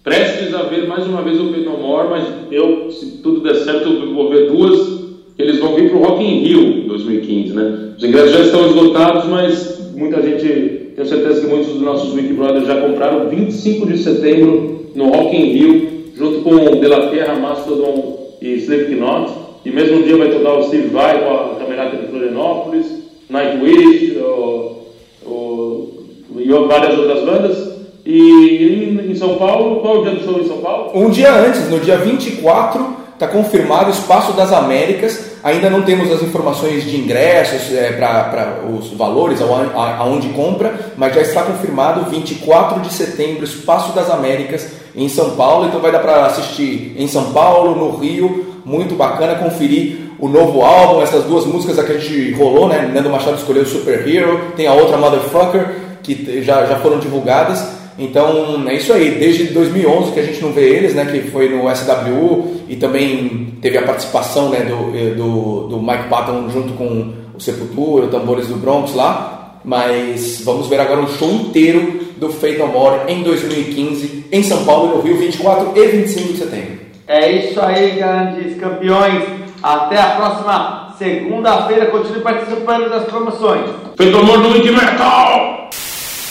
prestes 0.03 0.53
a 0.53 0.63
ver 0.63 0.87
mais 0.87 1.05
uma 1.05 1.21
vez 1.21 1.39
o 1.39 1.53
Feito 1.53 1.69
More, 1.69 2.09
mas 2.09 2.27
eu, 2.51 2.91
se 2.91 3.19
tudo 3.19 3.41
der 3.41 3.55
certo, 3.55 3.87
eu 3.87 4.13
vou 4.13 4.29
ver 4.29 4.49
duas, 4.51 5.01
eles 5.37 5.59
vão 5.59 5.75
vir 5.75 5.89
para 5.89 5.99
o 5.99 6.03
Rock 6.03 6.23
in 6.23 6.39
Rio 6.39 6.87
2015, 6.87 7.53
né? 7.53 7.93
Os 7.97 8.03
ingressos 8.03 8.31
já 8.31 8.39
estão 8.41 8.65
esgotados, 8.67 9.25
mas 9.25 9.91
muita 9.95 10.21
gente, 10.21 10.80
tenho 10.95 11.07
certeza 11.07 11.41
que 11.41 11.47
muitos 11.47 11.73
dos 11.73 11.81
nossos 11.81 12.13
Wiki 12.13 12.33
Brothers 12.33 12.67
já 12.67 12.81
compraram 12.81 13.29
25 13.29 13.87
de 13.87 13.97
setembro 13.97 14.91
no 14.95 15.09
Rock 15.09 15.35
in 15.35 15.45
Rio, 15.51 16.03
junto 16.15 16.41
com 16.41 16.79
De 16.79 16.87
La 16.87 17.07
Terra, 17.07 17.35
Mastodon 17.35 18.35
e 18.41 18.55
Slipknot. 18.55 19.31
E 19.63 19.69
mesmo 19.69 20.03
dia 20.03 20.17
vai 20.17 20.29
tocar 20.29 20.53
o 20.53 20.63
Steve 20.63 20.87
Vai 20.87 21.23
com 21.23 21.29
a 21.29 21.55
Camerata 21.55 21.97
de 21.97 22.07
Florianópolis, 22.07 22.87
Nightwish, 23.29 24.17
o, 24.17 24.77
o, 25.25 25.89
e 26.37 26.49
várias 26.67 26.97
outras 26.97 27.23
bandas. 27.23 27.71
E 28.05 29.07
em, 29.07 29.15
São 29.15 29.35
Paulo, 29.35 29.81
qual 29.81 29.97
é 29.97 29.99
o 29.99 30.03
dia 30.03 30.11
do 30.15 30.23
show 30.23 30.39
em 30.41 30.47
São 30.47 30.57
Paulo? 30.57 30.91
Um 30.95 31.09
dia 31.09 31.31
antes, 31.33 31.69
no 31.69 31.79
dia 31.79 31.97
24, 31.97 33.00
está 33.21 33.27
confirmado 33.27 33.91
o 33.91 33.93
Espaço 33.93 34.33
das 34.33 34.51
Américas. 34.51 35.31
Ainda 35.43 35.69
não 35.69 35.83
temos 35.83 36.11
as 36.11 36.23
informações 36.23 36.83
de 36.83 36.97
ingressos 36.97 37.69
para 37.97 38.61
os 38.67 38.91
valores, 38.93 39.39
aonde, 39.41 39.69
aonde 39.75 40.29
compra, 40.29 40.73
mas 40.97 41.13
já 41.13 41.21
está 41.21 41.43
confirmado 41.43 42.09
24 42.09 42.79
de 42.79 42.91
setembro, 42.91 43.43
Espaço 43.43 43.93
das 43.93 44.09
Américas 44.09 44.67
em 44.95 45.07
São 45.07 45.31
Paulo. 45.31 45.67
Então 45.67 45.79
vai 45.79 45.91
dar 45.91 45.99
para 45.99 46.25
assistir 46.25 46.95
em 46.97 47.07
São 47.07 47.31
Paulo, 47.31 47.75
no 47.75 47.97
Rio, 47.97 48.55
muito 48.65 48.95
bacana 48.95 49.35
conferir 49.35 50.11
o 50.19 50.27
novo 50.27 50.61
álbum, 50.61 51.01
essas 51.01 51.23
duas 51.23 51.45
músicas 51.45 51.83
que 51.83 51.91
a 51.91 51.97
gente 51.99 52.31
rolou, 52.33 52.67
né? 52.67 52.89
Nando 52.91 53.09
Machado 53.09 53.37
escolheu 53.37 53.65
Super 53.65 54.07
Hero, 54.07 54.51
tem 54.55 54.65
a 54.65 54.73
outra 54.73 54.97
Motherfucker 54.97 55.75
que 56.01 56.41
já, 56.43 56.65
já 56.65 56.77
foram 56.77 56.97
divulgadas. 56.97 57.80
Então 58.01 58.67
é 58.67 58.73
isso 58.73 58.91
aí, 58.91 59.11
desde 59.11 59.45
2011 59.45 60.11
que 60.11 60.19
a 60.19 60.23
gente 60.23 60.41
não 60.41 60.51
vê 60.51 60.67
eles, 60.69 60.95
né? 60.95 61.05
Que 61.05 61.29
foi 61.29 61.49
no 61.49 61.69
SWU 61.73 62.63
e 62.67 62.75
também 62.75 63.57
teve 63.61 63.77
a 63.77 63.83
participação 63.83 64.49
né, 64.49 64.61
do, 64.61 65.15
do, 65.15 65.67
do 65.67 65.79
Mike 65.79 66.09
Patton 66.09 66.49
junto 66.49 66.73
com 66.73 67.13
o 67.33 67.39
Sepultura, 67.39 68.05
o 68.05 68.09
Tambores 68.09 68.47
do 68.47 68.55
Bronx 68.55 68.95
lá. 68.95 69.59
Mas 69.63 70.41
vamos 70.43 70.67
ver 70.67 70.79
agora 70.79 71.01
um 71.01 71.07
show 71.07 71.29
inteiro 71.29 72.01
do 72.17 72.29
Fate 72.29 72.57
No 72.57 72.67
More 72.67 73.01
em 73.07 73.21
2015 73.21 74.25
em 74.31 74.41
São 74.41 74.65
Paulo 74.65 74.93
e 74.93 74.95
no 74.95 75.01
Rio, 75.03 75.17
24 75.17 75.71
e 75.75 75.87
25 75.87 76.33
de 76.33 76.37
setembro. 76.39 76.79
É 77.07 77.31
isso 77.31 77.61
aí, 77.61 77.91
grandes 77.91 78.59
campeões. 78.59 79.23
Até 79.61 80.01
a 80.01 80.15
próxima 80.15 80.95
segunda-feira. 80.97 81.87
Continue 81.87 82.21
participando 82.21 82.89
das 82.89 83.03
promoções. 83.03 83.69
Feito 83.95 84.17
Amor 84.17 84.39
no 84.39 84.53
Wiki 84.53 84.71
Metal! 84.71 85.60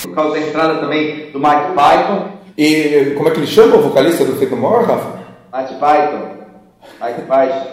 Por 0.02 0.14
causa 0.14 0.32
da 0.32 0.46
entrada 0.46 0.74
também 0.80 1.30
do 1.30 1.38
Mike 1.38 1.72
Python. 1.74 2.28
E 2.56 3.14
como 3.16 3.28
é 3.28 3.32
que 3.32 3.38
ele 3.40 3.46
chama 3.46 3.76
o 3.76 3.82
vocalista 3.82 4.24
do 4.24 4.32
No 4.50 4.56
More, 4.56 4.84
Rafa? 4.86 5.20
Mike 5.52 5.74
Python. 5.74 6.28
Mike 7.02 7.22
Python. 7.22 7.66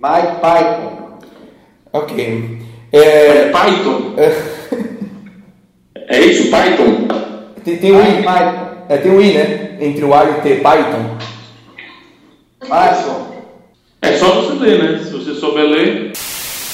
Mike 0.00 0.40
Python. 0.40 1.18
Ok. 1.92 2.58
É 2.92 2.98
É, 2.98 3.50
Python. 3.50 4.14
É 6.08 6.20
isso, 6.20 6.50
Python? 6.50 7.06
tem, 7.64 7.76
tem 7.76 7.92
um 7.92 7.98
Mike 8.02 8.20
I, 8.20 8.22
Python. 8.22 8.66
é, 8.88 8.96
tem 8.96 9.12
um 9.12 9.20
I, 9.20 9.32
né? 9.34 9.76
Entre 9.80 10.04
o 10.04 10.14
A 10.14 10.24
e 10.24 10.30
o 10.30 10.40
T, 10.40 10.54
Python. 10.56 11.16
Python. 12.60 13.28
É 14.02 14.12
só 14.12 14.40
você 14.42 14.52
ler, 14.54 14.82
né? 14.82 15.04
Se 15.04 15.10
você 15.10 15.34
souber 15.34 15.64
ler. 15.64 16.12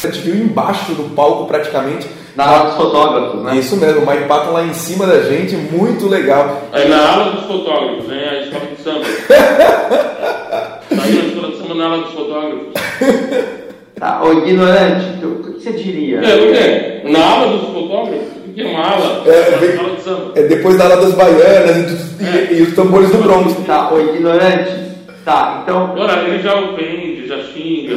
A 0.02 0.06
gente 0.06 0.20
viu 0.20 0.34
embaixo 0.36 0.92
do 0.94 1.14
palco 1.14 1.46
praticamente. 1.46 2.06
Na 2.36 2.50
hora 2.50 2.64
dos 2.64 2.74
fotógrafos, 2.76 3.42
né? 3.42 3.56
Isso 3.56 3.76
mesmo, 3.76 4.00
o 4.02 4.06
Mike 4.10 4.24
Patton 4.26 4.52
lá 4.52 4.64
em 4.64 4.74
cima 4.74 5.06
da 5.06 5.22
gente, 5.22 5.54
muito 5.56 6.08
legal. 6.08 6.62
É 6.72 6.84
na 6.88 7.12
ala 7.12 7.30
dos 7.30 7.44
fotógrafos, 7.44 8.06
né? 8.08 8.28
A 8.28 8.40
escola 8.42 8.64
de 8.76 8.82
samba. 8.82 9.04
Saiu 10.90 11.22
na 11.22 11.28
escola 11.28 11.48
de 11.52 11.56
samba 11.58 11.74
na 11.74 11.84
ala 11.86 11.98
dos 11.98 12.12
fotógrafos. 12.12 12.66
Tá, 13.98 14.22
ô 14.24 14.32
ignorante, 14.32 15.24
o 15.24 15.52
que 15.54 15.60
você 15.62 15.72
diria? 15.72 16.18
É, 16.18 16.34
o 16.34 16.52
quê? 16.52 17.10
Na 17.12 17.24
ala 17.24 17.56
dos 17.56 17.68
fotógrafos? 17.68 18.26
O 18.48 18.52
que 18.52 18.62
é 18.62 18.66
uma 18.66 18.84
ala? 18.84 19.22
É, 19.26 19.50
na 19.50 19.56
bem- 19.58 19.94
de 19.94 20.02
samba. 20.02 20.32
É 20.34 20.42
depois 20.42 20.76
da 20.76 20.84
ala 20.84 20.96
das 20.96 21.14
baianas 21.14 21.76
e, 21.76 21.82
dos- 21.82 22.20
e- 22.20 22.54
e 22.54 22.62
os 22.62 22.74
tambores 22.74 23.10
do 23.10 23.18
Bronx. 23.18 23.54
Tá, 23.66 23.92
ô 23.92 24.00
ignorante. 24.00 24.72
Tá, 25.24 25.60
então. 25.62 25.84
Agora, 25.92 26.20
ele 26.22 26.42
já 26.42 26.54
ofende, 26.54 27.26
já 27.28 27.38
xinga. 27.44 27.96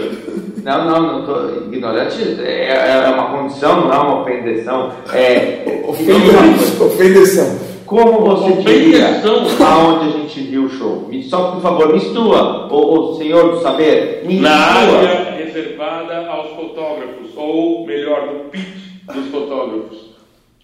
Não, 0.68 0.84
não, 0.84 1.02
não 1.02 1.26
tô. 1.26 1.64
Ignorante 1.72 2.42
é, 2.42 3.06
é 3.06 3.10
uma 3.10 3.30
condição, 3.30 3.86
não 3.86 3.94
é 3.94 3.98
uma 4.00 4.22
ofendeção. 4.22 4.92
É. 5.14 5.64
Ofendeção. 5.88 7.58
Como 7.86 8.20
você 8.20 8.52
diria 8.62 9.22
Ofendeção. 9.24 9.66
aonde 9.66 10.10
a 10.10 10.12
gente 10.12 10.42
viu 10.42 10.66
o 10.66 10.70
show? 10.70 11.10
Só 11.30 11.52
por 11.52 11.62
favor, 11.62 11.94
mistura, 11.94 12.68
o, 12.70 13.14
o 13.14 13.16
senhor 13.16 13.52
do 13.52 13.62
saber, 13.62 14.24
me 14.26 14.42
Na 14.42 14.58
área 14.58 15.38
reservada 15.38 16.28
aos 16.28 16.50
fotógrafos, 16.50 17.30
ou 17.38 17.86
melhor, 17.86 18.26
no 18.26 18.50
pitch 18.50 19.06
dos 19.06 19.28
fotógrafos. 19.28 20.18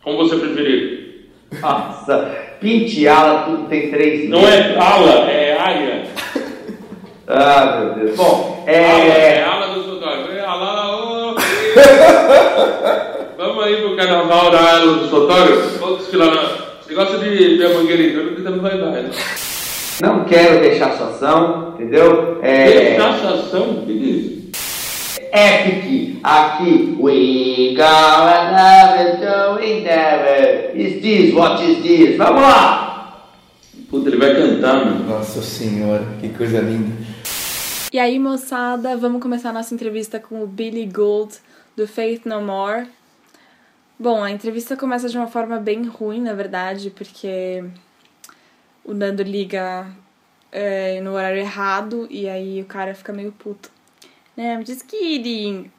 Como 0.03 0.17
você 0.17 0.35
preferir. 0.35 1.29
Nossa, 1.61 2.29
penteala, 2.59 3.43
tudo 3.43 3.69
tem 3.69 3.89
três 3.89 4.29
Não 4.29 4.39
é 4.39 4.77
ala, 4.77 5.31
é 5.31 5.57
área. 5.57 6.03
Ah, 7.25 7.79
meu 7.79 7.93
Deus. 7.95 8.17
Bom, 8.17 8.53
Ala, 8.67 8.71
é 8.71 9.37
é. 9.37 9.43
ala 9.43 9.62
Vamos 13.37 13.63
aí 13.63 13.77
pro 13.77 13.95
carnaval 13.95 14.51
da 14.51 14.59
ala 14.59 14.97
dos 14.97 15.09
fotógrafos. 15.09 15.77
Vamos 15.79 15.99
desfilar 15.99 16.33
na. 16.33 16.73
Você 16.81 16.93
gosta 16.93 17.17
de 17.17 17.29
ver 17.29 17.65
a 17.65 17.73
mangueira 17.73 18.03
então 18.37 18.51
não 18.51 18.61
vai 18.61 18.77
dar, 18.77 18.91
né? 18.91 19.09
Não 20.01 20.23
quero 20.25 20.59
deixar 20.61 20.91
situação, 20.91 21.75
entendeu? 21.75 22.39
É. 22.41 22.95
Caçação? 22.95 23.71
O 23.71 23.85
que 23.85 23.91
é 23.91 23.95
isso? 23.95 24.43
Epic, 25.33 26.19
aqui. 26.23 26.95
We 26.99 27.73
gonna 27.75 28.51
never 28.51 29.17
do 29.19 29.59
it 29.59 29.83
never. 29.83 30.71
Is 30.75 31.01
this 31.01 31.33
what 31.33 31.63
is 31.63 31.81
this? 31.81 32.17
Vamos 32.17 32.41
lá! 32.41 33.29
Puta, 33.89 34.09
ele 34.09 34.17
vai 34.17 34.35
cantar, 34.35 34.85
meu. 34.85 35.05
Nossa 35.05 35.41
senhora, 35.41 36.03
que 36.19 36.29
coisa 36.29 36.59
linda. 36.59 36.93
E 37.91 37.99
aí, 37.99 38.17
moçada, 38.17 38.97
vamos 38.97 39.21
começar 39.21 39.49
a 39.49 39.53
nossa 39.53 39.73
entrevista 39.73 40.19
com 40.19 40.43
o 40.43 40.47
Billy 40.47 40.85
Gold, 40.85 41.33
do 41.75 41.87
Faith 41.87 42.25
No 42.25 42.41
More. 42.41 42.87
Bom, 43.97 44.23
a 44.23 44.31
entrevista 44.31 44.75
começa 44.75 45.07
de 45.07 45.17
uma 45.17 45.27
forma 45.27 45.59
bem 45.59 45.83
ruim, 45.83 46.21
na 46.21 46.33
verdade, 46.33 46.89
porque 46.89 47.63
o 48.83 48.93
Nando 48.93 49.23
liga 49.23 49.87
é, 50.51 50.99
no 51.01 51.13
horário 51.13 51.39
errado 51.39 52.07
e 52.09 52.27
aí 52.27 52.61
o 52.61 52.65
cara 52.65 52.93
fica 52.93 53.13
meio 53.13 53.31
puto. 53.31 53.71
Né, 54.35 54.55
I'm 54.55 54.65
just 54.65 54.85
kidding. 54.87 55.71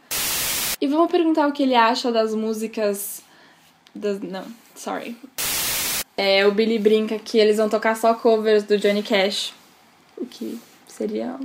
E 0.80 0.86
vamos 0.86 1.10
perguntar 1.10 1.46
o 1.46 1.52
que 1.52 1.62
ele 1.62 1.74
acha 1.74 2.10
das 2.10 2.34
músicas. 2.34 3.22
Das, 3.94 4.20
não, 4.20 4.44
sorry. 4.74 5.16
É, 6.16 6.46
o 6.46 6.52
Billy 6.52 6.78
brinca 6.78 7.18
que 7.18 7.38
eles 7.38 7.56
vão 7.56 7.68
tocar 7.68 7.96
só 7.96 8.14
covers 8.14 8.62
do 8.62 8.78
Johnny 8.78 9.02
Cash. 9.02 9.52
O 10.16 10.24
que 10.24 10.60
seria 10.86 11.38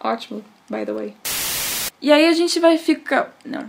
ótimo, 0.00 0.44
by 0.68 0.84
the 0.84 0.92
way. 0.92 1.14
E 2.02 2.10
aí 2.10 2.26
a 2.26 2.32
gente 2.32 2.58
vai 2.58 2.78
ficar. 2.78 3.36
Não. 3.44 3.68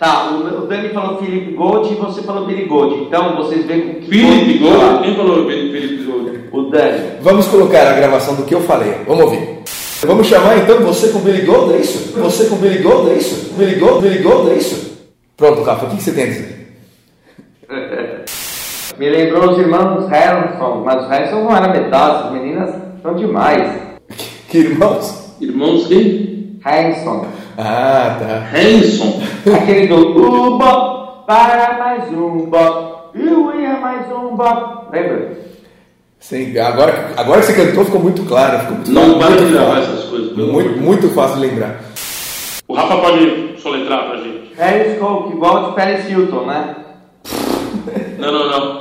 Tá, 0.00 0.30
o, 0.30 0.66
Dani 0.66 0.88
falou 0.88 1.18
Felipe 1.18 1.52
Gold 1.52 1.92
e 1.92 1.96
você 1.96 2.22
falou 2.22 2.46
Billy 2.46 2.64
Gold. 2.64 3.04
Então 3.04 3.36
vocês 3.36 3.66
veem 3.66 3.82
com 3.82 4.00
que. 4.00 4.06
Felipe 4.08 4.58
tom 4.58 4.70
Gold? 4.70 5.02
Quem 5.02 5.14
falou 5.14 5.46
Felipe 5.46 6.04
Gold? 6.04 6.40
O 6.50 6.62
Dani. 6.70 7.18
Vamos 7.20 7.46
colocar 7.48 7.86
a 7.86 7.92
gravação 7.92 8.34
do 8.34 8.44
que 8.44 8.54
eu 8.54 8.62
falei. 8.62 8.94
Vamos 9.06 9.24
ouvir. 9.24 9.58
Vamos 10.06 10.26
chamar 10.26 10.56
então 10.56 10.80
você 10.80 11.10
com 11.10 11.18
Billy 11.18 11.42
Gold, 11.42 11.74
é 11.74 11.80
isso? 11.80 12.18
Você 12.18 12.48
com 12.48 12.56
Billy 12.56 12.78
Gold, 12.78 13.10
é 13.10 13.14
isso? 13.16 13.52
Billy 13.58 13.74
Gold, 13.74 14.00
Billy 14.00 14.22
Gold, 14.22 14.50
é 14.50 14.54
isso? 14.54 14.98
Pronto, 15.36 15.62
Rafa, 15.62 15.84
o 15.84 15.90
que 15.90 16.02
você 16.02 16.12
tem 16.12 16.24
a 16.24 16.28
dizer? 16.28 16.74
Me 18.96 19.10
lembrou 19.10 19.50
os 19.50 19.58
irmãos 19.58 20.08
Harrison, 20.08 20.82
mas 20.82 21.04
os 21.04 21.10
Harrison 21.10 21.44
não 21.44 21.54
eram 21.54 21.72
metade, 21.72 22.26
as 22.26 22.32
meninas 22.32 22.74
são 23.02 23.14
demais. 23.14 23.70
Que 24.48 24.58
irmãos? 24.60 25.36
Irmãos 25.38 25.86
quem? 25.88 26.58
Harrison. 26.64 27.26
Ah, 27.58 28.16
tá. 28.18 28.48
Hanson. 28.56 29.20
Aquele 29.54 29.86
do 29.86 30.54
Uba, 30.54 31.22
para 31.26 31.78
mais 31.78 32.12
um 32.12 32.46
bop, 32.46 33.10
eu 33.14 33.60
ia 33.60 33.78
mais 33.78 34.10
um 34.12 34.36
bop. 34.36 34.86
Lembra? 34.92 35.38
Sim, 36.18 36.56
agora, 36.58 37.10
agora 37.16 37.40
que 37.40 37.46
você 37.46 37.52
cantou 37.66 37.84
ficou 37.84 38.00
muito 38.00 38.22
claro. 38.24 38.58
Ficou 38.60 38.76
muito 38.76 38.92
Não 38.92 39.18
de 39.18 39.52
gravar 39.52 39.76
fácil. 39.76 39.92
essas 39.94 40.04
coisas. 40.10 40.36
de 40.36 40.42
Muito, 40.42 40.80
muito 40.80 41.08
fácil 41.10 41.36
de 41.40 41.46
lembrar. 41.46 41.80
O 42.68 42.74
Rafa 42.74 42.96
pode 42.98 43.60
soletrar 43.60 44.06
pra 44.06 44.16
gente. 44.18 44.54
Harris 44.56 44.98
Cole, 44.98 45.30
que 45.30 45.36
volte 45.38 45.74
Paris 45.74 46.08
Hilton, 46.08 46.46
né? 46.46 46.76
Não, 48.18 48.30
não, 48.32 48.48
não. 48.50 48.80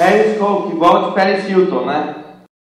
Harris 0.00 0.38
Cole, 0.38 0.70
que 0.70 0.76
volte 0.76 1.14
Paris 1.14 1.48
Hilton, 1.48 1.84
né? 1.84 2.14